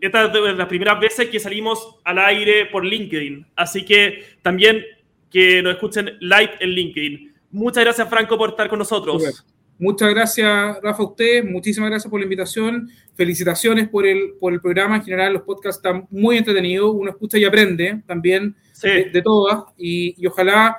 esta 0.00 0.26
es 0.26 0.32
de 0.32 0.52
las 0.54 0.68
primeras 0.68 1.00
veces 1.00 1.28
que 1.28 1.38
salimos 1.38 1.96
al 2.04 2.18
aire 2.18 2.66
por 2.66 2.84
LinkedIn. 2.84 3.46
Así 3.56 3.84
que 3.84 4.24
también 4.42 4.84
que 5.30 5.62
nos 5.62 5.74
escuchen 5.74 6.16
live 6.20 6.52
en 6.60 6.70
LinkedIn. 6.70 7.34
Muchas 7.50 7.84
gracias, 7.84 8.08
Franco, 8.08 8.36
por 8.36 8.50
estar 8.50 8.68
con 8.68 8.78
nosotros. 8.78 9.44
Muchas 9.78 10.10
gracias, 10.10 10.80
Rafa, 10.82 11.02
a 11.02 11.06
usted. 11.06 11.44
Muchísimas 11.44 11.90
gracias 11.90 12.10
por 12.10 12.18
la 12.18 12.24
invitación. 12.24 12.90
Felicitaciones 13.14 13.88
por 13.88 14.06
el, 14.06 14.34
por 14.40 14.52
el 14.52 14.60
programa. 14.60 14.96
En 14.96 15.04
general, 15.04 15.34
los 15.34 15.42
podcasts 15.42 15.78
están 15.78 16.06
muy 16.10 16.36
entretenidos. 16.36 16.92
Uno 16.92 17.10
escucha 17.10 17.38
y 17.38 17.44
aprende 17.44 18.02
también 18.04 18.56
de, 18.82 19.22
todas. 19.22 19.64
Y, 19.76 20.26
ojalá 20.26 20.76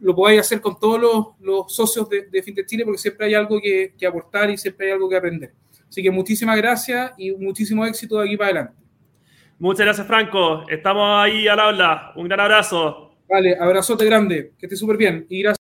lo 0.00 0.14
podáis 0.14 0.40
hacer 0.40 0.60
con 0.60 0.78
todos 0.78 1.00
los, 1.00 1.26
los 1.40 1.74
socios 1.74 2.06
de, 2.10 2.26
de, 2.26 2.42
FinTech 2.42 2.66
Chile, 2.66 2.84
porque 2.84 2.98
siempre 2.98 3.26
hay 3.26 3.34
algo 3.34 3.58
que, 3.58 3.94
que 3.98 4.06
aportar 4.06 4.50
y 4.50 4.58
siempre 4.58 4.88
hay 4.88 4.92
algo 4.92 5.08
que 5.08 5.16
aprender. 5.16 5.52
Así 5.94 6.02
que 6.02 6.10
muchísimas 6.10 6.56
gracias 6.56 7.12
y 7.16 7.30
muchísimo 7.30 7.86
éxito 7.86 8.18
de 8.18 8.26
aquí 8.26 8.36
para 8.36 8.50
adelante. 8.50 8.82
Muchas 9.60 9.86
gracias, 9.86 10.04
Franco. 10.08 10.68
Estamos 10.68 11.22
ahí 11.22 11.46
al 11.46 11.60
habla. 11.60 12.12
Un 12.16 12.26
gran 12.26 12.40
abrazo. 12.40 13.14
Vale, 13.28 13.56
abrazote 13.56 14.04
grande. 14.04 14.54
Que 14.58 14.66
esté 14.66 14.74
súper 14.74 14.96
bien. 14.96 15.24
Y 15.28 15.44
gracias. 15.44 15.64